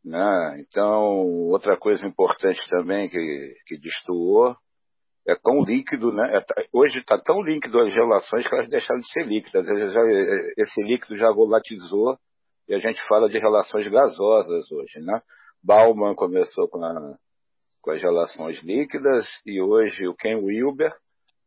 Né? 0.03 0.57
Então, 0.59 0.89
outra 1.49 1.77
coisa 1.77 2.05
importante 2.07 2.59
também 2.69 3.07
que, 3.07 3.55
que 3.67 3.77
destoou 3.77 4.55
é 5.27 5.35
tão 5.35 5.61
líquido, 5.61 6.11
né? 6.11 6.37
É, 6.37 6.65
hoje 6.73 6.99
está 6.99 7.17
tão 7.17 7.41
líquido 7.41 7.79
as 7.79 7.93
relações 7.93 8.47
que 8.47 8.53
elas 8.53 8.69
deixaram 8.69 8.99
de 8.99 9.11
ser 9.11 9.25
líquidas. 9.25 9.67
Esse 10.57 10.81
líquido 10.81 11.17
já 11.17 11.31
volatilizou 11.31 12.17
e 12.67 12.73
a 12.73 12.77
gente 12.77 13.01
fala 13.07 13.29
de 13.29 13.37
relações 13.37 13.87
gasosas 13.87 14.71
hoje, 14.71 14.99
né? 14.99 15.21
Bauman 15.63 16.15
começou 16.15 16.67
com, 16.67 16.83
a, 16.83 17.15
com 17.81 17.91
as 17.91 18.01
relações 18.01 18.61
líquidas 18.63 19.27
e 19.45 19.61
hoje 19.61 20.07
o 20.07 20.15
Ken 20.15 20.35
Wilber 20.35 20.91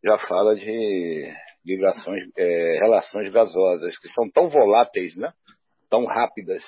já 0.05 0.19
fala 0.19 0.55
de 0.55 1.35
ligações, 1.65 2.23
é, 2.37 2.79
relações 2.79 3.29
gasosas, 3.31 3.99
que 3.99 4.09
são 4.09 4.31
tão 4.31 4.49
voláteis, 4.49 5.17
né? 5.17 5.33
tão 5.89 6.05
rápidas, 6.05 6.63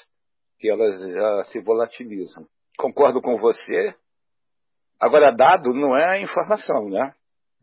que 0.58 0.70
elas 0.70 1.00
já 1.00 1.44
se 1.44 1.60
volatilizam. 1.60 2.46
Concordo 2.78 3.20
com 3.20 3.36
você. 3.38 3.94
Agora, 5.00 5.30
dado 5.30 5.74
não 5.74 5.96
é 5.96 6.20
informação, 6.20 6.88
né? 6.88 7.12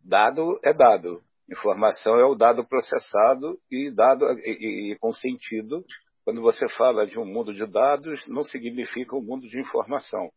Dado 0.04 0.60
é 0.64 0.74
dado. 0.74 1.22
Informação 1.52 2.20
é 2.20 2.26
o 2.26 2.36
dado 2.36 2.66
processado 2.66 3.58
e 3.72 3.92
dado 3.92 4.26
e, 4.40 4.94
e, 4.94 4.98
com 5.00 5.12
sentido. 5.12 5.84
Quando 6.24 6.42
você 6.42 6.68
fala 6.78 7.06
de 7.06 7.20
um 7.20 7.26
mundo 7.26 7.54
de 7.54 7.66
dados, 7.66 8.26
não 8.28 8.44
significa 8.44 9.16
um 9.16 9.22
mundo 9.22 9.48
de 9.48 9.60
informação. 9.60 10.30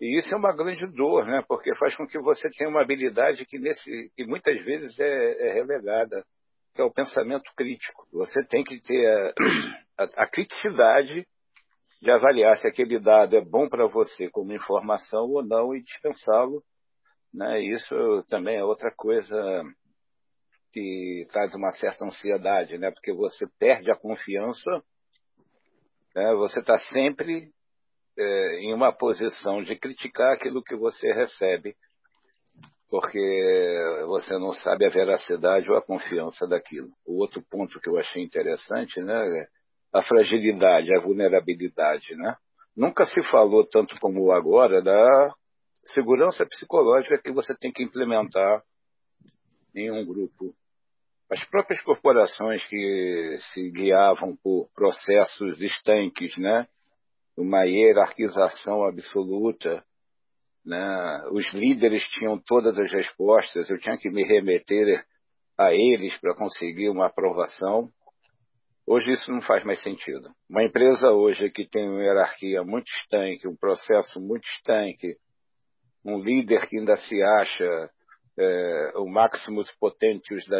E 0.00 0.18
isso 0.18 0.32
é 0.32 0.36
uma 0.36 0.54
grande 0.54 0.86
dor, 0.86 1.26
né? 1.26 1.42
Porque 1.48 1.74
faz 1.76 1.96
com 1.96 2.06
que 2.06 2.20
você 2.20 2.48
tenha 2.50 2.70
uma 2.70 2.82
habilidade 2.82 3.44
que, 3.44 3.58
nesse, 3.58 4.12
que 4.14 4.24
muitas 4.26 4.60
vezes 4.64 4.96
é, 4.98 5.48
é 5.48 5.52
relegada, 5.54 6.22
que 6.74 6.80
é 6.80 6.84
o 6.84 6.92
pensamento 6.92 7.50
crítico. 7.56 8.06
Você 8.12 8.44
tem 8.44 8.62
que 8.62 8.80
ter 8.80 9.06
a, 9.06 9.32
a, 10.04 10.22
a 10.22 10.26
criticidade 10.28 11.26
de 12.00 12.10
avaliar 12.10 12.56
se 12.58 12.68
aquele 12.68 12.98
dado 13.00 13.36
é 13.36 13.40
bom 13.40 13.68
para 13.68 13.86
você 13.86 14.30
como 14.30 14.52
informação 14.52 15.24
ou 15.30 15.42
não 15.42 15.74
e 15.74 15.82
dispensá-lo. 15.82 16.62
Né? 17.34 17.60
Isso 17.62 18.24
também 18.28 18.56
é 18.56 18.64
outra 18.64 18.92
coisa 18.96 19.36
que 20.72 21.26
traz 21.32 21.54
uma 21.54 21.70
certa 21.72 22.04
ansiedade, 22.04 22.78
né? 22.78 22.90
porque 22.90 23.12
você 23.12 23.46
perde 23.58 23.90
a 23.90 23.96
confiança, 23.96 24.70
né? 26.14 26.34
você 26.34 26.60
está 26.60 26.78
sempre 26.78 27.50
é, 28.16 28.60
em 28.60 28.74
uma 28.74 28.92
posição 28.92 29.62
de 29.62 29.76
criticar 29.76 30.34
aquilo 30.34 30.62
que 30.62 30.76
você 30.76 31.12
recebe, 31.12 31.74
porque 32.88 33.18
você 34.06 34.32
não 34.38 34.52
sabe 34.52 34.86
a 34.86 34.90
veracidade 34.90 35.68
ou 35.70 35.76
a 35.76 35.82
confiança 35.82 36.46
daquilo. 36.46 36.88
O 37.06 37.20
outro 37.20 37.42
ponto 37.50 37.80
que 37.80 37.88
eu 37.88 37.98
achei 37.98 38.22
interessante, 38.22 39.00
né, 39.00 39.46
a 39.92 40.02
fragilidade, 40.02 40.94
a 40.94 41.00
vulnerabilidade, 41.00 42.14
né? 42.16 42.36
Nunca 42.76 43.04
se 43.04 43.22
falou 43.30 43.66
tanto 43.66 43.98
como 44.00 44.30
agora 44.32 44.82
da 44.82 45.34
segurança 45.84 46.46
psicológica 46.46 47.20
que 47.22 47.32
você 47.32 47.54
tem 47.56 47.72
que 47.72 47.82
implementar 47.82 48.62
em 49.74 49.90
um 49.90 50.04
grupo. 50.04 50.54
As 51.30 51.44
próprias 51.44 51.82
corporações 51.82 52.64
que 52.66 53.38
se 53.52 53.70
guiavam 53.70 54.36
por 54.42 54.68
processos 54.74 55.60
estanques, 55.60 56.36
né? 56.38 56.66
uma 57.38 57.64
hierarquização 57.64 58.84
absoluta. 58.84 59.84
Né? 60.64 61.24
Os 61.32 61.52
líderes 61.52 62.02
tinham 62.08 62.38
todas 62.38 62.78
as 62.78 62.92
respostas, 62.92 63.70
eu 63.70 63.78
tinha 63.78 63.96
que 63.96 64.10
me 64.10 64.24
remeter 64.24 65.04
a 65.56 65.72
eles 65.72 66.16
para 66.18 66.34
conseguir 66.34 66.88
uma 66.88 67.06
aprovação. 67.06 67.90
Hoje 68.90 69.12
isso 69.12 69.30
não 69.30 69.42
faz 69.42 69.62
mais 69.64 69.82
sentido. 69.82 70.30
Uma 70.48 70.64
empresa 70.64 71.10
hoje 71.10 71.50
que 71.50 71.68
tem 71.68 71.86
uma 71.86 72.02
hierarquia 72.02 72.64
muito 72.64 72.90
estanque, 73.02 73.46
um 73.46 73.54
processo 73.54 74.18
muito 74.18 74.48
estanque, 74.48 75.14
um 76.02 76.18
líder 76.18 76.66
que 76.66 76.78
ainda 76.78 76.96
se 76.96 77.22
acha 77.22 77.90
é, 78.38 78.92
o 78.96 79.06
maximus 79.06 79.70
potentius 79.78 80.46
da, 80.46 80.56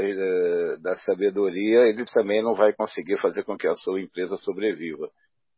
da 0.83 0.95
sabedoria, 0.97 1.87
ele 1.87 2.05
também 2.05 2.43
não 2.43 2.55
vai 2.55 2.75
conseguir 2.75 3.19
fazer 3.19 3.45
com 3.45 3.57
que 3.57 3.67
a 3.67 3.75
sua 3.77 3.99
empresa 3.99 4.37
sobreviva. 4.37 5.09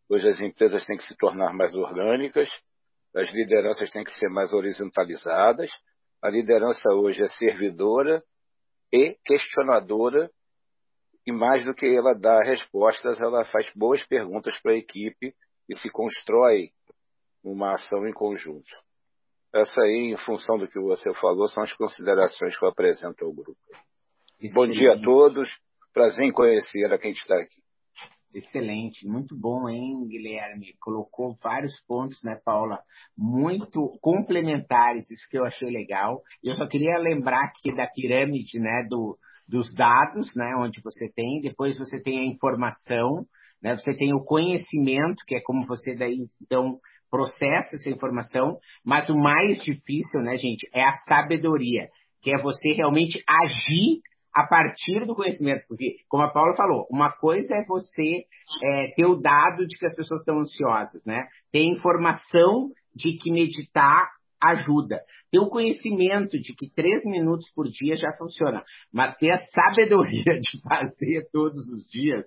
Hoje 0.08 0.28
as 0.28 0.40
empresas 0.40 0.86
têm 0.86 0.96
que 0.96 1.02
se 1.02 1.16
tornar 1.16 1.52
mais 1.52 1.74
orgânicas, 1.74 2.48
as 3.16 3.32
lideranças 3.34 3.90
têm 3.90 4.04
que 4.04 4.16
ser 4.16 4.28
mais 4.28 4.52
horizontalizadas. 4.52 5.68
A 6.22 6.30
liderança 6.30 6.88
hoje 6.90 7.20
é 7.20 7.26
servidora 7.30 8.22
e 8.92 9.16
questionadora, 9.24 10.30
e 11.30 11.32
mais 11.32 11.64
do 11.64 11.72
que 11.72 11.86
ela 11.86 12.12
dar 12.12 12.42
respostas, 12.42 13.20
ela 13.20 13.44
faz 13.44 13.70
boas 13.74 14.04
perguntas 14.06 14.58
para 14.60 14.72
a 14.72 14.76
equipe 14.76 15.32
e 15.68 15.74
se 15.76 15.88
constrói 15.88 16.70
uma 17.42 17.74
ação 17.74 18.06
em 18.06 18.12
conjunto. 18.12 18.70
Essa 19.54 19.80
aí, 19.80 20.12
em 20.12 20.16
função 20.16 20.58
do 20.58 20.68
que 20.68 20.78
você 20.78 21.12
falou, 21.14 21.46
são 21.48 21.62
as 21.62 21.72
considerações 21.74 22.58
que 22.58 22.64
eu 22.64 22.68
apresento 22.68 23.24
ao 23.24 23.32
grupo. 23.32 23.56
Bom 24.52 24.66
dia 24.66 24.94
a 24.94 25.00
todos. 25.00 25.48
Prazer 25.92 26.26
em 26.26 26.32
conhecer 26.32 26.92
a 26.92 26.98
quem 26.98 27.12
está 27.12 27.34
aqui. 27.36 27.60
Excelente, 28.32 29.08
muito 29.08 29.36
bom, 29.36 29.68
hein, 29.68 30.06
Guilherme? 30.06 30.76
Colocou 30.80 31.36
vários 31.42 31.74
pontos, 31.86 32.22
né, 32.22 32.40
Paula? 32.44 32.78
Muito 33.18 33.98
complementares, 34.00 35.10
isso 35.10 35.28
que 35.28 35.36
eu 35.36 35.44
achei 35.44 35.68
legal. 35.68 36.22
Eu 36.42 36.54
só 36.54 36.66
queria 36.68 36.96
lembrar 36.98 37.44
aqui 37.44 37.74
da 37.74 37.88
pirâmide, 37.88 38.60
né, 38.60 38.86
do, 38.88 39.18
dos 39.50 39.74
dados, 39.74 40.30
né, 40.36 40.54
onde 40.58 40.80
você 40.80 41.10
tem, 41.14 41.40
depois 41.40 41.76
você 41.76 42.00
tem 42.00 42.20
a 42.20 42.24
informação, 42.24 43.08
né, 43.62 43.76
você 43.76 43.92
tem 43.96 44.14
o 44.14 44.24
conhecimento, 44.24 45.24
que 45.26 45.34
é 45.34 45.40
como 45.40 45.66
você 45.66 45.94
daí, 45.94 46.28
então, 46.40 46.78
processa 47.10 47.74
essa 47.74 47.90
informação, 47.90 48.56
mas 48.84 49.08
o 49.08 49.14
mais 49.14 49.58
difícil, 49.58 50.20
né, 50.20 50.36
gente, 50.36 50.68
é 50.72 50.84
a 50.84 50.96
sabedoria, 51.08 51.88
que 52.22 52.32
é 52.32 52.40
você 52.40 52.72
realmente 52.72 53.20
agir 53.28 54.00
a 54.32 54.46
partir 54.46 55.04
do 55.06 55.16
conhecimento, 55.16 55.64
porque, 55.68 55.96
como 56.08 56.22
a 56.22 56.32
Paula 56.32 56.54
falou, 56.54 56.86
uma 56.88 57.10
coisa 57.10 57.52
é 57.52 57.66
você 57.66 58.24
é, 58.64 58.94
ter 58.94 59.04
o 59.04 59.20
dado 59.20 59.66
de 59.66 59.76
que 59.76 59.86
as 59.86 59.94
pessoas 59.94 60.20
estão 60.20 60.38
ansiosas, 60.38 61.04
né? 61.04 61.26
Ter 61.50 61.64
informação 61.64 62.70
de 62.94 63.18
que 63.18 63.32
meditar 63.32 64.08
ajuda. 64.42 65.00
Ter 65.30 65.38
o 65.38 65.48
conhecimento 65.48 66.40
de 66.40 66.54
que 66.54 66.68
três 66.74 67.04
minutos 67.04 67.50
por 67.54 67.68
dia 67.68 67.94
já 67.94 68.12
funciona, 68.18 68.64
mas 68.92 69.16
ter 69.16 69.30
a 69.30 69.36
sabedoria 69.36 70.24
de 70.40 70.60
fazer 70.62 71.28
todos 71.32 71.68
os 71.72 71.88
dias, 71.88 72.26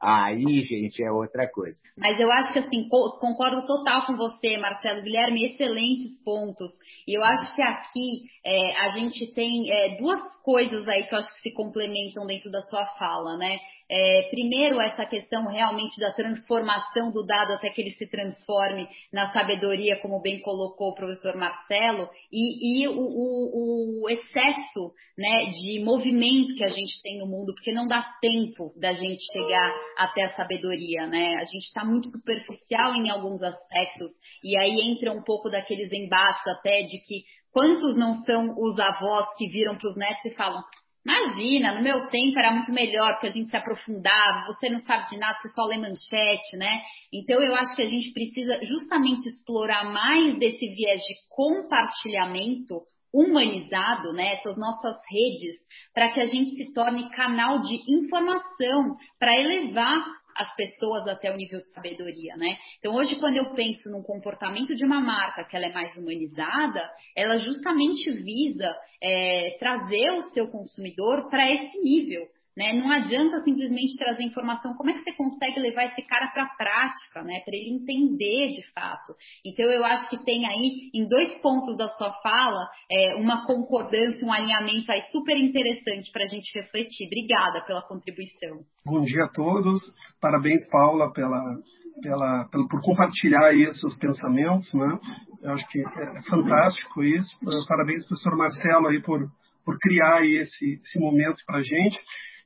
aí, 0.00 0.62
gente, 0.62 1.02
é 1.02 1.10
outra 1.10 1.50
coisa. 1.50 1.78
Mas 1.98 2.20
eu 2.20 2.30
acho 2.30 2.52
que, 2.52 2.60
assim, 2.60 2.88
concordo 2.88 3.66
total 3.66 4.06
com 4.06 4.16
você, 4.16 4.56
Marcelo 4.58 5.02
Guilherme, 5.02 5.46
excelentes 5.46 6.22
pontos. 6.24 6.70
E 7.06 7.16
eu 7.18 7.24
acho 7.24 7.54
que 7.54 7.62
aqui 7.62 8.22
é, 8.44 8.80
a 8.80 8.90
gente 8.90 9.34
tem 9.34 9.70
é, 9.70 9.98
duas 9.98 10.20
coisas 10.44 10.86
aí 10.88 11.04
que 11.04 11.14
eu 11.14 11.18
acho 11.18 11.34
que 11.34 11.40
se 11.40 11.54
complementam 11.54 12.26
dentro 12.26 12.50
da 12.50 12.60
sua 12.62 12.86
fala, 12.98 13.36
né? 13.36 13.56
É, 13.92 14.28
primeiro, 14.30 14.80
essa 14.80 15.04
questão 15.04 15.48
realmente 15.48 15.98
da 15.98 16.12
transformação 16.12 17.10
do 17.10 17.26
dado 17.26 17.54
até 17.54 17.70
que 17.70 17.80
ele 17.80 17.90
se 17.90 18.06
transforme 18.08 18.88
na 19.12 19.32
sabedoria, 19.32 20.00
como 20.00 20.22
bem 20.22 20.40
colocou 20.42 20.90
o 20.90 20.94
professor 20.94 21.34
Marcelo, 21.36 22.08
e, 22.30 22.84
e 22.84 22.88
o, 22.88 23.00
o, 23.00 24.04
o, 24.04 24.08
excesso 24.08 24.92
né, 25.18 25.50
de 25.50 25.82
movimento 25.82 26.54
que 26.54 26.62
a 26.62 26.68
gente 26.68 27.02
tem 27.02 27.18
no 27.18 27.26
mundo, 27.26 27.52
porque 27.52 27.72
não 27.72 27.88
dá 27.88 28.00
tempo 28.20 28.72
da 28.78 28.92
gente 28.92 29.20
chegar 29.32 29.74
até 29.98 30.22
a 30.22 30.36
sabedoria. 30.36 31.08
Né? 31.08 31.34
A 31.40 31.44
gente 31.44 31.64
está 31.66 31.84
muito 31.84 32.08
superficial 32.10 32.94
em 32.94 33.10
alguns 33.10 33.42
aspectos, 33.42 34.08
e 34.44 34.56
aí 34.56 34.92
entra 34.92 35.12
um 35.12 35.24
pouco 35.24 35.50
daqueles 35.50 35.92
embates 35.92 36.46
até 36.46 36.82
de 36.82 36.96
que 37.08 37.24
quantos 37.52 37.96
não 37.96 38.14
são 38.24 38.54
os 38.56 38.78
avós 38.78 39.26
que 39.36 39.48
viram 39.48 39.76
para 39.76 39.88
os 39.90 39.96
netos 39.96 40.24
e 40.26 40.30
falam 40.36 40.62
Imagina, 41.04 41.74
no 41.74 41.82
meu 41.82 42.08
tempo 42.08 42.38
era 42.38 42.52
muito 42.52 42.72
melhor, 42.72 43.12
porque 43.14 43.28
a 43.28 43.30
gente 43.30 43.50
se 43.50 43.56
aprofundava, 43.56 44.46
você 44.46 44.68
não 44.68 44.80
sabe 44.80 45.08
de 45.08 45.18
nada, 45.18 45.38
você 45.38 45.48
só 45.48 45.64
lê 45.64 45.78
manchete, 45.78 46.56
né? 46.56 46.82
Então 47.12 47.42
eu 47.42 47.54
acho 47.56 47.74
que 47.74 47.82
a 47.82 47.86
gente 47.86 48.12
precisa 48.12 48.64
justamente 48.64 49.26
explorar 49.28 49.90
mais 49.90 50.38
desse 50.38 50.66
viés 50.74 51.00
de 51.00 51.14
compartilhamento 51.30 52.82
humanizado, 53.12 54.12
né, 54.12 54.34
essas 54.34 54.56
nossas 54.56 54.94
redes, 55.10 55.56
para 55.92 56.12
que 56.12 56.20
a 56.20 56.26
gente 56.26 56.50
se 56.54 56.72
torne 56.72 57.10
canal 57.10 57.58
de 57.58 57.76
informação 57.92 58.96
para 59.18 59.36
elevar 59.36 60.00
as 60.36 60.54
pessoas 60.56 61.06
até 61.08 61.32
o 61.32 61.36
nível 61.36 61.60
de 61.60 61.70
sabedoria, 61.70 62.36
né? 62.36 62.56
Então 62.78 62.94
hoje 62.94 63.16
quando 63.16 63.36
eu 63.36 63.54
penso 63.54 63.90
no 63.90 64.02
comportamento 64.02 64.74
de 64.74 64.84
uma 64.84 65.00
marca 65.00 65.44
que 65.44 65.56
ela 65.56 65.66
é 65.66 65.72
mais 65.72 65.96
humanizada, 65.96 66.90
ela 67.16 67.38
justamente 67.38 68.10
visa 68.10 68.76
é, 69.02 69.56
trazer 69.58 70.10
o 70.12 70.22
seu 70.32 70.48
consumidor 70.48 71.28
para 71.30 71.50
esse 71.50 71.78
nível. 71.78 72.26
Né? 72.56 72.72
Não 72.74 72.90
adianta 72.90 73.40
simplesmente 73.40 73.96
trazer 73.96 74.24
informação. 74.24 74.74
Como 74.74 74.90
é 74.90 74.92
que 74.92 75.04
você 75.04 75.12
consegue 75.12 75.60
levar 75.60 75.84
esse 75.84 76.02
cara 76.02 76.26
para 76.28 76.44
a 76.44 76.56
prática, 76.56 77.22
né? 77.22 77.40
Para 77.44 77.54
ele 77.54 77.76
entender 77.76 78.52
de 78.52 78.72
fato. 78.72 79.14
Então 79.46 79.64
eu 79.66 79.84
acho 79.84 80.08
que 80.10 80.24
tem 80.24 80.46
aí, 80.46 80.90
em 80.92 81.08
dois 81.08 81.40
pontos 81.40 81.76
da 81.76 81.88
sua 81.90 82.12
fala, 82.22 82.68
é, 82.90 83.14
uma 83.14 83.46
concordância, 83.46 84.26
um 84.26 84.32
alinhamento 84.32 84.90
aí 84.90 85.00
super 85.12 85.36
interessante 85.36 86.10
para 86.12 86.24
a 86.24 86.26
gente 86.26 86.52
refletir. 86.58 87.06
Obrigada 87.06 87.64
pela 87.64 87.82
contribuição. 87.82 88.58
Bom 88.84 89.02
dia 89.02 89.24
a 89.24 89.28
todos. 89.28 89.80
Parabéns, 90.20 90.68
Paula, 90.70 91.12
pela, 91.12 91.56
pela, 92.02 92.48
pela 92.48 92.68
por 92.68 92.82
compartilhar 92.82 93.46
aí 93.46 93.72
seus 93.74 93.96
pensamentos, 93.96 94.72
né? 94.74 94.98
Eu 95.42 95.52
acho 95.52 95.66
que 95.68 95.80
é 95.80 96.22
fantástico 96.28 97.02
isso. 97.02 97.30
Parabéns, 97.68 98.06
professor 98.06 98.36
Marcelo, 98.36 98.88
aí 98.88 99.00
por, 99.00 99.20
por 99.64 99.78
criar 99.78 100.24
esse, 100.24 100.80
esse 100.82 100.98
momento 100.98 101.42
para 101.46 101.58
a 101.58 101.62
gente. 101.62 101.98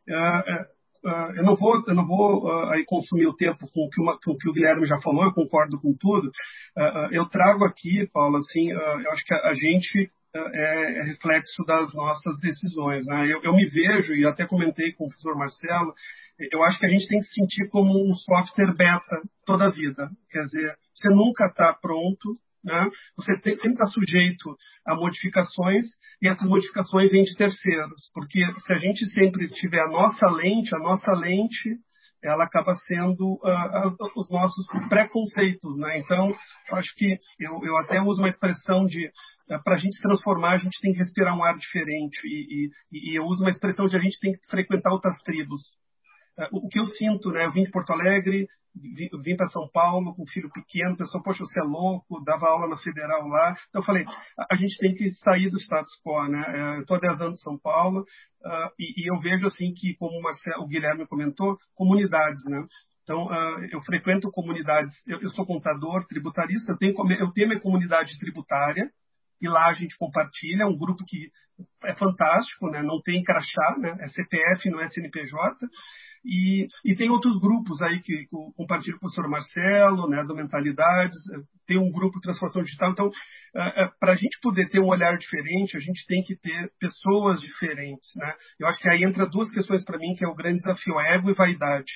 Uh, 0.09 1.37
eu 1.37 1.45
não 1.45 1.55
vou, 1.55 1.85
eu 1.87 1.95
não 1.95 2.07
vou 2.07 2.45
uh, 2.45 2.71
aí 2.71 2.85
consumir 2.87 3.27
o 3.27 3.37
tempo 3.37 3.67
com 3.73 3.87
o, 3.87 3.91
que 3.91 4.01
uma, 4.01 4.19
com 4.19 4.33
o 4.33 4.39
que 4.39 4.49
o 4.49 4.53
Guilherme 4.53 4.87
já 4.87 4.99
falou, 5.03 5.25
eu 5.25 5.35
concordo 5.35 5.79
com 5.79 5.95
tudo. 5.95 6.29
Uh, 6.77 7.13
eu 7.13 7.27
trago 7.27 7.65
aqui, 7.67 8.09
Paulo, 8.11 8.39
assim, 8.39 8.71
eu 8.71 9.13
acho 9.13 9.25
que 9.25 9.35
a, 9.35 9.53
gente 9.53 10.11
é, 10.35 10.39
é, 10.41 11.03
reflexo 11.05 11.63
das 11.65 11.95
nossas 11.95 12.41
decisões. 12.41 13.05
Né? 13.07 13.27
Eu, 13.33 13.43
eu, 13.43 13.55
me 13.55 13.67
vejo, 13.67 14.15
e 14.15 14.27
até 14.27 14.47
comentei 14.47 14.93
com 14.93 15.05
o 15.05 15.09
professor 15.09 15.37
Marcelo, 15.37 15.93
eu 16.51 16.65
acho 16.65 16.79
que 16.79 16.87
a 16.87 16.89
gente 16.89 17.07
tem 17.07 17.19
que 17.19 17.25
se 17.27 17.35
sentir 17.35 17.69
como 17.69 17.93
um 18.05 18.15
software 18.15 18.75
beta 18.75 19.23
toda 19.47 19.67
a 19.67 19.71
vida. 19.71 20.11
Quer 20.31 20.41
dizer, 20.41 20.75
você 20.95 21.09
nunca 21.11 21.47
está 21.47 21.73
pronto, 21.75 22.37
né? 22.65 22.89
Você 23.17 23.39
tem, 23.41 23.57
sempre 23.57 23.73
está 23.73 23.87
sujeito 23.87 24.57
a 24.87 24.95
modificações 24.95 25.87
e 26.23 26.29
essas 26.29 26.49
modificações 26.49 27.11
vêm 27.11 27.23
de 27.23 27.37
terceiros, 27.37 28.11
porque 28.13 28.41
se 28.61 28.73
a 28.73 28.79
gente 28.79 29.07
sempre 29.11 29.49
tiver 29.49 29.81
a 29.81 29.91
nossa 29.91 30.27
lente, 30.31 30.75
a 30.75 30.79
nossa 30.79 31.13
lente, 31.13 31.77
ela 32.23 32.45
acaba 32.45 32.75
sendo 32.87 33.35
uh, 33.35 33.89
uh, 33.89 34.13
os 34.17 34.31
nossos 34.31 34.67
preconceitos, 34.89 35.79
né? 35.79 35.99
Então, 35.99 36.35
acho 36.73 36.95
que 36.97 37.19
eu, 37.39 37.61
eu 37.63 37.77
até 37.77 38.01
uso 38.01 38.21
uma 38.21 38.31
expressão 38.31 38.87
de 38.87 39.07
uh, 39.07 39.63
para 39.63 39.75
a 39.75 39.79
gente 39.79 39.95
se 39.95 40.03
transformar, 40.03 40.53
a 40.53 40.57
gente 40.57 40.81
tem 40.81 40.93
que 40.93 40.99
respirar 40.99 41.37
um 41.37 41.45
ar 41.45 41.57
diferente 41.59 42.19
e, 42.25 42.71
e, 42.91 43.13
e 43.13 43.19
eu 43.19 43.25
uso 43.25 43.43
uma 43.43 43.51
expressão 43.51 43.87
de 43.87 43.97
a 43.97 44.01
gente 44.01 44.19
tem 44.21 44.33
que 44.33 44.47
frequentar 44.49 44.91
outras 44.91 45.21
tribos. 45.23 45.61
É, 46.39 46.49
o 46.53 46.69
que 46.69 46.79
eu 46.79 46.85
sinto, 46.85 47.31
né? 47.31 47.45
Eu 47.47 47.53
vim 47.53 47.65
de 47.65 47.71
Porto 47.71 47.93
Alegre, 47.93 48.47
vim 49.23 49.37
para 49.37 49.49
São 49.49 49.69
Paulo 49.73 50.15
com 50.15 50.23
um 50.23 50.27
filho 50.27 50.51
pequeno, 50.51 50.97
pessoa, 50.97 51.23
poxa, 51.23 51.45
você 51.45 51.61
é 51.61 51.63
louco, 51.63 52.23
dava 52.25 52.47
aula 52.47 52.69
na 52.69 52.77
Federal 52.77 53.27
lá. 53.29 53.55
Então 53.69 53.81
eu 53.81 53.85
falei, 53.85 54.05
a 54.51 54.57
gente 54.57 54.77
tem 54.79 54.95
que 54.95 55.11
sair 55.13 55.49
do 55.49 55.59
status 55.59 55.93
quo, 56.05 56.27
né? 56.29 56.43
É, 56.49 56.77
eu 56.79 56.81
estou 56.81 56.97
há 56.97 57.01
10 57.01 57.21
anos 57.21 57.39
em 57.39 57.43
São 57.43 57.59
Paulo 57.59 58.01
uh, 58.01 58.71
e, 58.79 59.05
e, 59.05 59.11
eu 59.11 59.21
vejo 59.21 59.47
assim 59.47 59.73
que, 59.75 59.95
como 59.97 60.19
o, 60.19 60.23
Marcelo, 60.23 60.65
o 60.65 60.67
Guilherme 60.67 61.07
comentou, 61.07 61.57
comunidades, 61.75 62.45
né? 62.47 62.67
Então, 63.05 63.27
uh, 63.27 63.65
eu 63.71 63.81
frequento 63.83 64.31
comunidades, 64.31 64.95
eu, 65.07 65.21
eu, 65.21 65.29
sou 65.29 65.47
contador, 65.47 66.07
tributarista, 66.07 66.73
eu 66.73 66.79
tenho, 66.79 66.95
eu 67.21 67.31
tenho 67.33 67.49
minha 67.49 67.61
comunidade 67.61 68.19
tributária, 68.19 68.91
e 69.41 69.49
lá 69.49 69.69
a 69.69 69.75
gente 69.75 69.97
compartilha, 69.99 70.63
é 70.63 70.67
um 70.67 70.77
grupo 70.77 71.05
que 71.07 71.31
é 71.85 71.95
fantástico, 71.95 72.69
né? 72.71 72.83
não 72.83 73.01
tem 73.03 73.23
crachá, 73.23 73.77
né? 73.79 73.95
é 74.01 74.09
CPF, 74.09 74.71
não 74.71 74.81
é 74.81 74.89
CNPJ, 74.89 75.55
e, 76.25 76.67
e 76.85 76.97
tem 76.97 77.11
outros 77.11 77.39
grupos 77.39 77.83
aí 77.83 78.01
que 78.01 78.27
compartilham 78.57 78.99
com 78.99 79.07
o 79.07 79.11
professor 79.11 79.29
Marcelo, 79.29 80.09
né, 80.09 80.25
do 80.25 80.35
Mentalidades, 80.35 81.19
tem 81.67 81.79
um 81.79 81.93
grupo 81.93 82.21
Transformação 82.21 82.63
Digital. 82.63 82.93
Então, 82.93 83.11
é, 83.55 83.85
é, 83.85 83.91
para 84.01 84.13
a 84.13 84.17
gente 84.17 84.39
poder 84.41 84.69
ter 84.69 84.81
um 84.81 84.89
olhar 84.89 85.17
diferente, 85.19 85.77
a 85.77 85.81
gente 85.81 86.07
tem 86.07 86.23
que 86.23 86.35
ter 86.37 86.73
pessoas 86.81 87.41
diferentes. 87.41 88.09
Né? 88.17 88.35
Eu 88.59 88.67
acho 88.67 88.79
que 88.79 88.89
aí 88.89 89.05
entra 89.05 89.29
duas 89.29 89.51
questões 89.51 89.85
para 89.85 89.99
mim, 89.99 90.15
que 90.17 90.25
é 90.25 90.29
o 90.29 90.35
grande 90.35 90.59
desafio, 90.59 90.99
ego 91.01 91.31
e 91.31 91.35
vaidade. 91.35 91.93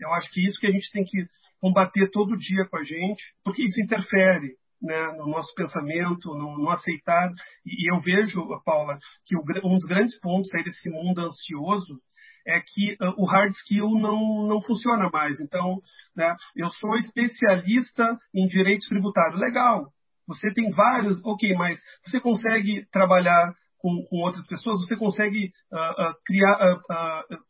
Eu 0.00 0.12
acho 0.14 0.30
que 0.30 0.44
isso 0.44 0.58
que 0.58 0.66
a 0.66 0.72
gente 0.72 0.90
tem 0.90 1.04
que 1.04 1.26
combater 1.60 2.10
todo 2.10 2.36
dia 2.36 2.66
com 2.70 2.78
a 2.78 2.82
gente, 2.82 3.22
porque 3.44 3.62
isso 3.62 3.80
interfere 3.80 4.56
né, 4.80 5.02
no 5.18 5.26
nosso 5.26 5.52
pensamento, 5.54 6.34
no, 6.34 6.58
no 6.58 6.70
aceitar. 6.70 7.30
E, 7.64 7.84
e, 7.84 7.94
eu 7.94 8.00
vejo, 8.00 8.40
Paula, 8.64 8.98
que 9.26 9.36
o, 9.36 9.40
um 9.64 9.74
dos 9.74 9.86
grandes 9.86 10.18
pontos 10.20 10.52
aí 10.54 10.62
desse 10.62 10.88
mundo 10.90 11.20
ansioso 11.20 12.00
é 12.46 12.60
que 12.60 12.92
uh, 12.94 13.14
o 13.16 13.26
hard 13.26 13.52
skill 13.52 13.90
não, 13.98 14.46
não 14.46 14.62
funciona 14.62 15.10
mais. 15.12 15.40
Então, 15.40 15.80
né, 16.14 16.34
eu 16.54 16.68
sou 16.68 16.94
especialista 16.96 18.18
em 18.34 18.46
direito 18.46 18.86
tributário. 18.88 19.38
Legal, 19.38 19.86
você 20.26 20.52
tem 20.52 20.70
vários, 20.70 21.20
ok, 21.24 21.54
mas 21.54 21.78
você 22.04 22.20
consegue 22.20 22.86
trabalhar 22.90 23.54
com, 23.78 24.04
com 24.08 24.16
outras 24.18 24.46
pessoas, 24.46 24.80
você 24.80 24.96
consegue 24.96 25.52
uh, 25.72 26.10
uh, 26.10 26.14
criar, 26.24 26.78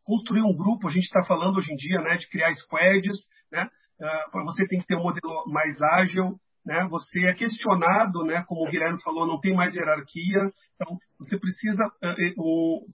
construir 0.05 0.42
um 0.42 0.57
grupo. 0.57 0.88
A 0.88 0.90
gente 0.90 1.05
está 1.05 1.22
falando 1.24 1.57
hoje 1.57 1.72
em 1.72 1.76
dia 1.76 2.01
né, 2.01 2.16
de 2.16 2.28
criar 2.28 2.53
squads, 2.55 3.16
né? 3.53 3.68
você 4.44 4.66
tem 4.66 4.78
que 4.78 4.86
ter 4.86 4.97
um 4.97 5.03
modelo 5.03 5.44
mais 5.47 5.80
ágil, 5.80 6.38
né? 6.67 6.87
Você 6.91 7.21
é 7.27 7.33
questionado, 7.33 8.25
né? 8.25 8.45
Como 8.49 8.67
o 8.67 8.71
Guilherme 8.71 9.01
falou, 9.01 9.27
não 9.27 9.41
tem 9.41 9.55
mais 9.55 9.73
hierarquia. 9.75 10.51
Então, 10.75 10.99
você 11.19 11.39
precisa. 11.39 11.85
Eh, 12.03 12.27
eh, 12.27 12.35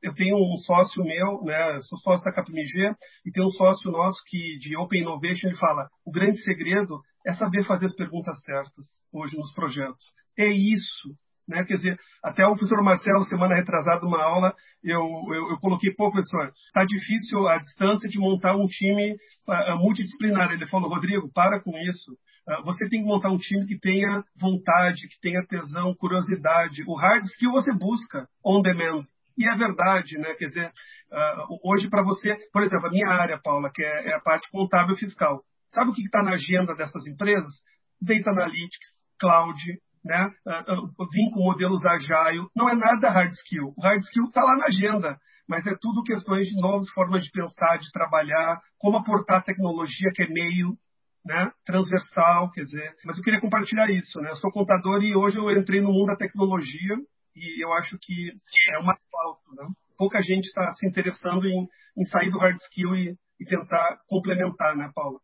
eu 0.03 0.15
tenho 0.15 0.37
um 0.37 0.59
sócio 0.59 1.03
meu, 1.03 1.43
né? 1.43 1.81
Sou 1.81 1.99
sócio 1.99 2.23
da 2.25 2.33
Capmg 2.33 2.95
e 3.25 3.33
tem 3.33 3.43
um 3.43 3.51
sócio 3.51 3.91
nosso 3.91 4.21
que 4.27 4.59
de 4.59 4.77
Open 4.77 5.01
Innovation 5.01 5.49
ele 5.49 5.57
fala: 5.57 5.89
o 6.05 6.13
grande 6.13 6.37
segredo 6.43 7.01
é 7.27 7.33
saber 7.33 7.65
fazer 7.65 7.87
as 7.87 7.97
perguntas 7.97 8.37
certas 8.45 8.85
hoje 9.11 9.37
nos 9.37 9.53
projetos. 9.55 10.05
É 10.39 10.49
isso. 10.49 11.09
Né? 11.49 11.65
Quer 11.65 11.75
dizer, 11.75 11.99
até 12.23 12.45
o 12.45 12.51
professor 12.51 12.83
Marcelo, 12.83 13.25
semana 13.25 13.57
retrasada, 13.57 14.07
uma 14.07 14.23
aula, 14.23 14.55
eu, 14.85 15.01
eu, 15.29 15.51
eu 15.51 15.59
coloquei, 15.59 15.93
pô, 15.93 16.11
professor, 16.11 16.53
está 16.67 16.85
difícil 16.85 17.49
a 17.49 17.59
distância 17.59 18.09
de 18.09 18.19
montar 18.19 18.55
um 18.55 18.67
time 18.67 19.13
uh, 19.13 19.77
multidisciplinar. 19.79 20.53
Ele 20.53 20.67
falou, 20.67 20.89
Rodrigo, 20.89 21.31
para 21.33 21.61
com 21.61 21.77
isso. 21.79 22.13
Ah, 22.49 22.61
você 22.63 22.89
tem 22.89 23.03
que 23.03 23.09
montar 23.09 23.31
um 23.31 23.39
time 23.39 23.67
que 23.67 23.79
tenha 23.79 24.25
vontade, 24.41 25.09
que 25.09 25.21
tenha 25.21 25.47
tesão, 25.47 25.95
curiosidade. 25.95 26.83
O 26.87 26.95
hard 26.95 27.25
skill 27.25 27.53
você 27.53 27.73
busca 27.73 28.27
on 28.45 28.63
demand. 28.63 29.05
E 29.39 29.49
é 29.49 29.57
verdade, 29.57 30.19
né? 30.19 30.35
Quer 30.35 30.47
dizer, 30.47 30.73
ah, 31.13 31.47
hoje 31.65 31.89
para 31.89 32.03
você, 32.03 32.37
por 32.53 32.63
exemplo, 32.63 32.89
a 32.89 32.91
minha 32.91 33.09
área, 33.09 33.41
Paula, 33.43 33.71
que 33.73 33.83
é, 33.83 34.11
é 34.11 34.15
a 34.15 34.21
parte 34.21 34.51
contábil 34.51 34.97
fiscal. 34.97 35.43
Sabe 35.73 35.91
o 35.91 35.95
que 35.95 36.03
está 36.03 36.23
na 36.23 36.33
agenda 36.33 36.75
dessas 36.75 37.07
empresas? 37.07 37.53
Data 38.01 38.31
Analytics, 38.31 38.89
Cloud, 39.19 39.59
né? 40.05 40.31
Uh, 40.47 41.09
vim 41.13 41.31
com 41.31 41.45
modelos 41.45 41.85
agile. 41.87 42.47
Não 42.57 42.69
é 42.69 42.75
nada 42.75 43.09
hard 43.09 43.31
skill. 43.33 43.73
O 43.77 43.83
hard 43.83 44.03
skill 44.03 44.25
está 44.25 44.43
lá 44.43 44.57
na 44.57 44.67
agenda, 44.67 45.17
mas 45.49 45.65
é 45.67 45.75
tudo 45.81 46.03
questões 46.03 46.47
de 46.47 46.61
novas 46.61 46.91
formas 46.91 47.23
de 47.23 47.31
pensar, 47.31 47.79
de 47.79 47.91
trabalhar, 47.93 48.61
como 48.79 48.99
aportar 48.99 49.45
tecnologia, 49.45 50.11
que 50.13 50.23
é 50.23 50.29
meio, 50.29 50.77
né, 51.25 51.51
transversal, 51.65 52.51
quer 52.51 52.63
dizer. 52.63 52.95
Mas 53.05 53.17
eu 53.17 53.25
queria 53.25 53.41
compartilhar 53.41 53.91
isso, 53.91 54.21
né? 54.21 54.31
Eu 54.31 54.37
sou 54.37 54.51
contador 54.51 55.03
e 55.03 55.15
hoje 55.15 55.39
eu 55.39 55.51
entrei 55.51 55.81
no 55.81 55.93
mundo 55.93 56.07
da 56.07 56.17
tecnologia 56.17 56.97
e 57.37 57.65
eu 57.65 57.73
acho 57.75 57.99
que 58.01 58.33
é 58.71 58.79
uma 58.79 58.97
falta, 59.11 59.63
né? 59.63 59.69
Pouca 59.97 60.21
gente 60.21 60.47
está 60.47 60.73
se 60.75 60.87
interessando 60.87 61.47
em, 61.47 61.69
em, 61.97 62.05
sair 62.07 62.31
do 62.31 62.39
hard 62.39 62.57
skill 62.57 62.97
e, 62.97 63.15
e 63.41 63.45
tentar 63.45 63.99
complementar, 64.09 64.77
né, 64.77 64.91
Paula? 64.95 65.21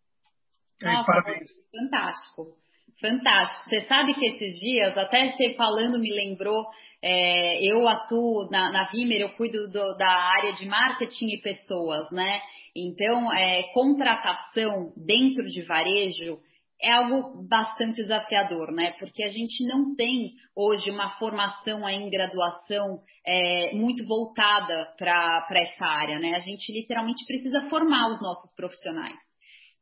É, 0.81 0.93
Nossa, 0.93 1.05
parabéns. 1.05 1.49
Fantástico, 1.73 2.57
fantástico. 3.01 3.71
Você 3.71 3.81
sabe 3.83 4.15
que 4.15 4.25
esses 4.25 4.61
dias, 4.61 4.97
até 4.97 5.33
você 5.33 5.55
falando 5.55 5.99
me 5.99 6.15
lembrou, 6.15 6.65
é, 7.03 7.65
eu 7.65 7.87
atuo 7.89 8.49
na, 8.51 8.71
na 8.71 8.85
Vimer, 8.91 9.21
eu 9.21 9.31
cuido 9.31 9.69
do, 9.69 9.97
da 9.97 10.11
área 10.11 10.53
de 10.55 10.67
marketing 10.67 11.27
e 11.27 11.43
pessoas, 11.43 12.11
né? 12.13 12.41
Então, 12.87 13.33
é, 13.33 13.63
contratação 13.73 14.93
dentro 14.97 15.49
de 15.49 15.63
varejo 15.63 16.39
é 16.81 16.93
algo 16.93 17.47
bastante 17.49 18.03
desafiador, 18.03 18.73
né? 18.73 18.93
Porque 18.99 19.25
a 19.25 19.29
gente 19.29 19.67
não 19.67 19.97
tem 19.97 20.31
hoje 20.55 20.91
uma 20.91 21.19
formação 21.19 21.89
em 21.89 22.09
graduação 22.09 23.01
é, 23.27 23.75
muito 23.75 24.07
voltada 24.07 24.95
para 24.97 25.45
essa 25.51 25.85
área, 25.85 26.19
né? 26.21 26.35
A 26.35 26.41
gente 26.41 26.73
literalmente 26.73 27.25
precisa 27.27 27.69
formar 27.69 28.11
os 28.13 28.23
nossos 28.23 28.55
profissionais. 28.55 29.28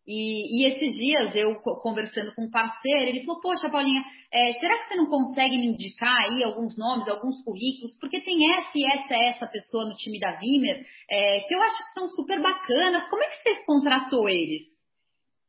E, 0.06 0.62
e, 0.62 0.66
esses 0.68 0.94
dias 0.94 1.34
eu 1.34 1.56
conversando 1.56 2.32
com 2.36 2.44
um 2.44 2.50
parceiro, 2.50 3.08
ele 3.08 3.24
falou: 3.24 3.40
Poxa, 3.40 3.68
Paulinha, 3.68 4.04
é, 4.32 4.52
será 4.52 4.78
que 4.78 4.88
você 4.88 4.94
não 4.94 5.06
consegue 5.06 5.58
me 5.58 5.66
indicar 5.66 6.16
aí 6.22 6.44
alguns 6.44 6.78
nomes, 6.78 7.08
alguns 7.08 7.42
currículos? 7.42 7.98
Porque 7.98 8.20
tem 8.20 8.52
essa 8.52 8.70
e 8.76 8.86
essa 8.86 9.14
essa 9.14 9.46
pessoa 9.48 9.84
no 9.84 9.96
time 9.96 10.20
da 10.20 10.36
Vimer 10.36 10.86
é, 11.10 11.40
que 11.40 11.52
eu 11.52 11.60
acho 11.60 11.76
que 11.76 11.98
são 11.98 12.08
super 12.10 12.40
bacanas. 12.40 13.08
Como 13.08 13.20
é 13.20 13.26
que 13.26 13.42
você 13.42 13.64
contratou 13.64 14.28
eles? 14.28 14.62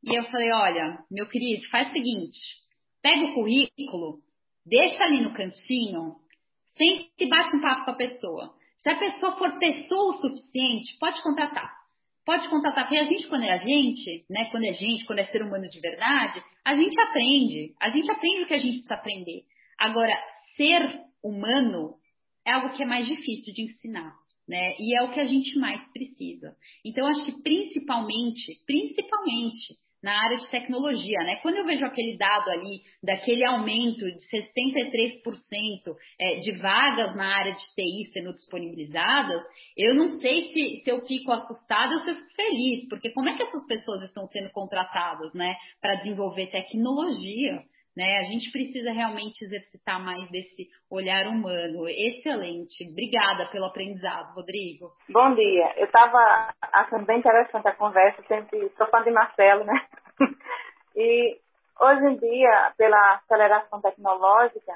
E 0.04 0.16
eu 0.16 0.24
falei: 0.32 0.52
Olha, 0.52 1.06
meu 1.12 1.30
querido, 1.30 1.70
faz 1.70 1.90
o 1.90 1.94
seguinte: 1.94 2.40
pega 3.00 3.26
o 3.26 3.34
currículo, 3.36 4.22
deixa 4.66 5.04
ali 5.04 5.22
no 5.22 5.36
cantinho, 5.36 6.16
sempre 6.76 7.30
bate 7.30 7.56
um 7.56 7.62
papo 7.62 7.86
com 7.86 7.92
a 7.92 7.96
pessoa. 7.96 8.56
Se 8.80 8.90
a 8.90 8.98
pessoa 8.98 9.38
for 9.38 9.60
pessoa 9.60 10.10
o 10.10 10.14
suficiente, 10.14 10.98
pode 11.00 11.22
contratar 11.22 11.77
pode 12.28 12.50
contatar, 12.50 12.84
porque 12.84 13.00
a 13.00 13.06
gente, 13.06 13.26
quando 13.28 13.44
é 13.44 13.54
a 13.54 13.58
gente, 13.58 14.26
né, 14.30 14.50
quando 14.52 14.66
é 14.66 14.74
gente, 14.74 15.06
quando 15.06 15.20
é 15.20 15.26
ser 15.28 15.42
humano 15.42 15.70
de 15.70 15.80
verdade, 15.80 16.44
a 16.66 16.76
gente 16.76 17.00
aprende, 17.00 17.74
a 17.80 17.88
gente 17.90 18.12
aprende 18.12 18.44
o 18.44 18.48
que 18.48 18.54
a 18.54 18.60
gente 18.60 18.74
precisa 18.80 18.96
aprender. 18.96 19.44
Agora, 19.80 20.14
ser 20.58 21.06
humano 21.24 21.96
é 22.46 22.52
algo 22.52 22.76
que 22.76 22.84
é 22.84 22.86
mais 22.86 23.08
difícil 23.08 23.54
de 23.54 23.62
ensinar, 23.62 24.14
né, 24.46 24.76
e 24.78 24.94
é 25.00 25.04
o 25.04 25.14
que 25.14 25.22
a 25.22 25.26
gente 25.26 25.58
mais 25.58 25.82
precisa. 25.94 26.54
Então, 26.86 27.08
acho 27.08 27.24
que 27.24 27.42
principalmente, 27.42 28.62
principalmente, 28.66 29.76
na 30.08 30.24
área 30.24 30.38
de 30.38 30.50
tecnologia, 30.50 31.20
né? 31.26 31.36
Quando 31.42 31.58
eu 31.58 31.66
vejo 31.66 31.86
aquele 31.86 32.18
dado 32.18 32.50
ali 32.50 32.82
daquele 33.04 33.46
aumento 33.46 34.06
de 34.06 34.24
63% 34.32 35.94
é, 36.18 36.40
de 36.40 36.54
vagas 36.54 37.14
na 37.18 37.28
área 37.40 37.52
de 37.52 37.60
TI 37.76 38.10
sendo 38.14 38.32
disponibilizadas, 38.32 39.44
eu 39.76 39.94
não 39.96 40.08
sei 40.22 40.54
se, 40.54 40.82
se 40.86 40.90
eu 40.90 41.06
fico 41.06 41.30
assustada 41.34 41.94
ou 41.94 42.02
se 42.04 42.12
eu 42.12 42.16
fico 42.16 42.36
feliz, 42.38 42.88
porque 42.88 43.12
como 43.12 43.28
é 43.28 43.36
que 43.36 43.44
essas 43.44 43.68
pessoas 43.68 44.04
estão 44.04 44.26
sendo 44.28 44.50
contratadas, 44.52 45.34
né, 45.34 45.58
para 45.82 45.96
desenvolver 45.96 46.48
tecnologia? 46.52 47.62
né? 47.98 48.20
A 48.20 48.24
gente 48.26 48.52
precisa 48.52 48.92
realmente 48.92 49.44
exercitar 49.44 50.00
mais 50.00 50.30
desse 50.30 50.68
olhar 50.90 51.26
humano. 51.26 51.90
Excelente. 51.90 52.88
Obrigada 52.92 53.48
pelo 53.48 53.66
aprendizado, 53.66 54.36
Rodrigo. 54.36 54.92
Bom 55.10 55.34
dia. 55.34 55.74
Eu 55.78 55.86
estava 55.86 56.54
achando 56.62 57.08
bem 57.08 57.18
interessante 57.18 57.68
a 57.68 57.76
conversa, 57.76 58.22
sempre 58.28 58.70
sou 58.78 58.88
fã 58.88 59.02
de 59.02 59.10
Marcelo, 59.10 59.66
né? 59.66 59.74
E 60.96 61.40
hoje 61.80 62.06
em 62.06 62.18
dia, 62.18 62.74
pela 62.78 63.16
aceleração 63.16 63.82
tecnológica, 63.82 64.74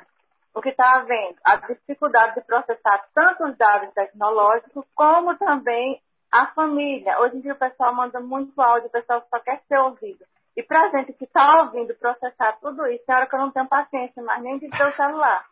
o 0.54 0.62
que 0.62 0.70
está 0.70 0.98
havendo? 0.98 1.38
A 1.46 1.56
dificuldade 1.58 2.36
de 2.36 2.42
processar 2.42 3.06
tanto 3.14 3.46
os 3.46 3.58
dados 3.58 3.94
tecnológicos 3.94 4.86
como 4.96 5.38
também 5.38 6.02
a 6.32 6.48
família. 6.48 7.20
Hoje 7.20 7.38
em 7.38 7.42
dia 7.42 7.54
o 7.54 7.60
pessoal 7.60 7.94
manda 7.94 8.20
muito 8.20 8.60
áudio, 8.62 8.88
o 8.88 8.92
pessoal 8.92 9.24
só 9.30 9.40
quer 9.40 9.62
ser 9.68 9.78
ouvido. 9.80 10.26
E 10.56 10.64
para 10.64 10.86
a 10.86 10.90
gente 10.90 11.14
que 11.14 11.24
está 11.24 11.62
ouvindo 11.64 11.96
processar 11.96 12.58
tudo 12.60 12.86
isso, 12.88 13.06
tem 13.06 13.16
hora 13.16 13.28
que 13.28 13.36
eu 13.36 13.40
não 13.40 13.52
tenho 13.52 13.68
paciência 13.68 14.22
mais 14.22 14.42
nem 14.44 14.58
de 14.60 14.70
ter 14.70 14.86
o 14.86 14.96
celular. 14.96 15.46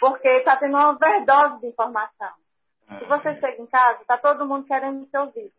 Porque 0.00 0.28
está 0.28 0.56
tendo 0.56 0.76
uma 0.76 0.90
overdose 0.90 1.60
de 1.60 1.68
informação. 1.68 2.32
Se 2.98 3.04
você 3.04 3.34
chega 3.36 3.62
em 3.62 3.66
casa, 3.66 4.02
está 4.02 4.18
todo 4.18 4.46
mundo 4.46 4.66
querendo 4.66 5.06
ser 5.08 5.18
ouvido. 5.18 5.52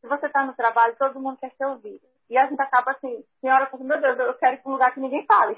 Se 0.00 0.06
você 0.06 0.26
está 0.26 0.44
no 0.44 0.54
trabalho, 0.54 0.96
todo 0.96 1.20
mundo 1.20 1.38
quer 1.38 1.52
ser 1.52 1.66
ouvido. 1.66 2.00
E 2.30 2.38
a 2.38 2.46
gente 2.46 2.62
acaba 2.62 2.92
assim, 2.92 3.24
tem 3.42 3.52
hora 3.52 3.66
que 3.66 3.82
meu 3.82 4.00
Deus, 4.00 4.18
eu 4.18 4.34
quero 4.34 4.54
ir 4.54 4.62
para 4.62 4.70
um 4.70 4.74
lugar 4.74 4.94
que 4.94 5.00
ninguém 5.00 5.26
fale. 5.26 5.56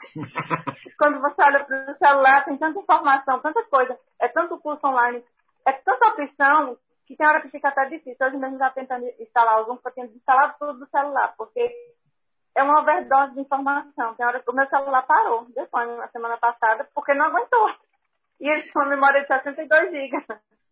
Quando 0.98 1.20
você 1.20 1.42
olha 1.42 1.62
para 1.62 1.92
o 1.92 1.98
celular, 1.98 2.44
tem 2.46 2.56
tanta 2.56 2.80
informação, 2.80 3.40
tanta 3.40 3.62
coisa, 3.64 3.98
é 4.18 4.28
tanto 4.28 4.58
curso 4.60 4.86
online, 4.86 5.22
é 5.66 5.72
tanta 5.72 6.08
opção, 6.08 6.78
que 7.06 7.14
tem 7.14 7.26
hora 7.26 7.42
que 7.42 7.50
fica 7.50 7.68
até 7.68 7.84
difícil. 7.86 8.26
Hoje 8.26 8.36
mesmo 8.38 8.56
já 8.56 8.70
tentando 8.70 9.04
instalar 9.20 9.60
o 9.60 9.64
Zoom, 9.64 9.78
eu 9.84 9.92
tenho 9.92 10.06
instalado 10.06 10.54
tudo 10.58 10.78
do 10.78 10.88
celular, 10.88 11.34
porque 11.36 11.70
é 12.56 12.62
uma 12.62 12.80
overdose 12.80 13.34
de 13.34 13.40
informação. 13.40 14.14
Tem 14.14 14.26
hora 14.26 14.40
que 14.40 14.50
o 14.50 14.54
meu 14.54 14.66
celular 14.68 15.02
parou, 15.02 15.46
depois, 15.54 15.86
na 15.98 16.08
semana 16.08 16.38
passada, 16.38 16.88
porque 16.94 17.12
não 17.12 17.26
aguentou. 17.26 17.68
E 18.40 18.48
ele 18.48 18.62
tinha 18.62 18.82
uma 18.82 18.88
memória 18.88 19.20
de 19.20 19.26
62 19.26 19.90
GB. 19.90 20.24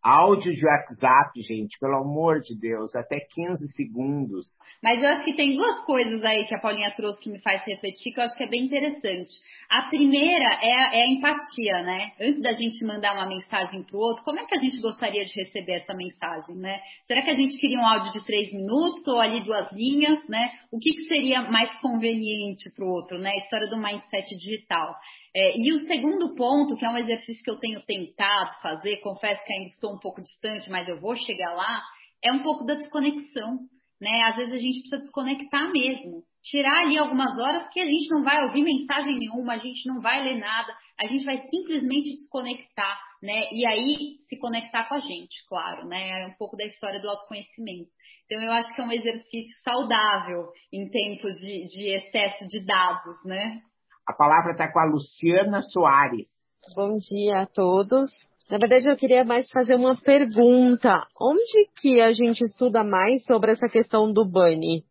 Áudio 0.02 0.54
de 0.54 0.64
WhatsApp, 0.64 1.42
gente, 1.42 1.78
pelo 1.78 1.96
amor 1.96 2.40
de 2.40 2.58
Deus, 2.58 2.94
até 2.94 3.18
15 3.18 3.68
segundos. 3.74 4.46
Mas 4.82 5.02
eu 5.02 5.08
acho 5.08 5.24
que 5.24 5.34
tem 5.34 5.56
duas 5.56 5.84
coisas 5.84 6.24
aí 6.24 6.44
que 6.46 6.54
a 6.54 6.60
Paulinha 6.60 6.90
trouxe 6.92 7.20
que 7.20 7.30
me 7.30 7.40
faz 7.40 7.64
refletir, 7.64 8.12
que 8.12 8.20
eu 8.20 8.24
acho 8.24 8.36
que 8.36 8.44
é 8.44 8.48
bem 8.48 8.64
interessante. 8.64 9.32
A 9.68 9.82
primeira 9.82 10.44
é 10.62 10.72
a, 10.72 10.94
é 10.94 11.02
a 11.02 11.06
empatia, 11.08 11.82
né? 11.82 12.12
Antes 12.20 12.40
da 12.40 12.54
gente 12.54 12.82
mandar 12.86 13.12
uma 13.12 13.26
mensagem 13.26 13.82
para 13.82 13.96
o 13.96 14.00
outro, 14.00 14.24
como 14.24 14.38
é 14.40 14.46
que 14.46 14.54
a 14.54 14.58
gente 14.58 14.80
gostaria 14.80 15.24
de 15.26 15.34
receber 15.34 15.72
essa 15.72 15.94
mensagem, 15.94 16.56
né? 16.56 16.80
Será 17.04 17.20
que 17.20 17.30
a 17.30 17.34
gente 17.34 17.58
queria 17.58 17.78
um 17.78 17.86
áudio 17.86 18.12
de 18.12 18.24
três 18.24 18.52
minutos 18.52 19.06
ou 19.06 19.20
ali 19.20 19.40
duas 19.40 19.70
linhas, 19.72 20.26
né? 20.28 20.52
O 20.72 20.78
que, 20.78 20.90
que 20.92 21.04
seria 21.04 21.42
mais 21.50 21.70
conveniente 21.80 22.70
para 22.74 22.84
o 22.84 22.88
outro, 22.88 23.18
né? 23.18 23.30
A 23.30 23.38
história 23.38 23.68
do 23.68 23.76
mindset 23.76 24.34
digital. 24.36 24.94
É, 25.40 25.52
e 25.56 25.72
o 25.72 25.86
segundo 25.86 26.34
ponto, 26.34 26.74
que 26.74 26.84
é 26.84 26.90
um 26.90 26.96
exercício 26.96 27.44
que 27.44 27.50
eu 27.50 27.60
tenho 27.60 27.80
tentado 27.82 28.60
fazer, 28.60 28.96
confesso 28.96 29.44
que 29.44 29.52
ainda 29.52 29.66
estou 29.66 29.94
um 29.94 29.98
pouco 30.00 30.20
distante, 30.20 30.68
mas 30.68 30.88
eu 30.88 31.00
vou 31.00 31.14
chegar 31.14 31.54
lá, 31.54 31.80
é 32.24 32.32
um 32.32 32.42
pouco 32.42 32.64
da 32.64 32.74
desconexão. 32.74 33.60
Né? 34.00 34.10
Às 34.24 34.34
vezes 34.34 34.52
a 34.52 34.58
gente 34.58 34.80
precisa 34.80 35.00
desconectar 35.00 35.70
mesmo. 35.70 36.24
Tirar 36.42 36.82
ali 36.82 36.98
algumas 36.98 37.38
horas, 37.38 37.62
porque 37.62 37.78
a 37.78 37.84
gente 37.84 38.08
não 38.10 38.24
vai 38.24 38.46
ouvir 38.46 38.64
mensagem 38.64 39.16
nenhuma, 39.16 39.54
a 39.54 39.58
gente 39.58 39.86
não 39.86 40.00
vai 40.00 40.24
ler 40.24 40.40
nada, 40.40 40.76
a 40.98 41.06
gente 41.06 41.24
vai 41.24 41.38
simplesmente 41.46 42.16
desconectar, 42.16 42.98
né? 43.22 43.48
E 43.52 43.64
aí 43.64 44.18
se 44.28 44.36
conectar 44.38 44.88
com 44.88 44.94
a 44.96 45.00
gente, 45.00 45.46
claro, 45.48 45.86
né? 45.86 46.22
É 46.22 46.26
um 46.26 46.34
pouco 46.34 46.56
da 46.56 46.64
história 46.64 47.00
do 47.00 47.08
autoconhecimento. 47.08 47.90
Então 48.26 48.42
eu 48.42 48.50
acho 48.52 48.74
que 48.74 48.80
é 48.80 48.84
um 48.84 48.92
exercício 48.92 49.62
saudável 49.62 50.48
em 50.72 50.88
tempos 50.90 51.36
de, 51.36 51.64
de 51.64 51.94
excesso 51.94 52.46
de 52.48 52.64
dados, 52.64 53.16
né? 53.24 53.62
A 54.08 54.14
palavra 54.14 54.52
está 54.52 54.72
com 54.72 54.78
a 54.78 54.86
Luciana 54.86 55.60
Soares. 55.60 56.28
Bom 56.74 56.96
dia 56.96 57.42
a 57.42 57.46
todos. 57.46 58.08
Na 58.50 58.56
verdade, 58.56 58.88
eu 58.88 58.96
queria 58.96 59.22
mais 59.22 59.50
fazer 59.50 59.74
uma 59.74 59.94
pergunta. 60.00 61.06
Onde 61.20 61.68
que 61.78 62.00
a 62.00 62.10
gente 62.12 62.42
estuda 62.42 62.82
mais 62.82 63.22
sobre 63.26 63.52
essa 63.52 63.68
questão 63.68 64.10
do 64.10 64.24
bunny? 64.24 64.82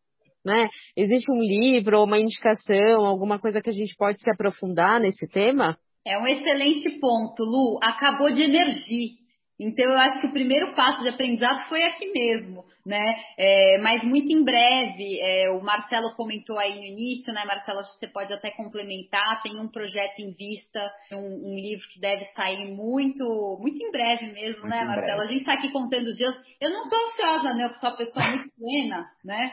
Né? 0.45 0.69
Existe 0.95 1.31
um 1.31 1.39
livro, 1.39 2.03
uma 2.03 2.19
indicação, 2.19 3.07
alguma 3.07 3.39
coisa 3.39 3.59
que 3.59 3.71
a 3.71 3.73
gente 3.73 3.95
pode 3.97 4.21
se 4.21 4.29
aprofundar 4.29 4.99
nesse 4.99 5.27
tema? 5.27 5.75
É 6.05 6.15
um 6.19 6.27
excelente 6.27 6.99
ponto, 6.99 7.43
Lu. 7.43 7.79
Acabou 7.81 8.29
de 8.29 8.43
emergir. 8.43 9.17
Então, 9.59 9.85
eu 9.85 9.97
acho 9.99 10.21
que 10.21 10.27
o 10.27 10.31
primeiro 10.31 10.75
passo 10.75 11.01
de 11.01 11.09
aprendizado 11.09 11.67
foi 11.67 11.83
aqui 11.83 12.11
mesmo, 12.11 12.63
né? 12.85 13.03
É, 13.37 13.79
mas 13.79 14.03
muito 14.03 14.31
em 14.31 14.43
breve, 14.43 15.19
é, 15.19 15.49
o 15.49 15.61
Marcelo 15.63 16.13
comentou 16.15 16.59
aí 16.59 16.75
no 16.75 16.83
início, 16.83 17.33
né, 17.33 17.43
Marcelo? 17.43 17.79
Acho 17.79 17.93
que 17.93 18.05
você 18.05 18.07
pode 18.07 18.31
até 18.31 18.51
complementar. 18.51 19.41
Tem 19.41 19.59
um 19.59 19.67
projeto 19.67 20.19
em 20.19 20.31
vista, 20.33 20.91
um, 21.11 21.51
um 21.51 21.55
livro 21.55 21.87
que 21.91 21.99
deve 21.99 22.25
sair 22.35 22.71
muito, 22.71 23.57
muito 23.59 23.83
em 23.83 23.91
breve 23.91 24.27
mesmo, 24.27 24.61
muito 24.61 24.69
né, 24.69 24.83
Marcelo? 24.85 25.21
A 25.21 25.27
gente 25.27 25.39
está 25.39 25.53
aqui 25.53 25.71
contando 25.71 26.07
os 26.07 26.17
dias. 26.17 26.35
Eu 26.61 26.69
não 26.69 26.83
estou 26.83 26.99
ansiosa, 27.07 27.53
né? 27.55 27.65
Eu 27.65 27.69
sou 27.69 27.89
uma 27.89 27.97
pessoa 27.97 28.27
muito 28.29 28.49
plena, 28.55 29.07
né? 29.25 29.51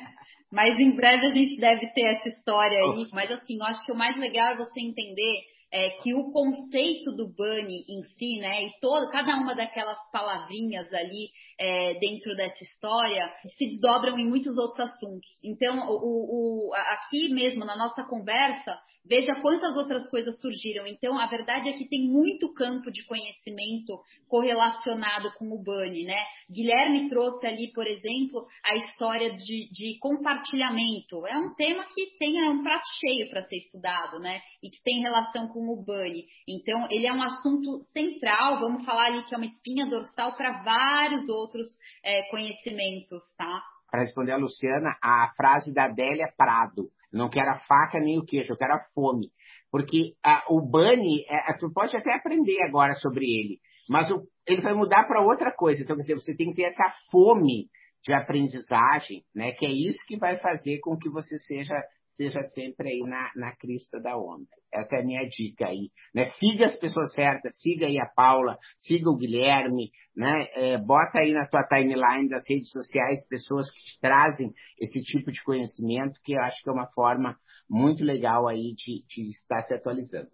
Mas 0.53 0.79
em 0.79 0.95
breve 0.95 1.27
a 1.27 1.31
gente 1.31 1.59
deve 1.59 1.87
ter 1.89 2.15
essa 2.15 2.29
história 2.29 2.79
aí. 2.79 3.09
Mas 3.13 3.31
assim, 3.31 3.59
eu 3.59 3.65
acho 3.65 3.85
que 3.87 3.91
o 3.91 3.97
mais 3.97 4.17
legal 4.17 4.53
é 4.53 4.57
você 4.57 4.81
entender 4.81 5.54
é, 5.75 5.91
que 6.01 6.15
o 6.15 6.31
conceito 6.31 7.11
do 7.17 7.27
Bunny 7.27 7.85
em 7.89 8.03
si, 8.17 8.39
né, 8.39 8.63
e 8.63 8.81
todo, 8.81 9.11
cada 9.11 9.35
uma 9.35 9.57
daquelas 9.57 9.99
palavrinhas 10.13 10.87
ali 10.95 11.31
é, 11.59 11.95
dentro 11.99 12.37
dessa 12.37 12.63
história 12.63 13.29
se 13.45 13.67
desdobram 13.67 14.17
em 14.17 14.29
muitos 14.29 14.57
outros 14.57 14.89
assuntos. 14.89 15.29
Então, 15.43 15.89
o, 15.89 16.69
o, 16.69 16.75
aqui 16.75 17.29
mesmo 17.35 17.65
na 17.65 17.77
nossa 17.77 18.05
conversa, 18.05 18.79
Veja 19.07 19.35
quantas 19.43 19.77
outras 19.77 20.09
coisas 20.09 20.41
surgiram. 20.41 20.87
Então, 20.87 21.19
a 21.19 21.27
verdade 21.27 21.69
é 21.69 21.73
que 21.75 21.87
tem 21.87 22.09
muito 22.09 22.53
campo 22.55 22.91
de 22.91 23.05
conhecimento 23.05 24.01
correlacionado 24.27 25.31
com 25.39 25.45
o 25.53 25.63
Bunny, 25.63 26.05
né? 26.05 26.25
Guilherme 26.51 27.11
trouxe 27.11 27.47
ali, 27.47 27.71
por 27.75 27.87
exemplo, 27.87 28.47
a 28.65 28.77
história 28.77 29.37
de, 29.37 29.71
de 29.71 29.99
compartilhamento. 30.01 31.27
É 31.27 31.37
um 31.37 31.55
tema 31.55 31.85
que 31.95 32.17
tem 32.19 32.41
é 32.41 32.49
um 32.49 32.63
prato 32.63 32.87
cheio 32.99 33.29
para 33.29 33.45
ser 33.45 33.57
estudado, 33.57 34.19
né? 34.21 34.41
E 34.63 34.71
que 34.71 34.83
tem 34.83 35.03
relação 35.03 35.49
com 35.49 35.61
o 35.69 35.85
Bunny. 35.85 36.25
Então, 36.49 36.89
ele 36.91 37.07
é 37.07 37.13
um 37.13 37.23
assunto 37.23 37.85
central, 37.93 38.59
vamos 38.59 38.87
falar 38.87 39.09
ali 39.09 39.23
que 39.27 39.35
é 39.35 39.39
uma 39.39 39.47
espinha 39.47 39.87
dorsal 39.87 40.35
para 40.35 40.63
vários 40.63 41.29
outros 41.29 41.71
é, 42.03 42.23
conhecimentos, 42.31 43.23
tá? 43.37 43.63
Para 43.91 44.01
responder 44.01 44.33
a 44.33 44.39
Luciana, 44.39 44.97
a 45.03 45.31
frase 45.37 45.73
da 45.73 45.85
Adélia 45.85 46.33
Prado 46.37 46.89
não 47.15 47.31
quero 47.31 47.51
a 47.51 47.59
faca 47.61 47.99
nem 47.99 48.19
o 48.19 48.25
queijo, 48.25 48.53
eu 48.53 48.57
quero 48.57 48.75
a 48.75 48.85
fome. 48.95 49.31
Porque 49.71 50.15
a, 50.25 50.45
o 50.51 50.61
Bunny, 50.61 51.25
é, 51.29 51.53
tu 51.59 51.73
pode 51.73 51.97
até 51.97 52.15
aprender 52.15 52.63
agora 52.63 52.95
sobre 52.95 53.25
ele, 53.25 53.59
mas 53.89 54.11
o, 54.11 54.23
ele 54.47 54.63
vai 54.63 54.75
mudar 54.75 55.05
para 55.05 55.25
outra 55.25 55.53
coisa. 55.53 55.83
Então, 55.83 55.97
quer 55.97 56.03
dizer, 56.03 56.15
você 56.15 56.35
tem 56.35 56.49
que 56.51 56.57
ter 56.57 56.65
essa 56.65 56.95
fome 57.11 57.69
de 58.05 58.13
aprendizagem, 58.13 59.25
né? 59.35 59.53
Que 59.53 59.67
é 59.67 59.73
isso 59.73 59.99
que 60.07 60.19
vai 60.19 60.39
fazer 60.39 60.79
com 60.81 60.99
que 60.99 61.09
você 61.09 61.39
seja 61.39 61.75
esteja 62.19 62.43
sempre 62.55 62.91
aí 62.91 63.01
na, 63.01 63.31
na 63.37 63.57
crista 63.57 64.01
da 64.01 64.17
onda. 64.17 64.47
Essa 64.73 64.97
é 64.97 65.01
a 65.01 65.05
minha 65.05 65.29
dica 65.29 65.67
aí. 65.67 65.91
Né? 66.15 66.31
Siga 66.39 66.67
as 66.67 66.79
pessoas 66.79 67.13
certas, 67.13 67.57
siga 67.61 67.87
aí 67.87 67.99
a 67.99 68.07
Paula, 68.07 68.57
siga 68.79 69.11
o 69.11 69.17
Guilherme, 69.17 69.91
né? 70.17 70.47
É, 70.55 70.79
bota 70.79 71.21
aí 71.21 71.33
na 71.33 71.47
tua 71.47 71.67
timeline 71.67 72.29
das 72.29 72.45
redes 72.49 72.71
sociais 72.71 73.27
pessoas 73.29 73.71
que 73.71 73.79
te 73.79 74.01
trazem 74.01 74.53
esse 74.81 75.03
tipo 75.03 75.31
de 75.31 75.43
conhecimento, 75.43 76.21
que 76.25 76.35
eu 76.35 76.43
acho 76.43 76.63
que 76.63 76.71
é 76.71 76.73
uma 76.73 76.89
forma 76.93 77.37
muito 77.69 78.05
legal 78.05 78.47
aí 78.47 78.75
de, 78.75 79.05
de 79.09 79.29
estar 79.31 79.63
se 79.63 79.75
atualizando. 79.75 80.29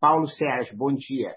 Paulo 0.00 0.28
Sérgio, 0.28 0.76
bom 0.76 0.94
dia. 0.94 1.34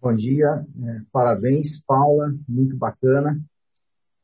Bom 0.00 0.14
dia, 0.14 0.46
é, 0.46 1.04
parabéns, 1.12 1.84
Paula, 1.84 2.28
muito 2.48 2.78
bacana. 2.78 3.36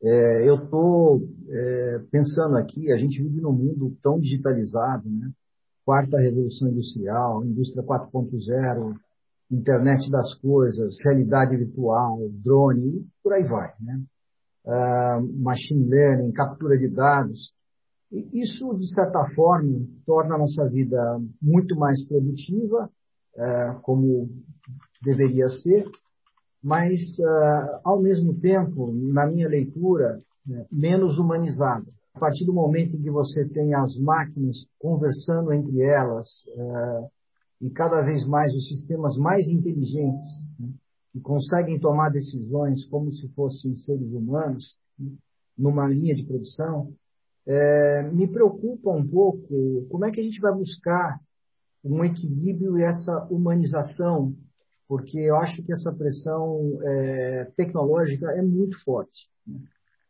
É, 0.03 0.47
eu 0.47 0.55
estou 0.65 1.21
é, 1.49 1.99
pensando 2.11 2.57
aqui, 2.57 2.91
a 2.91 2.97
gente 2.97 3.21
vive 3.21 3.41
num 3.41 3.53
mundo 3.53 3.95
tão 4.01 4.19
digitalizado, 4.19 5.09
né? 5.09 5.31
Quarta 5.85 6.17
revolução 6.17 6.67
industrial, 6.69 7.45
indústria 7.45 7.83
4.0, 7.83 8.95
internet 9.51 10.09
das 10.09 10.33
coisas, 10.39 10.97
realidade 11.03 11.55
virtual, 11.55 12.19
drone, 12.43 12.99
e 12.99 13.05
por 13.23 13.33
aí 13.33 13.43
vai, 13.43 13.71
né? 13.79 14.01
Uh, 14.65 15.43
machine 15.43 15.87
learning, 15.87 16.31
captura 16.31 16.77
de 16.77 16.87
dados. 16.89 17.53
E 18.11 18.41
isso, 18.41 18.73
de 18.75 18.91
certa 18.93 19.23
forma, 19.35 19.85
torna 20.05 20.35
a 20.35 20.39
nossa 20.39 20.67
vida 20.67 20.97
muito 21.39 21.75
mais 21.75 22.03
produtiva, 22.07 22.89
uh, 23.35 23.81
como 23.81 24.27
deveria 25.03 25.47
ser, 25.49 25.85
mas, 26.65 26.99
uh, 27.19 27.79
ao 27.83 28.01
mesmo 28.01 28.33
tempo, 28.39 28.91
na 28.91 29.27
minha 29.27 29.47
leitura, 29.47 30.19
né, 30.43 30.65
menos 30.71 31.19
humanizada. 31.19 31.85
A 32.15 32.19
partir 32.19 32.43
do 32.43 32.53
momento 32.53 32.95
em 32.95 33.03
que 33.03 33.11
você 33.11 33.47
tem 33.47 33.75
as 33.75 33.95
máquinas 33.99 34.65
conversando 34.79 35.53
entre 35.53 35.79
elas 35.83 36.27
uh, 36.55 37.07
e 37.61 37.69
cada 37.69 38.01
vez 38.01 38.25
mais 38.25 38.51
os 38.55 38.67
sistemas 38.67 39.15
mais 39.15 39.47
inteligentes, 39.47 40.25
né, 40.59 40.69
que 41.13 41.19
conseguem 41.19 41.79
tomar 41.79 42.09
decisões 42.09 42.83
como 42.85 43.13
se 43.13 43.27
fossem 43.35 43.75
seres 43.75 44.11
humanos, 44.11 44.75
né, 44.97 45.11
numa 45.55 45.87
linha 45.87 46.15
de 46.15 46.23
produção, 46.23 46.91
é, 47.45 48.09
me 48.11 48.27
preocupa 48.27 48.89
um 48.89 49.07
pouco 49.07 49.85
como 49.91 50.03
é 50.03 50.09
que 50.09 50.19
a 50.19 50.23
gente 50.23 50.41
vai 50.41 50.51
buscar 50.51 51.19
um 51.83 52.03
equilíbrio 52.03 52.79
e 52.79 52.83
essa 52.83 53.27
humanização, 53.29 54.33
porque 54.87 55.19
eu 55.19 55.35
acho 55.37 55.63
que 55.63 55.73
essa 55.73 55.91
pressão 55.91 56.79
é, 56.83 57.51
tecnológica 57.57 58.31
é 58.31 58.41
muito 58.41 58.81
forte. 58.83 59.27
Né? 59.45 59.59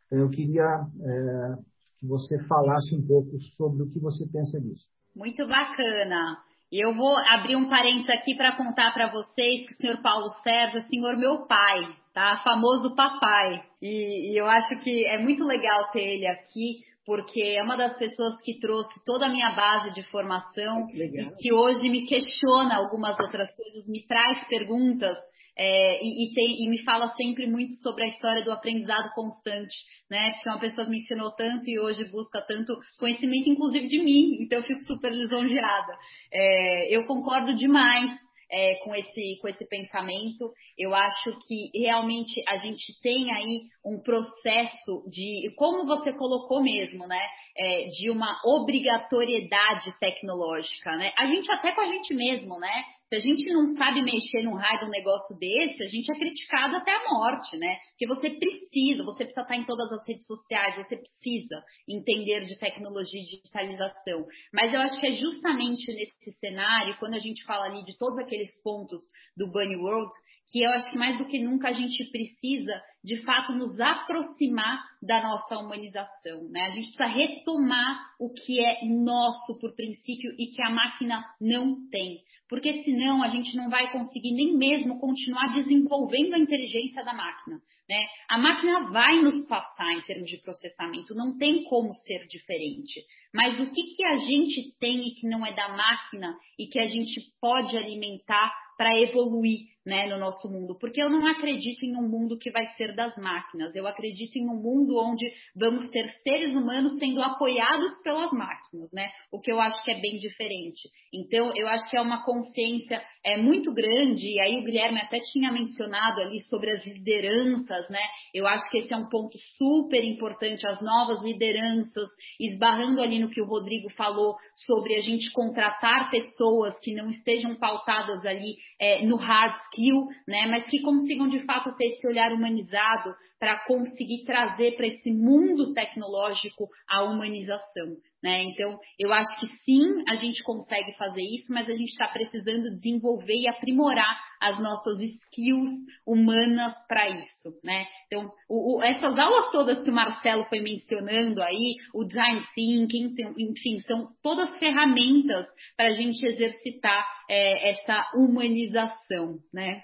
Então, 0.06 0.18
eu 0.20 0.30
queria 0.30 0.64
é, 0.64 1.56
que 1.98 2.06
você 2.06 2.38
falasse 2.44 2.94
um 2.94 3.06
pouco 3.06 3.38
sobre 3.56 3.82
o 3.82 3.90
que 3.90 3.98
você 3.98 4.26
pensa 4.26 4.60
disso. 4.60 4.88
Muito 5.14 5.46
bacana. 5.46 6.38
Eu 6.70 6.94
vou 6.94 7.16
abrir 7.16 7.56
um 7.56 7.68
parênteses 7.68 8.10
aqui 8.10 8.36
para 8.36 8.56
contar 8.56 8.92
para 8.92 9.10
vocês 9.10 9.66
que 9.66 9.74
o 9.74 9.76
senhor 9.76 10.02
Paulo 10.02 10.28
Sérgio 10.42 10.78
é 10.78 10.82
o 10.82 10.88
senhor 10.88 11.16
meu 11.16 11.46
pai, 11.46 11.80
tá? 12.12 12.40
Famoso 12.42 12.94
papai. 12.94 13.62
E, 13.80 14.32
e 14.32 14.40
eu 14.40 14.46
acho 14.46 14.76
que 14.82 15.06
é 15.06 15.18
muito 15.18 15.44
legal 15.44 15.90
ter 15.92 16.02
ele 16.02 16.26
aqui, 16.26 16.84
porque 17.06 17.40
é 17.40 17.62
uma 17.62 17.76
das 17.76 17.96
pessoas 17.96 18.36
que 18.42 18.58
trouxe 18.58 19.00
toda 19.06 19.26
a 19.26 19.28
minha 19.28 19.50
base 19.52 19.94
de 19.94 20.02
formação 20.10 20.88
e 20.92 21.30
que 21.38 21.52
hoje 21.52 21.88
me 21.88 22.04
questiona 22.04 22.76
algumas 22.76 23.18
outras 23.20 23.48
coisas, 23.54 23.86
me 23.86 24.04
traz 24.06 24.46
perguntas 24.48 25.16
é, 25.58 26.04
e, 26.04 26.24
e, 26.24 26.34
tem, 26.34 26.64
e, 26.64 26.68
me 26.68 26.82
fala 26.84 27.14
sempre 27.14 27.46
muito 27.46 27.72
sobre 27.80 28.04
a 28.04 28.08
história 28.08 28.44
do 28.44 28.52
aprendizado 28.52 29.10
constante, 29.14 29.74
né? 30.10 30.32
Porque 30.32 30.48
é 30.48 30.52
uma 30.52 30.60
pessoa 30.60 30.84
que 30.84 30.90
me 30.90 31.00
ensinou 31.00 31.30
tanto 31.30 31.70
e 31.70 31.78
hoje 31.78 32.04
busca 32.10 32.42
tanto 32.42 32.76
conhecimento, 32.98 33.48
inclusive 33.48 33.86
de 33.86 34.02
mim, 34.02 34.36
então 34.42 34.58
eu 34.58 34.64
fico 34.64 34.84
super 34.84 35.10
lisonjeada. 35.10 35.94
É, 36.30 36.94
eu 36.94 37.06
concordo 37.06 37.56
demais 37.56 38.25
é, 38.50 38.76
com, 38.76 38.94
esse, 38.94 39.38
com 39.40 39.48
esse 39.48 39.66
pensamento. 39.68 40.52
Eu 40.78 40.94
acho 40.94 41.38
que 41.46 41.70
realmente 41.74 42.42
a 42.48 42.56
gente 42.56 43.00
tem 43.02 43.32
aí 43.32 43.62
um 43.84 44.00
processo 44.00 45.04
de, 45.08 45.54
como 45.56 45.86
você 45.86 46.12
colocou 46.12 46.62
mesmo, 46.62 47.06
né? 47.06 47.28
É, 47.58 47.86
de 47.86 48.10
uma 48.10 48.38
obrigatoriedade 48.44 49.90
tecnológica, 49.98 50.94
né? 50.96 51.12
A 51.16 51.26
gente 51.26 51.50
até 51.50 51.72
com 51.72 51.80
a 51.80 51.86
gente 51.86 52.12
mesmo, 52.14 52.58
né? 52.58 52.84
Se 53.08 53.14
a 53.14 53.20
gente 53.20 53.46
não 53.52 53.66
sabe 53.76 54.02
mexer 54.02 54.42
num 54.42 54.56
raio 54.56 54.80
de 54.80 54.86
um 54.86 54.90
negócio 54.90 55.38
desse, 55.38 55.80
a 55.80 55.88
gente 55.88 56.10
é 56.10 56.18
criticado 56.18 56.74
até 56.74 56.92
a 56.92 57.08
morte, 57.08 57.56
né? 57.56 57.76
Porque 57.90 58.06
você 58.06 58.30
precisa, 58.30 59.04
você 59.04 59.24
precisa 59.24 59.42
estar 59.42 59.56
em 59.56 59.64
todas 59.64 59.92
as 59.92 60.08
redes 60.08 60.26
sociais, 60.26 60.74
você 60.74 60.96
precisa 60.96 61.62
entender 61.88 62.46
de 62.46 62.58
tecnologia 62.58 63.20
e 63.20 63.24
digitalização. 63.24 64.26
Mas 64.52 64.74
eu 64.74 64.80
acho 64.80 64.98
que 64.98 65.06
é 65.06 65.12
justamente 65.12 65.86
nesse 65.92 66.36
cenário, 66.40 66.98
quando 66.98 67.14
a 67.14 67.20
gente 67.20 67.44
fala 67.44 67.66
ali 67.66 67.84
de 67.84 67.96
todos 67.96 68.18
aqueles 68.18 68.50
pontos 68.60 69.00
do 69.36 69.52
Bunny 69.52 69.76
World, 69.76 70.10
que 70.50 70.64
eu 70.64 70.70
acho 70.70 70.90
que 70.90 70.98
mais 70.98 71.18
do 71.18 71.26
que 71.26 71.38
nunca 71.40 71.68
a 71.68 71.72
gente 71.72 72.10
precisa, 72.10 72.82
de 73.04 73.22
fato, 73.22 73.52
nos 73.52 73.78
aproximar 73.80 74.80
da 75.02 75.22
nossa 75.22 75.58
humanização, 75.58 76.48
né? 76.50 76.62
A 76.62 76.70
gente 76.70 76.92
precisa 76.92 77.06
retomar 77.06 78.00
o 78.18 78.32
que 78.32 78.60
é 78.60 78.84
nosso 78.84 79.58
por 79.60 79.74
princípio 79.74 80.32
e 80.38 80.54
que 80.54 80.62
a 80.62 80.70
máquina 80.70 81.24
não 81.40 81.88
tem 81.88 82.18
porque 82.48 82.82
senão 82.82 83.22
a 83.22 83.28
gente 83.28 83.56
não 83.56 83.68
vai 83.68 83.90
conseguir 83.90 84.32
nem 84.34 84.56
mesmo 84.56 84.98
continuar 84.98 85.52
desenvolvendo 85.54 86.34
a 86.34 86.38
inteligência 86.38 87.04
da 87.04 87.12
máquina. 87.12 87.60
Né? 87.88 88.04
A 88.28 88.38
máquina 88.38 88.90
vai 88.90 89.20
nos 89.20 89.46
passar 89.46 89.92
em 89.92 90.02
termos 90.02 90.28
de 90.28 90.38
processamento, 90.38 91.14
não 91.14 91.38
tem 91.38 91.64
como 91.64 91.94
ser 91.94 92.26
diferente. 92.26 93.04
Mas 93.32 93.60
o 93.60 93.70
que, 93.70 93.82
que 93.94 94.04
a 94.04 94.16
gente 94.16 94.76
tem 94.80 94.98
e 95.06 95.14
que 95.14 95.28
não 95.28 95.46
é 95.46 95.52
da 95.54 95.68
máquina 95.68 96.36
e 96.58 96.66
que 96.66 96.80
a 96.80 96.88
gente 96.88 97.20
pode 97.40 97.76
alimentar 97.76 98.52
para 98.76 98.98
evoluir 98.98 99.60
né, 99.86 100.06
no 100.08 100.18
nosso 100.18 100.48
mundo, 100.48 100.76
porque 100.80 101.00
eu 101.00 101.08
não 101.08 101.24
acredito 101.28 101.84
em 101.84 101.96
um 101.96 102.08
mundo 102.08 102.36
que 102.36 102.50
vai 102.50 102.66
ser 102.74 102.94
das 102.96 103.16
máquinas, 103.16 103.74
eu 103.74 103.86
acredito 103.86 104.36
em 104.36 104.44
um 104.50 104.60
mundo 104.60 104.98
onde 104.98 105.24
vamos 105.54 105.88
ter 105.92 106.12
seres 106.24 106.52
humanos 106.54 106.98
sendo 106.98 107.22
apoiados 107.22 108.02
pelas 108.02 108.32
máquinas, 108.32 108.90
né? 108.92 109.08
O 109.30 109.40
que 109.40 109.52
eu 109.52 109.60
acho 109.60 109.82
que 109.84 109.92
é 109.92 110.00
bem 110.00 110.18
diferente. 110.18 110.90
Então, 111.14 111.56
eu 111.56 111.68
acho 111.68 111.88
que 111.88 111.96
é 111.96 112.00
uma 112.00 112.24
consciência 112.24 113.00
é, 113.24 113.36
muito 113.36 113.72
grande, 113.72 114.28
e 114.28 114.40
aí 114.40 114.58
o 114.58 114.64
Guilherme 114.64 114.98
até 114.98 115.20
tinha 115.20 115.52
mencionado 115.52 116.20
ali 116.20 116.40
sobre 116.40 116.68
as 116.70 116.84
lideranças, 116.84 117.75
né? 117.90 118.00
Eu 118.34 118.46
acho 118.46 118.68
que 118.70 118.78
esse 118.78 118.92
é 118.92 118.96
um 118.96 119.08
ponto 119.08 119.36
super 119.56 120.02
importante, 120.04 120.66
as 120.66 120.80
novas 120.80 121.22
lideranças, 121.22 122.08
esbarrando 122.40 123.00
ali 123.00 123.18
no 123.18 123.30
que 123.30 123.40
o 123.40 123.46
Rodrigo 123.46 123.90
falou 123.90 124.36
sobre 124.66 124.96
a 124.96 125.00
gente 125.00 125.30
contratar 125.32 126.10
pessoas 126.10 126.78
que 126.80 126.94
não 126.94 127.08
estejam 127.10 127.54
pautadas 127.56 128.24
ali 128.24 128.56
é, 128.80 129.04
no 129.04 129.16
hard 129.16 129.56
skill, 129.66 130.06
né, 130.26 130.46
mas 130.46 130.66
que 130.66 130.82
consigam 130.82 131.28
de 131.28 131.40
fato 131.44 131.74
ter 131.76 131.92
esse 131.92 132.06
olhar 132.06 132.32
humanizado 132.32 133.14
para 133.38 133.64
conseguir 133.66 134.24
trazer 134.24 134.76
para 134.76 134.86
esse 134.86 135.12
mundo 135.12 135.74
tecnológico 135.74 136.68
a 136.88 137.02
humanização. 137.02 137.96
Né? 138.26 138.42
Então, 138.42 138.76
eu 138.98 139.12
acho 139.12 139.38
que 139.38 139.46
sim, 139.58 140.02
a 140.08 140.16
gente 140.16 140.42
consegue 140.42 140.92
fazer 140.98 141.22
isso, 141.22 141.52
mas 141.52 141.68
a 141.68 141.72
gente 141.72 141.90
está 141.90 142.08
precisando 142.08 142.74
desenvolver 142.74 143.36
e 143.36 143.48
aprimorar 143.48 144.20
as 144.40 144.60
nossas 144.60 144.98
skills 144.98 145.70
humanas 146.04 146.74
para 146.88 147.08
isso. 147.08 147.56
Né? 147.62 147.86
Então, 148.08 148.28
o, 148.50 148.78
o, 148.78 148.82
essas 148.82 149.16
aulas 149.16 149.52
todas 149.52 149.80
que 149.80 149.90
o 149.90 149.94
Marcelo 149.94 150.42
foi 150.46 150.58
mencionando 150.58 151.40
aí, 151.40 151.76
o 151.94 152.04
design 152.04 152.42
thinking, 152.52 153.14
enfim, 153.38 153.78
são 153.86 154.08
todas 154.20 154.58
ferramentas 154.58 155.46
para 155.76 155.90
a 155.90 155.92
gente 155.92 156.20
exercitar 156.26 157.06
é, 157.30 157.70
essa 157.70 158.10
humanização. 158.16 159.36
Né? 159.54 159.82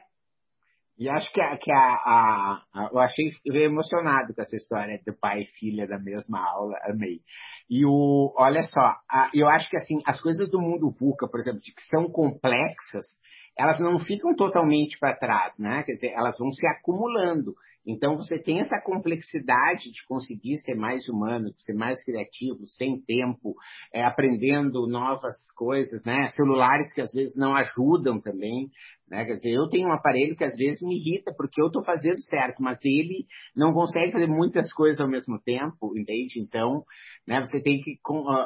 E 0.98 1.08
acho 1.08 1.32
que, 1.32 1.40
a, 1.40 1.56
que 1.56 1.72
a, 1.72 1.76
a, 1.76 2.62
a, 2.74 2.90
eu 2.92 2.98
achei 2.98 3.30
emocionado 3.46 4.34
com 4.34 4.42
essa 4.42 4.56
história 4.56 5.00
do 5.06 5.14
pai 5.18 5.40
e 5.40 5.58
filha 5.58 5.86
da 5.86 5.98
mesma 5.98 6.38
aula, 6.38 6.76
amei. 6.84 7.20
E 7.68 7.84
o, 7.86 8.34
olha 8.36 8.62
só, 8.64 8.94
a, 9.10 9.30
eu 9.34 9.48
acho 9.48 9.68
que 9.70 9.76
assim, 9.76 10.02
as 10.06 10.20
coisas 10.20 10.50
do 10.50 10.60
mundo 10.60 10.94
VUCA, 10.98 11.28
por 11.28 11.40
exemplo, 11.40 11.60
que 11.60 11.72
são 11.88 12.10
complexas, 12.10 13.06
elas 13.58 13.78
não 13.80 13.98
ficam 14.00 14.34
totalmente 14.34 14.98
para 14.98 15.16
trás, 15.16 15.56
né? 15.58 15.82
Quer 15.84 15.92
dizer, 15.92 16.12
elas 16.12 16.36
vão 16.38 16.50
se 16.52 16.66
acumulando. 16.66 17.54
Então 17.86 18.16
você 18.16 18.38
tem 18.38 18.60
essa 18.60 18.80
complexidade 18.80 19.90
de 19.90 20.06
conseguir 20.06 20.56
ser 20.58 20.74
mais 20.74 21.08
humano, 21.08 21.52
de 21.52 21.62
ser 21.62 21.74
mais 21.74 22.02
criativo, 22.04 22.66
sem 22.66 23.00
tempo, 23.02 23.54
é, 23.92 24.04
aprendendo 24.04 24.86
novas 24.86 25.34
coisas, 25.56 26.02
né? 26.04 26.28
Celulares 26.36 26.92
que 26.94 27.00
às 27.00 27.12
vezes 27.12 27.36
não 27.36 27.56
ajudam 27.56 28.20
também, 28.20 28.68
né? 29.10 29.24
Quer 29.24 29.34
dizer, 29.34 29.50
eu 29.50 29.68
tenho 29.68 29.88
um 29.88 29.92
aparelho 29.92 30.36
que 30.36 30.44
às 30.44 30.54
vezes 30.56 30.80
me 30.82 30.96
irrita 30.96 31.34
porque 31.36 31.60
eu 31.60 31.66
estou 31.66 31.84
fazendo 31.84 32.20
certo, 32.22 32.62
mas 32.62 32.78
ele 32.84 33.26
não 33.56 33.72
consegue 33.72 34.12
fazer 34.12 34.28
muitas 34.28 34.72
coisas 34.72 35.00
ao 35.00 35.08
mesmo 35.08 35.40
tempo, 35.44 35.98
entende? 35.98 36.40
Então, 36.40 36.84
né? 37.26 37.40
Você 37.40 37.60
tem 37.60 37.80
que 37.80 37.98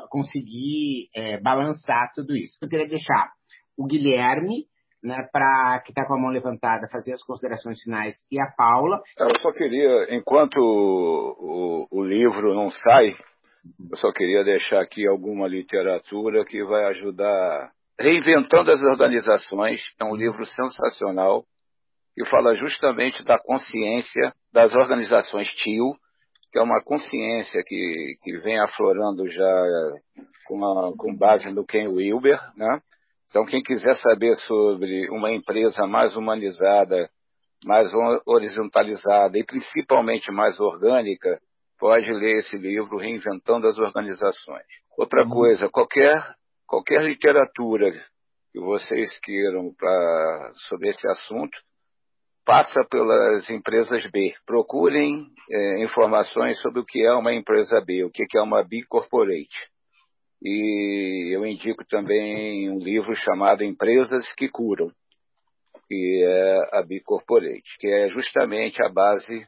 conseguir 0.08 1.10
é, 1.14 1.38
balançar 1.40 2.10
tudo 2.14 2.34
isso. 2.34 2.56
Eu 2.62 2.68
queria 2.68 2.88
deixar 2.88 3.32
o 3.76 3.86
Guilherme 3.86 4.64
né, 5.02 5.28
para 5.32 5.80
que 5.84 5.92
está 5.92 6.06
com 6.06 6.14
a 6.14 6.20
mão 6.20 6.30
levantada, 6.30 6.88
fazer 6.90 7.12
as 7.12 7.22
considerações 7.22 7.80
finais, 7.82 8.16
e 8.30 8.40
a 8.40 8.50
Paula. 8.56 9.00
Eu 9.18 9.38
só 9.40 9.52
queria, 9.52 10.14
enquanto 10.14 10.56
o, 10.58 11.86
o, 11.90 12.02
livro 12.02 12.54
não 12.54 12.70
sai, 12.70 13.14
eu 13.90 13.96
só 13.96 14.12
queria 14.12 14.44
deixar 14.44 14.80
aqui 14.80 15.06
alguma 15.06 15.46
literatura 15.46 16.44
que 16.44 16.62
vai 16.64 16.86
ajudar. 16.86 17.70
Reinventando 17.98 18.70
as 18.70 18.82
Organizações 18.82 19.80
é 20.00 20.04
um 20.04 20.14
livro 20.14 20.44
sensacional 20.44 21.44
que 22.14 22.24
fala 22.26 22.56
justamente 22.56 23.22
da 23.24 23.38
consciência 23.38 24.32
das 24.52 24.74
organizações 24.74 25.48
TIO, 25.52 25.94
que 26.50 26.58
é 26.58 26.62
uma 26.62 26.82
consciência 26.82 27.62
que, 27.66 28.16
que 28.22 28.38
vem 28.38 28.58
aflorando 28.58 29.28
já 29.28 29.64
com, 30.46 30.64
a, 30.64 30.96
com 30.96 31.14
base 31.14 31.52
no 31.52 31.66
Ken 31.66 31.88
Wilber, 31.88 32.40
né? 32.56 32.80
Então, 33.28 33.44
quem 33.44 33.62
quiser 33.62 33.94
saber 33.96 34.34
sobre 34.46 35.10
uma 35.10 35.30
empresa 35.32 35.86
mais 35.86 36.16
humanizada, 36.16 37.08
mais 37.64 37.90
horizontalizada 38.26 39.38
e 39.38 39.44
principalmente 39.44 40.30
mais 40.30 40.58
orgânica, 40.60 41.38
pode 41.78 42.10
ler 42.12 42.38
esse 42.38 42.56
livro 42.56 42.96
Reinventando 42.96 43.66
as 43.66 43.78
Organizações. 43.78 44.66
Outra 44.96 45.24
uhum. 45.24 45.30
coisa, 45.30 45.68
qualquer, 45.68 46.22
qualquer 46.66 47.02
literatura 47.02 47.92
que 48.52 48.60
vocês 48.60 49.10
queiram 49.20 49.74
pra, 49.76 50.52
sobre 50.68 50.88
esse 50.88 51.06
assunto, 51.08 51.58
passa 52.44 52.84
pelas 52.88 53.50
empresas 53.50 54.06
B. 54.10 54.32
Procurem 54.46 55.26
é, 55.50 55.84
informações 55.84 56.58
sobre 56.60 56.80
o 56.80 56.84
que 56.84 57.04
é 57.04 57.12
uma 57.12 57.34
empresa 57.34 57.82
B, 57.84 58.04
o 58.04 58.10
que 58.10 58.24
é 58.34 58.40
uma 58.40 58.62
B 58.62 58.82
Corporate. 58.88 59.75
E 60.42 61.34
eu 61.34 61.46
indico 61.46 61.84
também 61.86 62.70
um 62.70 62.78
livro 62.78 63.14
chamado 63.14 63.64
Empresas 63.64 64.26
que 64.34 64.48
Curam, 64.48 64.90
que 65.88 66.24
é 66.24 66.78
a 66.78 66.82
Bicorporate, 66.82 67.76
que 67.78 67.88
é 67.88 68.08
justamente 68.10 68.82
a 68.82 68.88
base, 68.88 69.46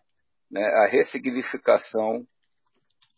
né, 0.50 0.64
a 0.64 0.86
ressignificação. 0.86 2.24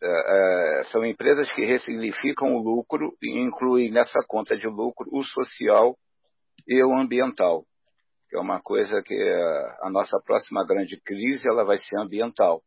É, 0.02 0.80
é, 0.80 0.84
são 0.84 1.04
empresas 1.04 1.52
que 1.52 1.64
ressignificam 1.64 2.54
o 2.54 2.62
lucro 2.62 3.14
e 3.22 3.38
incluem 3.38 3.90
nessa 3.90 4.20
conta 4.26 4.56
de 4.56 4.66
lucro 4.66 5.06
o 5.12 5.22
social 5.22 5.94
e 6.66 6.82
o 6.82 6.94
ambiental, 6.94 7.64
que 8.28 8.36
é 8.36 8.40
uma 8.40 8.62
coisa 8.62 9.02
que 9.02 9.14
a, 9.14 9.88
a 9.88 9.90
nossa 9.90 10.18
próxima 10.24 10.66
grande 10.66 10.98
crise 11.04 11.46
ela 11.46 11.64
vai 11.64 11.76
ser 11.78 11.98
ambiental. 11.98 12.62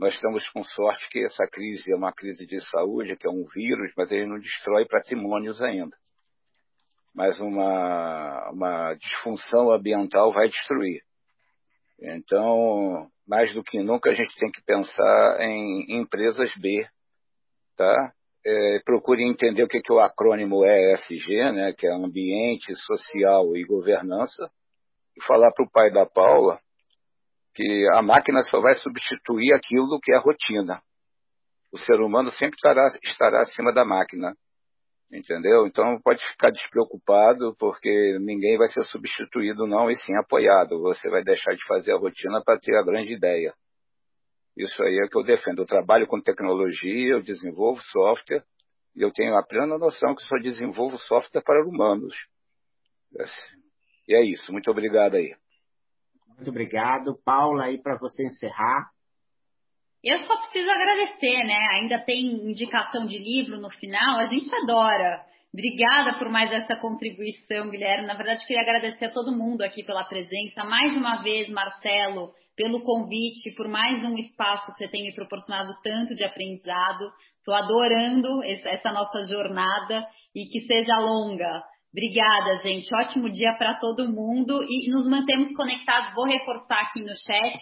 Nós 0.00 0.14
estamos 0.14 0.48
com 0.48 0.64
sorte 0.64 1.06
que 1.10 1.22
essa 1.22 1.46
crise 1.46 1.92
é 1.92 1.94
uma 1.94 2.10
crise 2.10 2.46
de 2.46 2.58
saúde, 2.70 3.16
que 3.16 3.26
é 3.26 3.30
um 3.30 3.44
vírus, 3.54 3.92
mas 3.94 4.10
ele 4.10 4.24
não 4.24 4.38
destrói 4.38 4.86
patrimônios 4.86 5.60
ainda. 5.60 5.94
mas 7.14 7.38
uma, 7.38 8.50
uma 8.50 8.94
disfunção 8.94 9.70
ambiental 9.70 10.32
vai 10.32 10.48
destruir. 10.48 11.02
Então, 12.00 13.10
mais 13.28 13.52
do 13.52 13.62
que 13.62 13.82
nunca, 13.82 14.08
a 14.08 14.14
gente 14.14 14.34
tem 14.38 14.50
que 14.50 14.62
pensar 14.64 15.36
em 15.42 16.00
empresas 16.00 16.50
B, 16.56 16.86
tá? 17.76 18.12
É, 18.46 18.80
procure 18.86 19.22
entender 19.22 19.64
o 19.64 19.68
que, 19.68 19.82
que 19.82 19.92
o 19.92 20.00
acrônimo 20.00 20.64
ESG, 20.64 21.52
né, 21.52 21.74
que 21.76 21.86
é 21.86 21.92
Ambiente, 21.92 22.74
Social 22.74 23.54
e 23.54 23.64
Governança, 23.64 24.50
e 25.14 25.22
falar 25.26 25.52
para 25.52 25.66
o 25.66 25.70
pai 25.70 25.90
da 25.90 26.06
Paula 26.06 26.58
que 27.54 27.88
a 27.94 28.02
máquina 28.02 28.40
só 28.42 28.60
vai 28.60 28.76
substituir 28.76 29.52
aquilo 29.52 30.00
que 30.02 30.12
é 30.12 30.18
rotina. 30.18 30.80
O 31.72 31.78
ser 31.78 32.00
humano 32.00 32.30
sempre 32.30 32.56
estará, 32.56 32.86
estará 33.02 33.40
acima 33.42 33.72
da 33.72 33.84
máquina. 33.84 34.34
Entendeu? 35.12 35.66
Então 35.66 36.00
pode 36.02 36.24
ficar 36.30 36.50
despreocupado, 36.50 37.56
porque 37.58 38.18
ninguém 38.20 38.56
vai 38.56 38.68
ser 38.68 38.84
substituído, 38.84 39.66
não, 39.66 39.90
e 39.90 39.96
sim 39.96 40.14
apoiado. 40.16 40.80
Você 40.82 41.10
vai 41.10 41.22
deixar 41.24 41.52
de 41.52 41.64
fazer 41.66 41.92
a 41.92 41.98
rotina 41.98 42.40
para 42.44 42.58
ter 42.60 42.76
a 42.76 42.84
grande 42.84 43.12
ideia. 43.12 43.52
Isso 44.56 44.80
aí 44.82 45.00
é 45.04 45.08
que 45.08 45.18
eu 45.18 45.24
defendo. 45.24 45.62
Eu 45.62 45.66
trabalho 45.66 46.06
com 46.06 46.20
tecnologia, 46.20 47.14
eu 47.14 47.22
desenvolvo 47.22 47.80
software, 47.90 48.44
e 48.94 49.02
eu 49.02 49.12
tenho 49.12 49.36
a 49.36 49.42
plena 49.42 49.78
noção 49.78 50.14
que 50.14 50.22
só 50.22 50.36
desenvolvo 50.36 50.98
software 50.98 51.42
para 51.42 51.66
humanos. 51.66 52.14
E 54.06 54.14
é 54.14 54.24
isso. 54.24 54.52
Muito 54.52 54.70
obrigado 54.70 55.16
aí. 55.16 55.34
Muito 56.40 56.48
obrigado. 56.48 57.20
Paula, 57.22 57.64
aí 57.64 57.76
para 57.76 57.98
você 57.98 58.22
encerrar. 58.22 58.88
Eu 60.02 60.24
só 60.24 60.38
preciso 60.38 60.70
agradecer, 60.70 61.44
né? 61.44 61.58
Ainda 61.72 61.98
tem 61.98 62.48
indicação 62.48 63.06
de 63.06 63.18
livro 63.18 63.60
no 63.60 63.68
final, 63.72 64.16
a 64.16 64.24
gente 64.24 64.48
adora. 64.62 65.22
Obrigada 65.52 66.18
por 66.18 66.30
mais 66.30 66.50
essa 66.50 66.76
contribuição, 66.76 67.68
Guilherme. 67.68 68.06
Na 68.06 68.14
verdade, 68.14 68.46
queria 68.46 68.62
agradecer 68.62 69.04
a 69.04 69.12
todo 69.12 69.36
mundo 69.36 69.60
aqui 69.60 69.84
pela 69.84 70.02
presença. 70.04 70.64
Mais 70.64 70.96
uma 70.96 71.22
vez, 71.22 71.50
Marcelo, 71.50 72.32
pelo 72.56 72.82
convite, 72.84 73.54
por 73.54 73.68
mais 73.68 74.02
um 74.02 74.14
espaço 74.14 74.72
que 74.72 74.78
você 74.78 74.88
tem 74.88 75.02
me 75.02 75.14
proporcionado 75.14 75.74
tanto 75.82 76.14
de 76.14 76.24
aprendizado. 76.24 77.12
Estou 77.36 77.54
adorando 77.54 78.42
essa 78.44 78.90
nossa 78.92 79.26
jornada 79.28 80.08
e 80.34 80.46
que 80.46 80.62
seja 80.62 80.98
longa. 81.00 81.62
Obrigada, 81.92 82.58
gente. 82.58 82.94
Ótimo 82.94 83.30
dia 83.30 83.54
para 83.58 83.74
todo 83.74 84.10
mundo 84.10 84.62
e 84.62 84.90
nos 84.90 85.08
mantemos 85.08 85.52
conectados. 85.54 86.14
Vou 86.14 86.24
reforçar 86.24 86.80
aqui 86.82 87.00
no 87.00 87.12
chat 87.14 87.58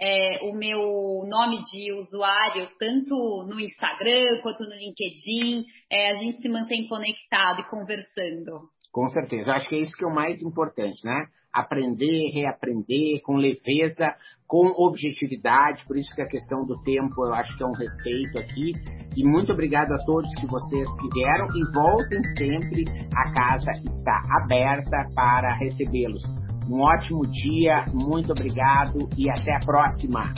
é, 0.00 0.38
o 0.42 0.52
meu 0.52 0.80
nome 1.28 1.60
de 1.70 1.92
usuário, 1.92 2.68
tanto 2.78 3.46
no 3.48 3.60
Instagram 3.60 4.40
quanto 4.42 4.64
no 4.64 4.74
LinkedIn. 4.74 5.64
É, 5.90 6.10
a 6.10 6.16
gente 6.16 6.40
se 6.40 6.48
mantém 6.48 6.88
conectado 6.88 7.60
e 7.60 7.68
conversando. 7.68 8.68
Com 8.92 9.06
certeza. 9.10 9.52
Acho 9.52 9.68
que 9.68 9.76
é 9.76 9.80
isso 9.80 9.96
que 9.96 10.04
é 10.04 10.08
o 10.08 10.14
mais 10.14 10.40
importante, 10.42 11.04
né? 11.04 11.26
Aprender, 11.52 12.30
reaprender 12.32 13.22
com 13.22 13.36
leveza, 13.36 14.14
com 14.46 14.66
objetividade. 14.86 15.84
Por 15.86 15.96
isso 15.96 16.14
que 16.14 16.22
a 16.22 16.28
questão 16.28 16.64
do 16.64 16.80
tempo 16.82 17.26
eu 17.26 17.34
acho 17.34 17.56
que 17.56 17.62
é 17.62 17.66
um 17.66 17.72
respeito 17.72 18.38
aqui. 18.38 18.72
E 19.16 19.24
muito 19.24 19.52
obrigado 19.52 19.92
a 19.92 20.04
todos 20.04 20.34
que 20.40 20.46
vocês 20.46 20.88
que 21.00 21.08
vieram 21.12 21.46
e 21.46 21.72
voltem 21.74 22.22
sempre. 22.36 22.84
A 23.14 23.32
casa 23.32 23.72
está 23.84 24.22
aberta 24.42 25.10
para 25.14 25.56
recebê-los. 25.56 26.22
Um 26.68 26.82
ótimo 26.82 27.22
dia, 27.26 27.86
muito 27.94 28.30
obrigado 28.30 29.08
e 29.16 29.30
até 29.30 29.56
a 29.56 29.60
próxima. 29.60 30.32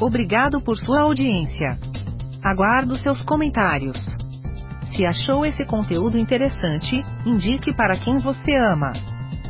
Obrigado 0.00 0.62
por 0.62 0.76
sua 0.76 1.02
audiência. 1.02 1.78
Aguardo 2.44 2.94
seus 2.96 3.20
comentários. 3.22 3.98
Se 4.94 5.04
achou 5.04 5.44
esse 5.44 5.66
conteúdo 5.66 6.16
interessante, 6.16 7.02
indique 7.26 7.74
para 7.74 7.98
quem 7.98 8.18
você 8.18 8.54
ama. 8.54 8.92